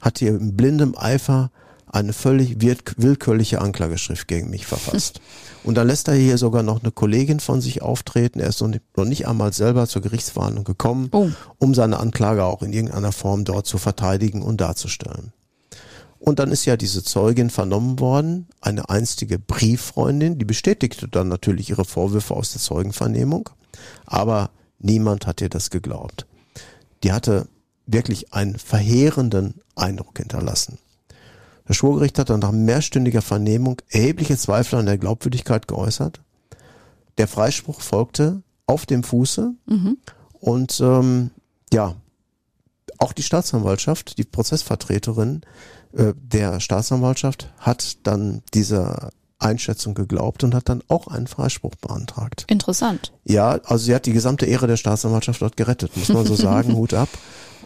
hat 0.00 0.20
hier 0.20 0.30
in 0.30 0.56
blindem 0.56 0.96
Eifer 0.96 1.50
eine 1.96 2.12
völlig 2.12 2.60
willkürliche 2.60 3.60
Anklageschrift 3.60 4.28
gegen 4.28 4.50
mich 4.50 4.66
verfasst. 4.66 5.20
Und 5.64 5.76
dann 5.76 5.86
lässt 5.86 6.08
er 6.08 6.14
hier 6.14 6.36
sogar 6.36 6.62
noch 6.62 6.82
eine 6.82 6.92
Kollegin 6.92 7.40
von 7.40 7.60
sich 7.60 7.82
auftreten. 7.82 8.38
Er 8.38 8.48
ist 8.48 8.60
noch 8.60 9.04
nicht, 9.04 9.26
einmal 9.26 9.52
selber 9.52 9.88
zur 9.88 10.02
Gerichtsverhandlung 10.02 10.64
gekommen, 10.64 11.08
oh. 11.12 11.30
um 11.58 11.74
seine 11.74 11.98
Anklage 11.98 12.44
auch 12.44 12.62
in 12.62 12.72
irgendeiner 12.72 13.12
Form 13.12 13.44
dort 13.44 13.66
zu 13.66 13.78
verteidigen 13.78 14.42
und 14.42 14.60
darzustellen. 14.60 15.32
Und 16.18 16.38
dann 16.38 16.52
ist 16.52 16.66
ja 16.66 16.76
diese 16.76 17.02
Zeugin 17.02 17.50
vernommen 17.50 17.98
worden, 17.98 18.46
eine 18.60 18.88
einstige 18.90 19.38
Brieffreundin, 19.38 20.38
die 20.38 20.44
bestätigte 20.44 21.08
dann 21.08 21.28
natürlich 21.28 21.70
ihre 21.70 21.84
Vorwürfe 21.84 22.34
aus 22.34 22.52
der 22.52 22.60
Zeugenvernehmung, 22.60 23.50
aber 24.04 24.50
niemand 24.78 25.26
hat 25.26 25.40
ihr 25.40 25.48
das 25.48 25.70
geglaubt. 25.70 26.26
Die 27.02 27.12
hatte 27.12 27.48
wirklich 27.86 28.32
einen 28.32 28.58
verheerenden 28.58 29.60
Eindruck 29.74 30.18
hinterlassen. 30.18 30.78
Das 31.66 31.76
Schwurgericht 31.76 32.18
hat 32.18 32.30
dann 32.30 32.40
nach 32.40 32.52
mehrstündiger 32.52 33.22
Vernehmung 33.22 33.82
erhebliche 33.88 34.36
Zweifel 34.36 34.78
an 34.78 34.86
der 34.86 34.98
Glaubwürdigkeit 34.98 35.68
geäußert. 35.68 36.20
Der 37.18 37.28
Freispruch 37.28 37.80
folgte 37.80 38.42
auf 38.66 38.86
dem 38.86 39.02
Fuße 39.02 39.52
mhm. 39.66 39.98
und 40.32 40.80
ähm, 40.80 41.30
ja, 41.72 41.94
auch 42.98 43.12
die 43.12 43.22
Staatsanwaltschaft, 43.22 44.18
die 44.18 44.24
Prozessvertreterin 44.24 45.42
äh, 45.92 46.12
der 46.16 46.60
Staatsanwaltschaft 46.60 47.52
hat 47.58 48.06
dann 48.06 48.42
dieser 48.54 49.10
Einschätzung 49.38 49.94
geglaubt 49.94 50.44
und 50.44 50.54
hat 50.54 50.68
dann 50.68 50.82
auch 50.88 51.08
einen 51.08 51.26
Freispruch 51.26 51.74
beantragt. 51.76 52.44
Interessant. 52.48 53.12
Ja, 53.24 53.60
also 53.64 53.84
sie 53.84 53.94
hat 53.94 54.06
die 54.06 54.12
gesamte 54.12 54.46
Ehre 54.46 54.66
der 54.66 54.76
Staatsanwaltschaft 54.76 55.42
dort 55.42 55.56
gerettet, 55.56 55.96
muss 55.96 56.08
man 56.08 56.24
so 56.24 56.34
sagen, 56.36 56.74
Hut 56.74 56.94
ab. 56.94 57.08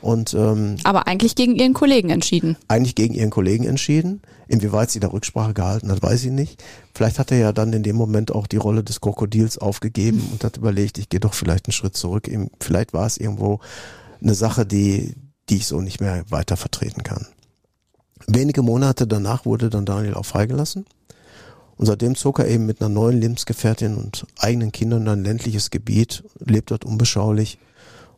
Und, 0.03 0.33
ähm, 0.35 0.77
Aber 0.85 1.07
eigentlich 1.07 1.35
gegen 1.35 1.55
ihren 1.57 1.75
Kollegen 1.75 2.11
entschieden. 2.11 2.57
Eigentlich 2.69 2.95
gegen 2.95 3.15
ihren 3.15 3.31
Kollegen 3.31 3.65
entschieden. 3.65 4.23
Inwieweit 4.49 4.91
sie 4.91 5.01
da 5.01 5.09
Rücksprache 5.09 5.55
gehalten 5.55 5.91
hat, 5.91 6.03
weiß 6.03 6.25
ich 6.25 6.33
nicht. 6.33 6.63
Vielleicht 6.95 7.19
hat 7.19 7.31
er 7.31 7.39
ja 7.39 7.53
dann 7.53 7.73
in 7.73 7.83
dem 7.83 7.97
Moment 7.97 8.33
auch 8.35 8.47
die 8.47 8.57
Rolle 8.57 8.83
des 8.83 9.01
Krokodils 9.01 9.59
aufgegeben 9.59 10.27
und 10.33 10.43
hat 10.43 10.57
überlegt, 10.57 10.99
ich 10.99 11.09
gehe 11.09 11.21
doch 11.21 11.35
vielleicht 11.35 11.67
einen 11.67 11.73
Schritt 11.73 11.97
zurück. 11.97 12.31
Vielleicht 12.61 12.93
war 12.93 13.07
es 13.07 13.19
irgendwo 13.19 13.61
eine 14.23 14.35
Sache, 14.35 14.67
die, 14.67 15.15
die 15.49 15.57
ich 15.57 15.67
so 15.67 15.81
nicht 15.81 16.01
mehr 16.01 16.25
weiter 16.31 16.57
vertreten 16.57 17.03
kann. 17.03 17.27
Wenige 18.27 18.63
Monate 18.63 19.07
danach 19.07 19.45
wurde 19.45 19.71
dann 19.71 19.87
Daniel 19.87 20.15
auch 20.15 20.27
freigelassen. 20.27 20.87
Und 21.77 21.87
seitdem 21.87 22.15
zog 22.15 22.39
er 22.39 22.49
eben 22.49 22.67
mit 22.67 22.81
einer 22.81 22.91
neuen 22.91 23.19
Lebensgefährtin 23.19 23.97
und 23.97 24.27
eigenen 24.39 24.71
Kindern 24.71 25.03
in 25.03 25.09
ein 25.09 25.25
ländliches 25.25 25.71
Gebiet, 25.71 26.25
lebt 26.39 26.71
dort 26.71 26.85
unbeschaulich 26.85 27.59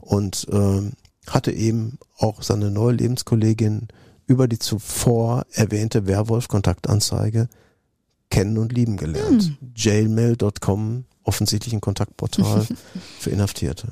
und 0.01 0.49
äh, 0.51 0.91
hatte 1.29 1.53
eben 1.53 1.99
auch 2.16 2.43
seine 2.43 2.70
neue 2.70 2.95
Lebenskollegin 2.95 3.89
über 4.27 4.49
die 4.49 4.59
zuvor 4.59 5.47
erwähnte 5.53 6.07
Werwolf-Kontaktanzeige 6.07 7.49
kennen 8.31 8.59
und 8.59 8.73
lieben 8.73 8.97
gelernt. 8.97 9.43
Hm. 9.45 9.73
Jailmail.com, 9.77 11.05
offensichtlich 11.23 11.75
ein 11.75 11.81
Kontaktportal 11.81 12.66
für 13.18 13.31
Inhaftierte. 13.31 13.89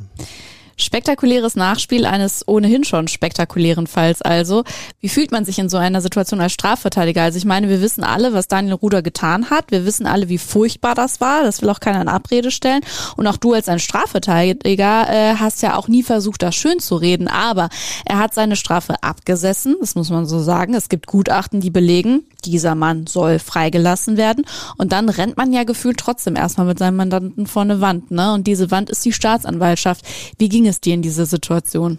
Spektakuläres 0.91 1.55
Nachspiel 1.55 2.05
eines 2.05 2.49
ohnehin 2.49 2.83
schon 2.83 3.07
spektakulären 3.07 3.87
Falls 3.87 4.23
also. 4.23 4.65
Wie 4.99 5.09
fühlt 5.09 5.31
man 5.31 5.45
sich 5.45 5.61
in 5.61 5.69
so 5.69 5.77
einer 5.77 6.01
Situation 6.01 6.41
als 6.41 6.53
Strafverteidiger? 6.53 7.23
Also 7.23 7.39
ich 7.39 7.45
meine, 7.45 7.69
wir 7.69 7.81
wissen 7.81 8.03
alle, 8.03 8.33
was 8.33 8.49
Daniel 8.49 8.75
Ruder 8.75 9.01
getan 9.01 9.51
hat. 9.51 9.71
Wir 9.71 9.87
wissen 9.87 10.09
alle, 10.09 10.29
wie 10.29 10.37
furchtbar 10.39 10.97
das 10.97 11.21
war. 11.21 11.45
Das 11.45 11.63
will 11.63 11.69
auch 11.69 11.79
keiner 11.79 12.03
in 12.03 12.09
Abrede 12.09 12.51
stellen. 12.51 12.81
Und 13.17 13.29
auch 13.29 13.37
du 13.37 13.53
als 13.53 13.69
ein 13.69 13.79
Strafverteidiger 13.79 15.07
äh, 15.09 15.37
hast 15.37 15.63
ja 15.63 15.77
auch 15.77 15.87
nie 15.87 16.03
versucht, 16.03 16.43
das 16.43 16.57
schön 16.57 16.81
zu 16.81 16.97
reden. 16.97 17.29
Aber 17.29 17.69
er 18.05 18.19
hat 18.19 18.35
seine 18.35 18.57
Strafe 18.57 19.01
abgesessen. 19.01 19.77
Das 19.79 19.95
muss 19.95 20.11
man 20.11 20.27
so 20.27 20.41
sagen. 20.41 20.75
Es 20.75 20.89
gibt 20.89 21.07
Gutachten, 21.07 21.61
die 21.61 21.71
belegen, 21.71 22.25
dieser 22.41 22.75
Mann 22.75 23.07
soll 23.07 23.39
freigelassen 23.39 24.17
werden. 24.17 24.45
Und 24.77 24.93
dann 24.93 25.09
rennt 25.09 25.37
man 25.37 25.53
ja 25.53 25.65
gefühlt 25.65 25.99
trotzdem 25.99 26.37
erstmal 26.37 26.67
mit 26.67 26.79
seinem 26.79 26.97
Mandanten 26.97 27.47
vor 27.47 27.63
eine 27.63 27.81
Wand. 27.81 28.11
Ne? 28.11 28.33
Und 28.33 28.47
diese 28.47 28.71
Wand 28.71 28.91
ist 28.91 29.05
die 29.05 29.13
Staatsanwaltschaft. 29.13 30.05
Wie 30.39 30.49
ging 30.49 30.67
es 30.67 30.81
dir 30.81 30.95
in 30.95 31.03
dieser 31.03 31.27
Situation? 31.27 31.99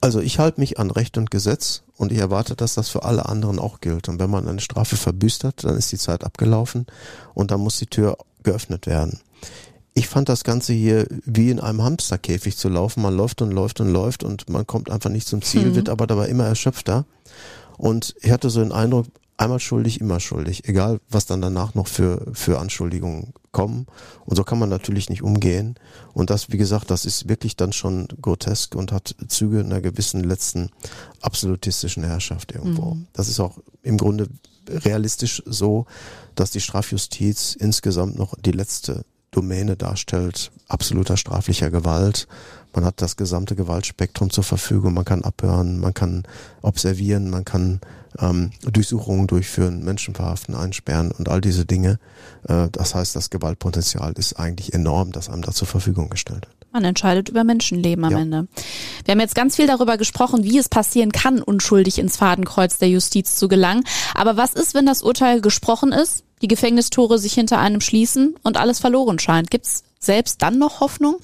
Also 0.00 0.20
ich 0.20 0.38
halte 0.38 0.60
mich 0.60 0.78
an 0.78 0.90
Recht 0.90 1.16
und 1.16 1.30
Gesetz 1.30 1.82
und 1.96 2.12
ich 2.12 2.18
erwarte, 2.18 2.56
dass 2.56 2.74
das 2.74 2.90
für 2.90 3.04
alle 3.04 3.26
anderen 3.26 3.58
auch 3.58 3.80
gilt. 3.80 4.08
Und 4.10 4.18
wenn 4.18 4.28
man 4.28 4.46
eine 4.46 4.60
Strafe 4.60 4.96
verbüßt 4.96 5.44
hat, 5.44 5.64
dann 5.64 5.76
ist 5.76 5.92
die 5.92 5.98
Zeit 5.98 6.24
abgelaufen 6.24 6.86
und 7.32 7.50
dann 7.50 7.60
muss 7.60 7.78
die 7.78 7.86
Tür 7.86 8.18
geöffnet 8.42 8.86
werden. 8.86 9.20
Ich 9.94 10.08
fand 10.08 10.28
das 10.28 10.44
Ganze 10.44 10.72
hier 10.72 11.06
wie 11.24 11.50
in 11.50 11.60
einem 11.60 11.82
Hamsterkäfig 11.82 12.56
zu 12.56 12.68
laufen. 12.68 13.00
Man 13.00 13.16
läuft 13.16 13.40
und 13.40 13.52
läuft 13.52 13.80
und 13.80 13.90
läuft 13.92 14.24
und 14.24 14.50
man 14.50 14.66
kommt 14.66 14.90
einfach 14.90 15.08
nicht 15.08 15.26
zum 15.26 15.40
Ziel, 15.40 15.66
mhm. 15.66 15.76
wird 15.76 15.88
aber 15.88 16.06
dabei 16.06 16.28
immer 16.28 16.44
erschöpfter. 16.44 17.06
Und 17.78 18.14
ich 18.20 18.30
hatte 18.30 18.50
so 18.50 18.60
den 18.60 18.72
Eindruck, 18.72 19.06
einmal 19.36 19.60
schuldig, 19.60 20.00
immer 20.00 20.20
schuldig, 20.20 20.68
egal 20.68 21.00
was 21.08 21.26
dann 21.26 21.40
danach 21.40 21.74
noch 21.74 21.88
für, 21.88 22.26
für 22.32 22.58
Anschuldigungen 22.58 23.32
kommen. 23.52 23.86
Und 24.24 24.36
so 24.36 24.44
kann 24.44 24.58
man 24.58 24.68
natürlich 24.68 25.08
nicht 25.10 25.22
umgehen. 25.22 25.76
Und 26.12 26.30
das, 26.30 26.50
wie 26.50 26.56
gesagt, 26.56 26.90
das 26.90 27.04
ist 27.04 27.28
wirklich 27.28 27.56
dann 27.56 27.72
schon 27.72 28.08
grotesk 28.20 28.74
und 28.74 28.92
hat 28.92 29.14
Züge 29.28 29.60
einer 29.60 29.80
gewissen 29.80 30.22
letzten 30.22 30.70
absolutistischen 31.20 32.04
Herrschaft 32.04 32.52
irgendwo. 32.52 32.94
Mhm. 32.94 33.06
Das 33.12 33.28
ist 33.28 33.40
auch 33.40 33.58
im 33.82 33.98
Grunde 33.98 34.28
realistisch 34.68 35.42
so, 35.46 35.86
dass 36.34 36.50
die 36.50 36.60
Strafjustiz 36.60 37.54
insgesamt 37.54 38.16
noch 38.16 38.34
die 38.40 38.52
letzte 38.52 39.04
Domäne 39.30 39.76
darstellt, 39.76 40.52
absoluter 40.68 41.16
straflicher 41.16 41.70
Gewalt. 41.70 42.28
Man 42.74 42.84
hat 42.84 43.00
das 43.00 43.16
gesamte 43.16 43.54
Gewaltspektrum 43.54 44.30
zur 44.30 44.44
Verfügung. 44.44 44.94
Man 44.94 45.04
kann 45.04 45.22
abhören, 45.22 45.78
man 45.78 45.94
kann 45.94 46.24
observieren, 46.62 47.30
man 47.30 47.44
kann 47.44 47.80
ähm, 48.18 48.50
Durchsuchungen 48.62 49.26
durchführen, 49.26 49.84
Menschen 49.84 50.14
verhaften, 50.14 50.54
einsperren 50.54 51.10
und 51.12 51.28
all 51.28 51.40
diese 51.40 51.64
Dinge. 51.64 51.98
Äh, 52.48 52.68
das 52.72 52.94
heißt, 52.94 53.14
das 53.16 53.30
Gewaltpotenzial 53.30 54.12
ist 54.16 54.34
eigentlich 54.34 54.72
enorm, 54.72 55.12
das 55.12 55.28
einem 55.28 55.42
da 55.42 55.52
zur 55.52 55.68
Verfügung 55.68 56.10
gestellt 56.10 56.46
wird. 56.46 56.54
Man 56.72 56.84
entscheidet 56.84 57.28
über 57.28 57.44
Menschenleben 57.44 58.04
am 58.04 58.12
ja. 58.12 58.18
Ende. 58.18 58.48
Wir 59.04 59.12
haben 59.12 59.20
jetzt 59.20 59.36
ganz 59.36 59.54
viel 59.54 59.68
darüber 59.68 59.96
gesprochen, 59.96 60.42
wie 60.42 60.58
es 60.58 60.68
passieren 60.68 61.12
kann, 61.12 61.40
unschuldig 61.40 62.00
ins 62.00 62.16
Fadenkreuz 62.16 62.78
der 62.78 62.88
Justiz 62.88 63.36
zu 63.36 63.46
gelangen. 63.46 63.84
Aber 64.16 64.36
was 64.36 64.54
ist, 64.54 64.74
wenn 64.74 64.84
das 64.84 65.02
Urteil 65.02 65.40
gesprochen 65.40 65.92
ist, 65.92 66.24
die 66.42 66.48
Gefängnistore 66.48 67.18
sich 67.20 67.32
hinter 67.32 67.60
einem 67.60 67.80
schließen 67.80 68.34
und 68.42 68.56
alles 68.56 68.80
verloren 68.80 69.20
scheint? 69.20 69.52
Gibt 69.52 69.66
es 69.66 69.84
selbst 70.00 70.42
dann 70.42 70.58
noch 70.58 70.80
Hoffnung? 70.80 71.18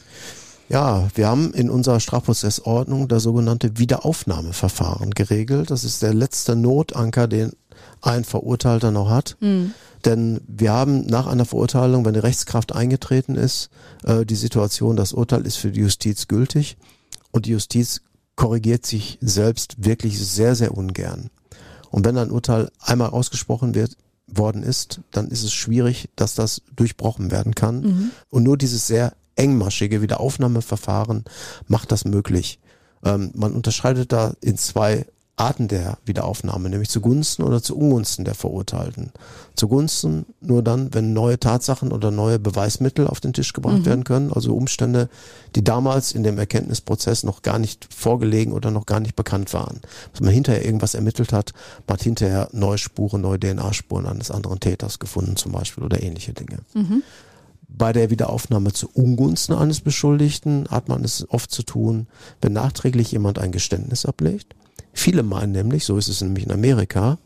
Ja, 0.70 1.08
wir 1.16 1.26
haben 1.26 1.52
in 1.52 1.68
unserer 1.68 1.98
Strafprozessordnung 1.98 3.08
das 3.08 3.24
sogenannte 3.24 3.76
Wiederaufnahmeverfahren 3.76 5.10
geregelt. 5.10 5.72
Das 5.72 5.82
ist 5.82 6.00
der 6.00 6.14
letzte 6.14 6.54
Notanker, 6.54 7.26
den 7.26 7.52
ein 8.02 8.22
Verurteilter 8.22 8.92
noch 8.92 9.10
hat. 9.10 9.36
Mhm. 9.40 9.74
Denn 10.04 10.40
wir 10.46 10.72
haben 10.72 11.06
nach 11.06 11.26
einer 11.26 11.44
Verurteilung, 11.44 12.04
wenn 12.04 12.14
die 12.14 12.20
Rechtskraft 12.20 12.72
eingetreten 12.72 13.34
ist, 13.34 13.68
äh, 14.04 14.24
die 14.24 14.36
Situation, 14.36 14.96
das 14.96 15.12
Urteil 15.12 15.44
ist 15.44 15.56
für 15.56 15.72
die 15.72 15.80
Justiz 15.80 16.28
gültig 16.28 16.76
und 17.32 17.46
die 17.46 17.50
Justiz 17.50 18.00
korrigiert 18.36 18.86
sich 18.86 19.18
selbst 19.20 19.84
wirklich 19.84 20.24
sehr, 20.24 20.54
sehr 20.54 20.76
ungern. 20.76 21.30
Und 21.90 22.04
wenn 22.04 22.16
ein 22.16 22.30
Urteil 22.30 22.70
einmal 22.78 23.10
ausgesprochen 23.10 23.74
wird, 23.74 23.96
worden 24.28 24.62
ist, 24.62 25.00
dann 25.10 25.28
ist 25.28 25.42
es 25.42 25.52
schwierig, 25.52 26.08
dass 26.14 26.36
das 26.36 26.62
durchbrochen 26.76 27.32
werden 27.32 27.56
kann. 27.56 27.80
Mhm. 27.80 28.10
Und 28.30 28.44
nur 28.44 28.56
dieses 28.56 28.86
sehr 28.86 29.14
engmaschige 29.41 30.03
Wiederaufnahmeverfahren 30.03 31.24
macht 31.66 31.91
das 31.93 32.05
möglich. 32.05 32.61
Ähm, 33.05 33.30
man 33.34 33.53
unterscheidet 33.53 34.12
da 34.12 34.34
in 34.41 34.59
zwei 34.59 35.07
Arten 35.41 35.68
der 35.68 35.97
Wiederaufnahme, 36.05 36.68
nämlich 36.68 36.91
zugunsten 36.91 37.43
oder 37.43 37.62
zu 37.62 37.76
Ungunsten 37.76 38.26
der 38.26 38.34
Verurteilten. 38.34 39.11
Zugunsten 39.57 40.26
nur 40.43 40.62
dann, 40.62 40.93
wenn 40.93 41.14
neue 41.14 41.41
Tatsachen 41.41 41.93
oder 41.93 42.11
neue 42.11 42.38
Beweismittel 42.38 43.07
auf 43.07 43.20
den 43.20 43.32
Tisch 43.32 43.55
gebracht 43.55 43.78
mhm. 43.78 43.86
werden 43.86 44.05
können, 44.05 44.32
also 44.32 44.55
Umstände, 44.55 45.09
die 45.57 45.64
damals 45.64 46.12
in 46.12 46.24
dem 46.24 46.38
Erkenntnisprozess 46.38 47.22
noch 47.24 47.41
gar 47.41 47.59
nicht 47.59 47.88
vorgelegen 47.93 48.53
oder 48.53 48.70
noch 48.70 48.84
gar 48.84 49.01
nicht 49.01 49.16
bekannt 49.16 49.55
waren. 49.55 49.80
Dass 50.12 50.20
man 50.20 50.34
hinterher 50.34 50.64
irgendwas 50.64 50.95
ermittelt 50.95 51.32
hat, 51.32 51.55
man 51.86 51.95
hat 51.95 52.03
hinterher 52.03 52.49
neue 52.53 52.78
Spuren, 52.78 53.22
neue 53.22 53.41
DNA-Spuren 53.41 54.07
eines 54.07 54.30
anderen 54.30 54.61
Täters 54.61 54.99
gefunden 54.99 55.36
zum 55.36 55.53
Beispiel 55.53 55.84
oder 55.84 56.03
ähnliche 56.03 56.34
Dinge. 56.34 56.59
Mhm. 56.74 57.03
Bei 57.81 57.95
der 57.95 58.11
Wiederaufnahme 58.11 58.74
zu 58.74 58.91
Ungunsten 58.93 59.55
eines 59.55 59.81
Beschuldigten 59.81 60.68
hat 60.68 60.91
man 60.91 61.03
es 61.03 61.26
oft 61.31 61.51
zu 61.51 61.62
tun, 61.62 62.09
wenn 62.43 62.53
nachträglich 62.53 63.11
jemand 63.11 63.39
ein 63.39 63.53
Geständnis 63.53 64.05
ablegt. 64.05 64.55
Viele 64.93 65.22
meinen 65.22 65.53
nämlich, 65.53 65.87
so 65.87 65.97
ist 65.97 66.09
es 66.09 66.20
nämlich 66.20 66.45
in 66.45 66.53
Amerika, 66.53 67.16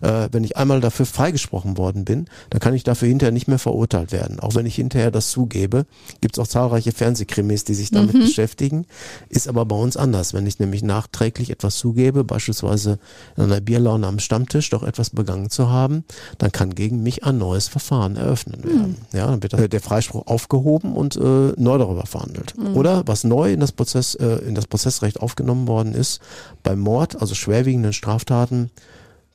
äh, 0.00 0.28
wenn 0.32 0.44
ich 0.44 0.56
einmal 0.56 0.80
dafür 0.80 1.06
freigesprochen 1.06 1.76
worden 1.76 2.04
bin, 2.04 2.26
dann 2.50 2.60
kann 2.60 2.74
ich 2.74 2.84
dafür 2.84 3.08
hinterher 3.08 3.32
nicht 3.32 3.48
mehr 3.48 3.58
verurteilt 3.58 4.12
werden. 4.12 4.40
Auch 4.40 4.54
wenn 4.54 4.66
ich 4.66 4.74
hinterher 4.76 5.10
das 5.10 5.30
zugebe, 5.30 5.86
gibt 6.20 6.36
es 6.36 6.42
auch 6.42 6.48
zahlreiche 6.48 6.92
Fernsehkrimis, 6.92 7.64
die 7.64 7.74
sich 7.74 7.90
damit 7.90 8.14
mhm. 8.14 8.20
beschäftigen. 8.20 8.86
Ist 9.28 9.48
aber 9.48 9.64
bei 9.64 9.76
uns 9.76 9.96
anders. 9.96 10.34
Wenn 10.34 10.46
ich 10.46 10.58
nämlich 10.58 10.82
nachträglich 10.82 11.50
etwas 11.50 11.76
zugebe, 11.76 12.24
beispielsweise 12.24 12.98
in 13.36 13.44
einer 13.44 13.60
Bierlaune 13.60 14.06
am 14.06 14.18
Stammtisch 14.18 14.70
doch 14.70 14.82
etwas 14.82 15.10
begangen 15.10 15.50
zu 15.50 15.70
haben, 15.70 16.04
dann 16.38 16.52
kann 16.52 16.74
gegen 16.74 17.02
mich 17.02 17.24
ein 17.24 17.38
neues 17.38 17.68
Verfahren 17.68 18.16
eröffnen 18.16 18.64
werden. 18.64 18.96
Mhm. 19.12 19.18
Ja, 19.18 19.26
dann 19.26 19.42
wird 19.42 19.72
der 19.72 19.80
Freispruch 19.80 20.26
aufgehoben 20.26 20.94
und 20.94 21.16
äh, 21.16 21.52
neu 21.56 21.78
darüber 21.78 22.06
verhandelt. 22.06 22.54
Mhm. 22.58 22.76
Oder 22.76 23.02
was 23.06 23.24
neu 23.24 23.52
in 23.52 23.60
das 23.60 23.72
Prozess, 23.72 24.14
äh, 24.14 24.26
in 24.46 24.54
das 24.54 24.66
Prozessrecht 24.66 25.20
aufgenommen 25.20 25.68
worden 25.68 25.94
ist, 25.94 26.20
beim 26.62 26.80
Mord, 26.80 27.20
also 27.20 27.34
schwerwiegenden 27.34 27.92
Straftaten, 27.92 28.70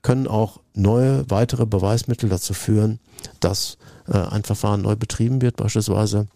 können 0.06 0.28
auch 0.28 0.60
neue, 0.76 1.28
weitere 1.32 1.66
Beweismittel 1.66 2.30
dazu 2.30 2.54
führen, 2.54 3.00
dass 3.40 3.80
äh, 4.08 4.16
ein 4.16 4.44
Verfahren 4.44 4.84
neu 4.84 4.96
betrieben 4.96 5.42
wird. 5.42 5.56
Beispielsweise 5.56 6.28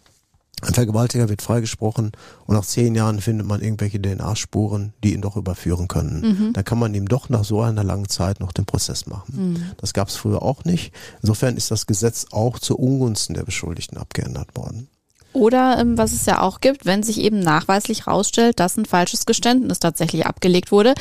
ein 0.62 0.74
Vergewaltiger 0.74 1.28
wird 1.28 1.40
freigesprochen 1.40 2.10
und 2.46 2.54
nach 2.56 2.64
zehn 2.64 2.96
Jahren 2.96 3.20
findet 3.20 3.46
man 3.46 3.62
irgendwelche 3.62 4.02
DNA-Spuren, 4.02 4.92
die 5.04 5.14
ihn 5.14 5.22
doch 5.22 5.36
überführen 5.36 5.86
können. 5.86 6.20
Mhm. 6.20 6.52
Dann 6.52 6.64
kann 6.64 6.80
man 6.80 6.92
ihm 6.94 7.06
doch 7.06 7.28
nach 7.28 7.44
so 7.44 7.62
einer 7.62 7.84
langen 7.84 8.08
Zeit 8.08 8.40
noch 8.40 8.50
den 8.50 8.66
Prozess 8.66 9.06
machen. 9.06 9.52
Mhm. 9.52 9.62
Das 9.76 9.94
gab 9.94 10.08
es 10.08 10.16
früher 10.16 10.42
auch 10.42 10.64
nicht. 10.64 10.92
Insofern 11.22 11.56
ist 11.56 11.70
das 11.70 11.86
Gesetz 11.86 12.26
auch 12.32 12.58
zu 12.58 12.76
Ungunsten 12.76 13.34
der 13.36 13.44
Beschuldigten 13.44 13.98
abgeändert 13.98 14.56
worden. 14.56 14.88
Oder 15.32 15.78
ähm, 15.78 15.96
was 15.96 16.12
es 16.12 16.26
ja 16.26 16.40
auch 16.40 16.60
gibt, 16.60 16.86
wenn 16.86 17.04
sich 17.04 17.20
eben 17.20 17.38
nachweislich 17.38 18.06
herausstellt, 18.06 18.58
dass 18.58 18.76
ein 18.76 18.84
falsches 18.84 19.26
Geständnis 19.26 19.78
tatsächlich 19.78 20.26
abgelegt 20.26 20.72
wurde. 20.72 20.94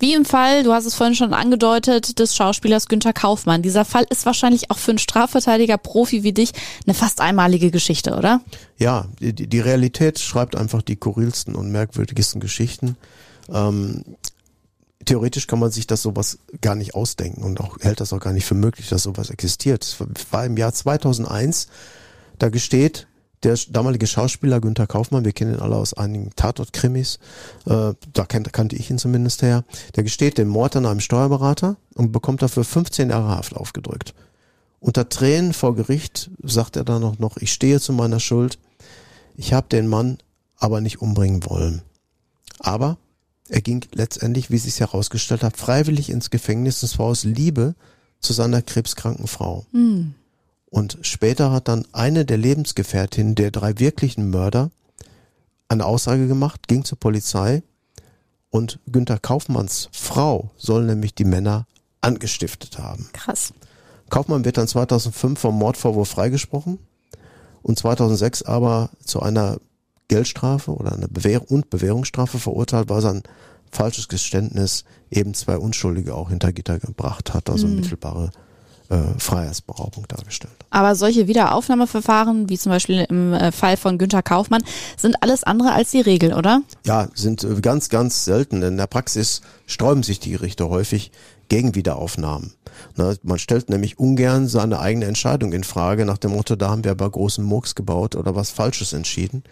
Wie 0.00 0.14
im 0.14 0.24
Fall, 0.24 0.64
du 0.64 0.72
hast 0.72 0.86
es 0.86 0.94
vorhin 0.96 1.14
schon 1.14 1.32
angedeutet, 1.32 2.18
des 2.18 2.34
Schauspielers 2.34 2.88
Günther 2.88 3.12
Kaufmann. 3.12 3.62
Dieser 3.62 3.84
Fall 3.84 4.04
ist 4.10 4.26
wahrscheinlich 4.26 4.70
auch 4.72 4.78
für 4.78 4.90
einen 4.90 4.98
Strafverteidiger 4.98 5.78
Profi 5.78 6.24
wie 6.24 6.32
dich 6.32 6.50
eine 6.84 6.94
fast 6.94 7.20
einmalige 7.20 7.70
Geschichte, 7.70 8.16
oder? 8.16 8.40
Ja, 8.76 9.06
die, 9.20 9.32
die 9.32 9.60
Realität 9.60 10.18
schreibt 10.18 10.56
einfach 10.56 10.82
die 10.82 10.96
skurrilsten 10.96 11.54
und 11.54 11.70
merkwürdigsten 11.70 12.40
Geschichten. 12.40 12.96
Ähm, 13.52 14.02
theoretisch 15.04 15.46
kann 15.46 15.60
man 15.60 15.70
sich 15.70 15.86
das 15.86 16.02
sowas 16.02 16.38
gar 16.60 16.74
nicht 16.74 16.96
ausdenken 16.96 17.44
und 17.44 17.60
auch 17.60 17.78
hält 17.80 18.00
das 18.00 18.12
auch 18.12 18.18
gar 18.20 18.32
nicht 18.32 18.46
für 18.46 18.54
möglich, 18.54 18.88
dass 18.88 19.04
sowas 19.04 19.30
existiert. 19.30 19.84
Es 19.84 19.96
war 20.32 20.44
im 20.44 20.56
Jahr 20.56 20.72
2001, 20.72 21.68
da 22.40 22.48
gesteht 22.48 23.06
der 23.42 23.58
damalige 23.70 24.06
Schauspieler 24.06 24.60
Günther 24.60 24.86
Kaufmann, 24.86 25.24
wir 25.24 25.32
kennen 25.32 25.54
ihn 25.54 25.60
alle 25.60 25.76
aus 25.76 25.94
einigen 25.94 26.30
Tatort-Krimis, 26.36 27.18
äh, 27.66 27.92
da 28.12 28.24
kennt, 28.26 28.52
kannte 28.52 28.76
ich 28.76 28.90
ihn 28.90 28.98
zumindest 28.98 29.42
her, 29.42 29.64
der 29.94 30.02
gesteht 30.02 30.38
den 30.38 30.48
Mord 30.48 30.76
an 30.76 30.86
einem 30.86 31.00
Steuerberater 31.00 31.76
und 31.94 32.12
bekommt 32.12 32.42
dafür 32.42 32.64
15 32.64 33.10
Jahre 33.10 33.28
Haft 33.28 33.54
aufgedrückt. 33.54 34.14
Unter 34.80 35.08
Tränen 35.08 35.52
vor 35.52 35.74
Gericht 35.74 36.30
sagt 36.42 36.76
er 36.76 36.84
dann 36.84 37.02
noch, 37.02 37.18
noch 37.18 37.36
ich 37.36 37.52
stehe 37.52 37.80
zu 37.80 37.92
meiner 37.92 38.20
Schuld, 38.20 38.58
ich 39.36 39.52
habe 39.52 39.68
den 39.68 39.86
Mann 39.86 40.18
aber 40.56 40.80
nicht 40.80 41.02
umbringen 41.02 41.44
wollen. 41.46 41.82
Aber 42.58 42.96
er 43.48 43.60
ging 43.60 43.84
letztendlich, 43.92 44.50
wie 44.50 44.58
sich 44.58 44.80
herausgestellt 44.80 45.42
hat, 45.42 45.56
freiwillig 45.56 46.10
ins 46.10 46.30
Gefängnis, 46.30 46.82
und 46.82 46.88
zwar 46.88 47.06
aus 47.06 47.24
Liebe 47.24 47.74
zu 48.20 48.32
seiner 48.32 48.62
krebskranken 48.62 49.26
Frau. 49.26 49.66
Mhm. 49.72 50.14
Und 50.68 50.98
später 51.02 51.52
hat 51.52 51.68
dann 51.68 51.86
eine 51.92 52.24
der 52.24 52.38
Lebensgefährtinnen 52.38 53.34
der 53.34 53.50
drei 53.50 53.78
wirklichen 53.78 54.30
Mörder 54.30 54.70
eine 55.68 55.84
Aussage 55.84 56.28
gemacht, 56.28 56.68
ging 56.68 56.84
zur 56.84 56.98
Polizei 56.98 57.62
und 58.50 58.78
Günther 58.90 59.18
Kaufmanns 59.18 59.88
Frau 59.92 60.50
soll 60.56 60.84
nämlich 60.84 61.14
die 61.14 61.24
Männer 61.24 61.66
angestiftet 62.00 62.78
haben. 62.78 63.08
Krass. 63.12 63.52
Kaufmann 64.10 64.44
wird 64.44 64.56
dann 64.56 64.68
2005 64.68 65.38
vom 65.38 65.58
Mordvorwurf 65.58 66.08
freigesprochen 66.08 66.78
und 67.62 67.78
2006 67.78 68.42
aber 68.42 68.90
zu 69.04 69.20
einer 69.20 69.58
Geldstrafe 70.08 70.72
oder 70.72 70.92
einer 70.92 71.08
Bewähr 71.08 71.50
und 71.50 71.70
Bewährungsstrafe 71.70 72.38
verurteilt, 72.38 72.88
weil 72.88 73.02
sein 73.02 73.22
falsches 73.72 74.06
Geständnis 74.08 74.84
eben 75.10 75.34
zwei 75.34 75.58
Unschuldige 75.58 76.14
auch 76.14 76.30
hinter 76.30 76.52
Gitter 76.52 76.78
gebracht 76.78 77.34
hat, 77.34 77.50
also 77.50 77.66
mhm. 77.66 77.76
mittelbare 77.76 78.30
äh, 78.88 79.18
Freiheitsberaubung 79.18 80.06
dargestellt. 80.08 80.54
Aber 80.70 80.94
solche 80.94 81.26
Wiederaufnahmeverfahren, 81.26 82.48
wie 82.48 82.58
zum 82.58 82.70
Beispiel 82.70 83.06
im 83.08 83.32
äh, 83.32 83.52
Fall 83.52 83.76
von 83.76 83.98
Günther 83.98 84.22
Kaufmann, 84.22 84.62
sind 84.96 85.22
alles 85.22 85.44
andere 85.44 85.72
als 85.72 85.90
die 85.90 86.00
Regel, 86.00 86.34
oder? 86.34 86.62
Ja, 86.84 87.08
sind 87.14 87.44
äh, 87.44 87.60
ganz, 87.60 87.88
ganz 87.88 88.24
selten. 88.24 88.62
In 88.62 88.76
der 88.76 88.86
Praxis 88.86 89.42
sträuben 89.66 90.02
sich 90.02 90.20
die 90.20 90.30
Gerichte 90.30 90.68
häufig 90.68 91.10
gegen 91.48 91.74
Wiederaufnahmen. 91.74 92.52
Na, 92.96 93.14
man 93.22 93.38
stellt 93.38 93.70
nämlich 93.70 93.98
ungern 93.98 94.48
seine 94.48 94.80
eigene 94.80 95.06
Entscheidung 95.06 95.52
in 95.52 95.64
Frage 95.64 96.04
nach 96.04 96.18
dem 96.18 96.32
Motto, 96.32 96.56
da 96.56 96.70
haben 96.70 96.84
wir 96.84 96.90
aber 96.90 97.08
großen 97.08 97.44
Murks 97.44 97.74
gebaut 97.74 98.16
oder 98.16 98.34
was 98.34 98.50
Falsches 98.50 98.92
entschieden. 98.92 99.44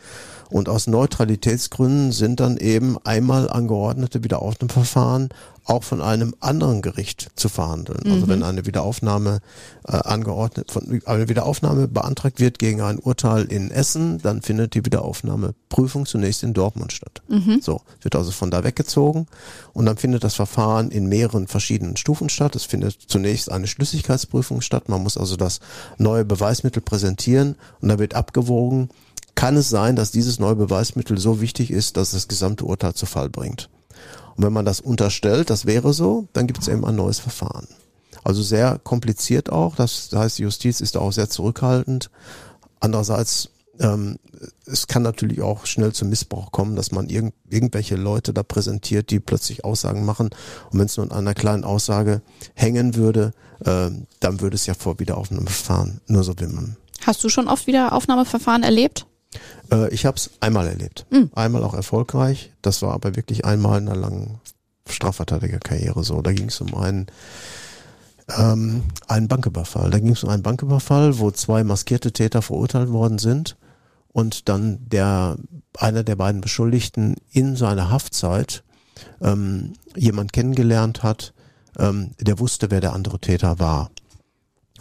Und 0.54 0.68
aus 0.68 0.86
Neutralitätsgründen 0.86 2.12
sind 2.12 2.38
dann 2.38 2.58
eben 2.58 2.96
einmal 3.02 3.50
angeordnete 3.50 4.22
Wiederaufnahmeverfahren 4.22 5.30
auch 5.64 5.82
von 5.82 6.00
einem 6.00 6.32
anderen 6.38 6.80
Gericht 6.80 7.32
zu 7.34 7.48
verhandeln. 7.48 7.98
Also 8.04 8.08
mhm. 8.08 8.14
Also 8.14 8.28
wenn 8.28 8.42
eine 8.44 8.64
Wiederaufnahme 8.64 9.40
äh, 9.88 9.96
angeordnet, 9.96 10.70
von, 10.70 11.02
eine 11.06 11.28
Wiederaufnahme 11.28 11.88
beantragt 11.88 12.38
wird 12.38 12.60
gegen 12.60 12.82
ein 12.82 13.00
Urteil 13.00 13.46
in 13.46 13.72
Essen, 13.72 14.22
dann 14.22 14.42
findet 14.42 14.74
die 14.74 14.84
Wiederaufnahmeprüfung 14.84 16.06
zunächst 16.06 16.44
in 16.44 16.54
Dortmund 16.54 16.92
statt. 16.92 17.22
Mhm. 17.26 17.58
So, 17.60 17.80
wird 18.02 18.14
also 18.14 18.30
von 18.30 18.52
da 18.52 18.62
weggezogen 18.62 19.26
und 19.72 19.86
dann 19.86 19.96
findet 19.96 20.22
das 20.22 20.36
Verfahren 20.36 20.92
in 20.92 21.08
mehreren 21.08 21.48
verschiedenen 21.48 21.96
Stufen 21.96 22.28
statt. 22.28 22.54
Es 22.54 22.64
findet 22.64 22.96
zunächst 23.08 23.50
eine 23.50 23.66
Schlüssigkeitsprüfung 23.66 24.60
statt. 24.60 24.88
Man 24.88 25.02
muss 25.02 25.18
also 25.18 25.34
das 25.34 25.58
neue 25.98 26.24
Beweismittel 26.24 26.80
präsentieren 26.80 27.56
und 27.80 27.88
da 27.88 27.98
wird 27.98 28.14
abgewogen, 28.14 28.90
kann 29.34 29.56
es 29.56 29.68
sein, 29.68 29.96
dass 29.96 30.10
dieses 30.10 30.38
neue 30.38 30.56
Beweismittel 30.56 31.18
so 31.18 31.40
wichtig 31.40 31.70
ist, 31.70 31.96
dass 31.96 32.08
es 32.08 32.24
das 32.24 32.28
gesamte 32.28 32.64
Urteil 32.64 32.94
zu 32.94 33.06
Fall 33.06 33.28
bringt. 33.28 33.68
Und 34.36 34.44
wenn 34.44 34.52
man 34.52 34.64
das 34.64 34.80
unterstellt, 34.80 35.50
das 35.50 35.66
wäre 35.66 35.92
so, 35.92 36.28
dann 36.32 36.46
gibt 36.46 36.60
es 36.60 36.68
eben 36.68 36.84
ein 36.84 36.96
neues 36.96 37.18
Verfahren. 37.18 37.66
Also 38.24 38.42
sehr 38.42 38.78
kompliziert 38.82 39.50
auch. 39.50 39.76
Das 39.76 40.10
heißt, 40.12 40.38
die 40.38 40.42
Justiz 40.42 40.80
ist 40.80 40.96
auch 40.96 41.12
sehr 41.12 41.28
zurückhaltend. 41.28 42.10
Andererseits, 42.80 43.50
ähm, 43.78 44.18
es 44.66 44.86
kann 44.86 45.02
natürlich 45.02 45.42
auch 45.42 45.66
schnell 45.66 45.92
zum 45.92 46.08
Missbrauch 46.08 46.50
kommen, 46.50 46.74
dass 46.74 46.90
man 46.90 47.08
irgend, 47.08 47.34
irgendwelche 47.48 47.96
Leute 47.96 48.32
da 48.32 48.42
präsentiert, 48.42 49.10
die 49.10 49.20
plötzlich 49.20 49.64
Aussagen 49.64 50.04
machen. 50.04 50.30
Und 50.70 50.78
wenn 50.78 50.86
es 50.86 50.96
nur 50.96 51.06
an 51.06 51.12
einer 51.12 51.34
kleinen 51.34 51.64
Aussage 51.64 52.22
hängen 52.54 52.94
würde, 52.94 53.32
äh, 53.60 53.90
dann 54.20 54.40
würde 54.40 54.54
es 54.54 54.66
ja 54.66 54.74
vor 54.74 54.98
Wiederaufnahmeverfahren 54.98 56.00
nur 56.06 56.24
so 56.24 56.38
wimmeln. 56.38 56.76
Hast 57.06 57.22
du 57.22 57.28
schon 57.28 57.48
oft 57.48 57.66
Wiederaufnahmeverfahren 57.66 58.62
erlebt? 58.62 59.06
Äh, 59.70 59.92
ich 59.92 60.06
habe 60.06 60.16
es 60.16 60.30
einmal 60.40 60.66
erlebt. 60.66 61.06
Mhm. 61.10 61.30
Einmal 61.34 61.64
auch 61.64 61.74
erfolgreich. 61.74 62.52
Das 62.62 62.82
war 62.82 62.92
aber 62.92 63.16
wirklich 63.16 63.44
einmal 63.44 63.80
in 63.80 63.88
einer 63.88 64.00
langen 64.00 64.40
Strafverteidigerkarriere 64.88 66.04
so. 66.04 66.20
Da 66.22 66.32
ging 66.32 66.48
es 66.48 66.60
um 66.60 66.74
einen 66.74 67.06
ähm, 68.36 68.82
einen 69.06 69.28
Banküberfall. 69.28 69.90
Da 69.90 69.98
ging 69.98 70.12
es 70.12 70.24
um 70.24 70.30
einen 70.30 70.42
Banküberfall, 70.42 71.18
wo 71.18 71.30
zwei 71.30 71.64
maskierte 71.64 72.12
Täter 72.12 72.42
verurteilt 72.42 72.90
worden 72.90 73.18
sind 73.18 73.56
und 74.12 74.48
dann 74.48 74.78
der 74.88 75.36
einer 75.76 76.04
der 76.04 76.16
beiden 76.16 76.40
Beschuldigten 76.40 77.16
in 77.30 77.56
seiner 77.56 77.90
Haftzeit 77.90 78.62
ähm, 79.20 79.74
jemand 79.96 80.32
kennengelernt 80.32 81.02
hat, 81.02 81.34
ähm, 81.78 82.12
der 82.20 82.38
wusste, 82.38 82.70
wer 82.70 82.80
der 82.80 82.92
andere 82.92 83.18
Täter 83.18 83.58
war. 83.58 83.90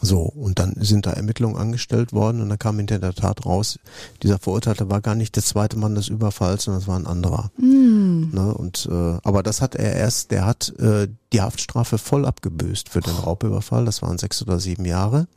So, 0.05 0.19
und 0.19 0.59
dann 0.59 0.75
sind 0.79 1.05
da 1.05 1.11
Ermittlungen 1.11 1.55
angestellt 1.55 2.11
worden 2.11 2.41
und 2.41 2.49
dann 2.49 2.59
kam 2.59 2.77
hinter 2.77 2.99
der 2.99 3.13
Tat 3.13 3.45
raus, 3.45 3.79
dieser 4.21 4.37
Verurteilte 4.37 4.89
war 4.89 4.99
gar 4.99 5.15
nicht 5.15 5.37
der 5.37 5.43
zweite 5.43 5.77
Mann 5.77 5.95
des 5.95 6.09
Überfalls, 6.09 6.65
sondern 6.65 6.81
es 6.81 6.87
war 6.89 6.99
ein 6.99 7.07
anderer. 7.07 7.51
Mm. 7.57 8.31
Ne, 8.33 8.53
und 8.53 8.89
äh, 8.91 9.17
aber 9.23 9.43
das 9.43 9.61
hat 9.61 9.75
er 9.75 9.93
erst, 9.95 10.31
der 10.31 10.45
hat 10.45 10.77
äh, 10.77 11.07
die 11.31 11.41
Haftstrafe 11.41 11.97
voll 11.97 12.25
abgebüßt 12.25 12.89
für 12.89 12.99
den 12.99 13.15
Raubüberfall, 13.15 13.85
das 13.85 14.01
waren 14.01 14.17
sechs 14.17 14.41
oder 14.41 14.59
sieben 14.59 14.83
Jahre. 14.83 15.27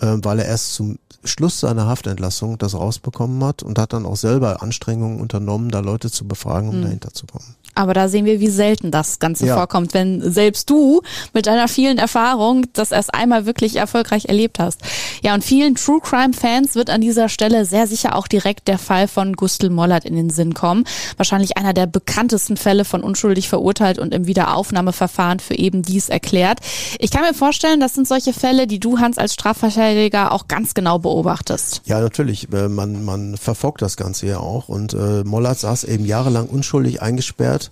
äh, 0.00 0.16
weil 0.22 0.38
er 0.38 0.46
erst 0.46 0.74
zum 0.74 0.98
Schluss 1.24 1.60
seiner 1.60 1.86
Haftentlassung 1.86 2.58
das 2.58 2.74
rausbekommen 2.74 3.42
hat 3.44 3.62
und 3.62 3.78
hat 3.78 3.92
dann 3.92 4.06
auch 4.06 4.16
selber 4.16 4.62
Anstrengungen 4.62 5.20
unternommen, 5.20 5.70
da 5.70 5.80
Leute 5.80 6.10
zu 6.10 6.26
befragen, 6.26 6.68
um 6.68 6.78
mhm. 6.78 6.82
dahinter 6.82 7.12
zu 7.12 7.26
kommen. 7.26 7.56
Aber 7.78 7.94
da 7.94 8.08
sehen 8.08 8.24
wir, 8.24 8.40
wie 8.40 8.48
selten 8.48 8.90
das 8.90 9.20
Ganze 9.20 9.46
ja. 9.46 9.54
vorkommt, 9.54 9.94
wenn 9.94 10.20
selbst 10.32 10.68
du 10.68 11.00
mit 11.32 11.46
deiner 11.46 11.68
vielen 11.68 11.98
Erfahrung 11.98 12.64
das 12.72 12.90
erst 12.90 13.14
einmal 13.14 13.46
wirklich 13.46 13.76
erfolgreich 13.76 14.24
erlebt 14.24 14.58
hast. 14.58 14.80
Ja, 15.22 15.32
und 15.32 15.44
vielen 15.44 15.76
True 15.76 16.00
Crime 16.02 16.32
Fans 16.32 16.74
wird 16.74 16.90
an 16.90 17.00
dieser 17.00 17.28
Stelle 17.28 17.64
sehr 17.64 17.86
sicher 17.86 18.16
auch 18.16 18.26
direkt 18.26 18.66
der 18.66 18.78
Fall 18.78 19.06
von 19.06 19.34
Gustl 19.34 19.70
Mollert 19.70 20.04
in 20.04 20.16
den 20.16 20.28
Sinn 20.28 20.54
kommen. 20.54 20.82
Wahrscheinlich 21.18 21.56
einer 21.56 21.72
der 21.72 21.86
bekanntesten 21.86 22.56
Fälle 22.56 22.84
von 22.84 23.04
unschuldig 23.04 23.48
verurteilt 23.48 24.00
und 24.00 24.12
im 24.12 24.26
Wiederaufnahmeverfahren 24.26 25.38
für 25.38 25.54
eben 25.54 25.82
dies 25.82 26.08
erklärt. 26.08 26.58
Ich 26.98 27.12
kann 27.12 27.22
mir 27.22 27.32
vorstellen, 27.32 27.78
das 27.78 27.94
sind 27.94 28.08
solche 28.08 28.32
Fälle, 28.32 28.66
die 28.66 28.80
du, 28.80 28.98
Hans, 28.98 29.18
als 29.18 29.34
Strafverteidiger 29.34 30.32
auch 30.32 30.48
ganz 30.48 30.74
genau 30.74 30.98
beobachtest. 30.98 31.82
Ja, 31.84 32.00
natürlich. 32.00 32.52
Äh, 32.52 32.68
man, 32.68 33.04
man 33.04 33.36
verfolgt 33.36 33.82
das 33.82 33.96
Ganze 33.96 34.26
ja 34.26 34.40
auch. 34.40 34.68
Und 34.68 34.94
äh, 34.94 35.22
Mollert 35.22 35.60
saß 35.60 35.84
eben 35.84 36.04
jahrelang 36.04 36.46
unschuldig 36.48 37.02
eingesperrt 37.02 37.67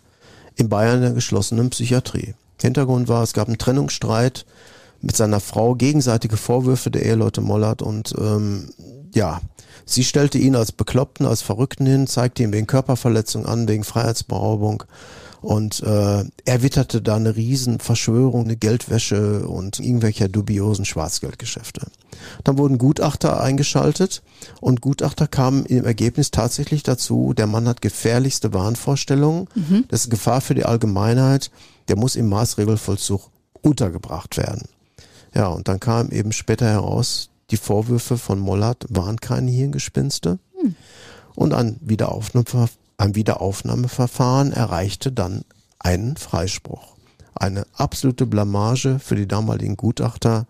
in 0.56 0.68
Bayern 0.68 1.02
der 1.02 1.12
geschlossenen 1.12 1.70
Psychiatrie. 1.70 2.34
Hintergrund 2.60 3.08
war, 3.08 3.22
es 3.22 3.32
gab 3.32 3.48
einen 3.48 3.58
Trennungsstreit 3.58 4.46
mit 5.02 5.14
seiner 5.16 5.40
Frau, 5.40 5.74
gegenseitige 5.74 6.36
Vorwürfe 6.36 6.90
der 6.90 7.04
Eheleute 7.04 7.40
Mollert 7.40 7.82
und 7.82 8.14
ähm, 8.18 8.70
ja, 9.14 9.40
sie 9.84 10.04
stellte 10.04 10.38
ihn 10.38 10.56
als 10.56 10.72
Bekloppten, 10.72 11.26
als 11.26 11.42
Verrückten 11.42 11.86
hin, 11.86 12.06
zeigte 12.06 12.42
ihn 12.42 12.52
wegen 12.52 12.66
Körperverletzung 12.66 13.46
an, 13.46 13.68
wegen 13.68 13.84
Freiheitsberaubung 13.84 14.84
und 15.46 15.80
äh, 15.84 16.24
er 16.44 16.62
witterte 16.62 17.00
da 17.00 17.14
eine 17.14 17.36
riesen 17.36 17.78
Verschwörung, 17.78 18.46
eine 18.46 18.56
Geldwäsche 18.56 19.46
und 19.46 19.78
irgendwelcher 19.78 20.28
dubiosen 20.28 20.84
Schwarzgeldgeschäfte. 20.84 21.86
Dann 22.42 22.58
wurden 22.58 22.78
Gutachter 22.78 23.40
eingeschaltet 23.40 24.24
und 24.60 24.80
Gutachter 24.80 25.28
kamen 25.28 25.64
im 25.66 25.84
Ergebnis 25.84 26.32
tatsächlich 26.32 26.82
dazu, 26.82 27.32
der 27.32 27.46
Mann 27.46 27.68
hat 27.68 27.80
gefährlichste 27.80 28.52
Wahnvorstellungen, 28.54 29.46
mhm. 29.54 29.84
das 29.86 30.06
ist 30.06 30.10
Gefahr 30.10 30.40
für 30.40 30.56
die 30.56 30.64
Allgemeinheit, 30.64 31.52
der 31.86 31.96
muss 31.96 32.16
im 32.16 32.28
Maßregelvollzug 32.28 33.30
untergebracht 33.62 34.36
werden. 34.38 34.62
Ja, 35.32 35.46
und 35.46 35.68
dann 35.68 35.78
kam 35.78 36.10
eben 36.10 36.32
später 36.32 36.66
heraus, 36.66 37.30
die 37.52 37.56
Vorwürfe 37.56 38.18
von 38.18 38.40
Mollert 38.40 38.84
waren 38.88 39.20
keine 39.20 39.52
Hirngespinste. 39.52 40.40
Mhm. 40.60 40.74
Und 41.36 41.54
ein 41.54 41.76
Wiederaufnahme, 41.82 42.68
ein 42.98 43.14
Wiederaufnahmeverfahren 43.14 44.52
erreichte 44.52 45.12
dann 45.12 45.44
einen 45.78 46.16
Freispruch. 46.16 46.96
Eine 47.34 47.66
absolute 47.74 48.26
Blamage 48.26 48.98
für 48.98 49.16
die 49.16 49.28
damaligen 49.28 49.76
Gutachter. 49.76 50.46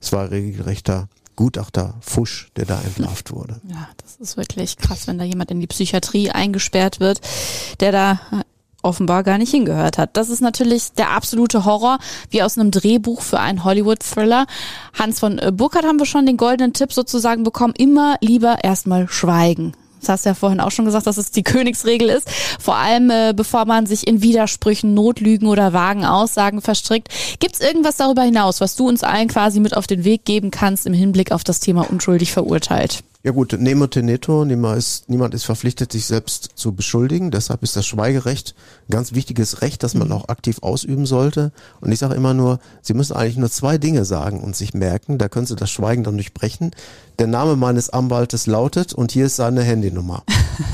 Es 0.00 0.12
war 0.12 0.30
regelrechter 0.30 1.08
Gutachter 1.36 1.94
Fusch, 2.00 2.50
der 2.56 2.66
da 2.66 2.80
entlarvt 2.80 3.32
wurde. 3.34 3.60
Ja, 3.68 3.88
das 4.02 4.16
ist 4.16 4.36
wirklich 4.36 4.78
krass, 4.78 5.06
wenn 5.06 5.18
da 5.18 5.24
jemand 5.24 5.50
in 5.50 5.60
die 5.60 5.66
Psychiatrie 5.66 6.30
eingesperrt 6.30 7.00
wird, 7.00 7.20
der 7.80 7.92
da 7.92 8.20
offenbar 8.82 9.22
gar 9.22 9.38
nicht 9.38 9.50
hingehört 9.50 9.98
hat. 9.98 10.16
Das 10.16 10.28
ist 10.28 10.40
natürlich 10.40 10.92
der 10.92 11.10
absolute 11.10 11.64
Horror, 11.64 11.98
wie 12.30 12.42
aus 12.42 12.58
einem 12.58 12.70
Drehbuch 12.70 13.22
für 13.22 13.38
einen 13.38 13.64
Hollywood-Thriller. 13.64 14.46
Hans 14.98 15.20
von 15.20 15.40
Burkhardt 15.52 15.84
haben 15.84 15.98
wir 15.98 16.06
schon 16.06 16.26
den 16.26 16.36
goldenen 16.36 16.72
Tipp 16.72 16.92
sozusagen 16.92 17.44
bekommen, 17.44 17.74
immer 17.76 18.16
lieber 18.20 18.64
erstmal 18.64 19.08
schweigen. 19.08 19.74
Das 20.02 20.08
hast 20.08 20.24
du 20.24 20.30
ja 20.30 20.34
vorhin 20.34 20.60
auch 20.60 20.70
schon 20.70 20.84
gesagt, 20.84 21.06
dass 21.06 21.16
es 21.16 21.30
die 21.30 21.44
Königsregel 21.44 22.08
ist. 22.08 22.28
Vor 22.60 22.76
allem, 22.76 23.10
äh, 23.10 23.32
bevor 23.34 23.64
man 23.64 23.86
sich 23.86 24.06
in 24.06 24.20
Widersprüchen, 24.20 24.94
Notlügen 24.94 25.48
oder 25.48 25.72
vagen 25.72 26.04
Aussagen 26.04 26.60
verstrickt. 26.60 27.08
Gibt 27.38 27.54
es 27.54 27.60
irgendwas 27.60 27.96
darüber 27.96 28.22
hinaus, 28.22 28.60
was 28.60 28.76
du 28.76 28.88
uns 28.88 29.04
allen 29.04 29.28
quasi 29.28 29.60
mit 29.60 29.76
auf 29.76 29.86
den 29.86 30.04
Weg 30.04 30.24
geben 30.24 30.50
kannst 30.50 30.86
im 30.86 30.92
Hinblick 30.92 31.32
auf 31.32 31.44
das 31.44 31.60
Thema 31.60 31.88
unschuldig 31.88 32.32
verurteilt? 32.32 33.04
Ja 33.24 33.30
gut, 33.30 33.52
nemo 33.56 33.86
teneto, 33.86 34.44
niemand 34.44 34.78
ist, 34.78 35.08
niemand 35.08 35.32
ist 35.32 35.44
verpflichtet, 35.44 35.92
sich 35.92 36.06
selbst 36.06 36.50
zu 36.56 36.72
beschuldigen. 36.72 37.30
Deshalb 37.30 37.62
ist 37.62 37.76
das 37.76 37.86
Schweigerecht 37.86 38.56
ein 38.88 38.90
ganz 38.90 39.14
wichtiges 39.14 39.62
Recht, 39.62 39.84
das 39.84 39.94
man 39.94 40.08
mhm. 40.08 40.14
auch 40.14 40.28
aktiv 40.28 40.58
ausüben 40.60 41.06
sollte. 41.06 41.52
Und 41.80 41.92
ich 41.92 42.00
sage 42.00 42.16
immer 42.16 42.34
nur, 42.34 42.58
Sie 42.80 42.94
müssen 42.94 43.14
eigentlich 43.14 43.36
nur 43.36 43.50
zwei 43.50 43.78
Dinge 43.78 44.04
sagen 44.04 44.40
und 44.40 44.56
sich 44.56 44.74
merken, 44.74 45.18
da 45.18 45.28
können 45.28 45.46
Sie 45.46 45.54
das 45.54 45.70
Schweigen 45.70 46.02
dann 46.02 46.16
durchbrechen. 46.16 46.72
Der 47.20 47.28
Name 47.28 47.54
meines 47.54 47.90
Anwaltes 47.90 48.48
lautet 48.48 48.92
und 48.92 49.12
hier 49.12 49.26
ist 49.26 49.36
seine 49.36 49.62
Handynummer. 49.62 50.24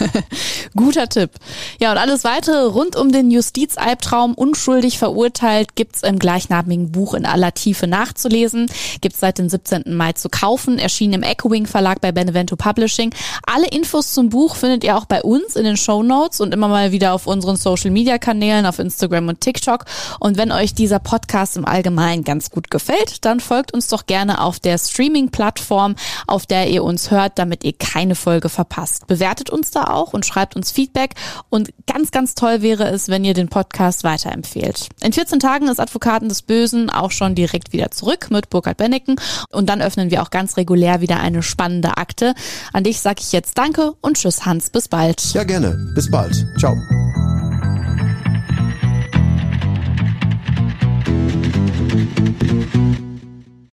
Guter 0.76 1.08
Tipp. 1.08 1.32
Ja, 1.80 1.92
und 1.92 1.98
alles 1.98 2.24
weitere 2.24 2.64
rund 2.64 2.96
um 2.96 3.12
den 3.12 3.30
Justizalbtraum 3.30 4.34
unschuldig 4.34 4.98
verurteilt 4.98 5.74
gibt's 5.74 6.02
im 6.02 6.18
gleichnamigen 6.18 6.92
Buch 6.92 7.14
in 7.14 7.26
aller 7.26 7.52
Tiefe 7.52 7.86
nachzulesen. 7.86 8.70
Gibt's 9.02 9.20
seit 9.20 9.38
dem 9.38 9.50
17. 9.50 9.94
Mai 9.94 10.12
zu 10.12 10.28
kaufen, 10.28 10.78
erschienen 10.78 11.14
im 11.14 11.22
Echoing 11.22 11.66
Verlag 11.66 12.00
bei 12.00 12.12
Benevento 12.38 12.56
Publishing. 12.56 13.12
Alle 13.46 13.66
Infos 13.66 14.12
zum 14.12 14.28
Buch 14.28 14.54
findet 14.54 14.84
ihr 14.84 14.96
auch 14.96 15.06
bei 15.06 15.22
uns 15.22 15.56
in 15.56 15.64
den 15.64 15.76
Show 15.76 16.02
Notes 16.02 16.40
und 16.40 16.54
immer 16.54 16.68
mal 16.68 16.92
wieder 16.92 17.12
auf 17.12 17.26
unseren 17.26 17.56
Social 17.56 17.90
Media 17.90 18.18
Kanälen 18.18 18.64
auf 18.64 18.78
Instagram 18.78 19.28
und 19.28 19.40
TikTok. 19.40 19.84
Und 20.20 20.36
wenn 20.36 20.52
euch 20.52 20.74
dieser 20.74 21.00
Podcast 21.00 21.56
im 21.56 21.64
Allgemeinen 21.64 22.22
ganz 22.22 22.50
gut 22.50 22.70
gefällt, 22.70 23.24
dann 23.24 23.40
folgt 23.40 23.74
uns 23.74 23.88
doch 23.88 24.06
gerne 24.06 24.40
auf 24.40 24.60
der 24.60 24.78
Streaming-Plattform, 24.78 25.96
auf 26.26 26.46
der 26.46 26.70
ihr 26.70 26.84
uns 26.84 27.10
hört, 27.10 27.38
damit 27.38 27.64
ihr 27.64 27.72
keine 27.72 28.14
Folge 28.14 28.48
verpasst. 28.48 29.06
Bewertet 29.08 29.50
uns 29.50 29.70
da 29.72 29.84
auch 29.84 30.12
und 30.12 30.24
schreibt 30.24 30.54
uns 30.54 30.70
Feedback. 30.70 31.14
Und 31.50 31.70
ganz, 31.86 32.12
ganz 32.12 32.34
toll 32.34 32.62
wäre 32.62 32.88
es, 32.88 33.08
wenn 33.08 33.24
ihr 33.24 33.34
den 33.34 33.48
Podcast 33.48 34.04
weiterempfehlt. 34.04 34.88
In 35.02 35.12
14 35.12 35.40
Tagen 35.40 35.68
ist 35.68 35.80
Advokaten 35.80 36.28
des 36.28 36.42
Bösen 36.42 36.90
auch 36.90 37.10
schon 37.10 37.34
direkt 37.34 37.72
wieder 37.72 37.90
zurück 37.90 38.28
mit 38.30 38.50
Burkhard 38.50 38.76
Benneken. 38.76 39.16
Und 39.50 39.68
dann 39.68 39.82
öffnen 39.82 40.10
wir 40.10 40.22
auch 40.22 40.30
ganz 40.30 40.56
regulär 40.56 41.00
wieder 41.00 41.18
eine 41.18 41.42
spannende 41.42 41.96
Akte. 41.96 42.27
An 42.72 42.84
dich 42.84 43.00
sage 43.00 43.20
ich 43.20 43.32
jetzt 43.32 43.58
Danke 43.58 43.92
und 44.00 44.16
Tschüss 44.16 44.46
Hans, 44.46 44.70
bis 44.70 44.88
bald. 44.88 45.22
Ja, 45.34 45.44
gerne. 45.44 45.76
Bis 45.94 46.10
bald. 46.10 46.46
Ciao. 46.58 46.76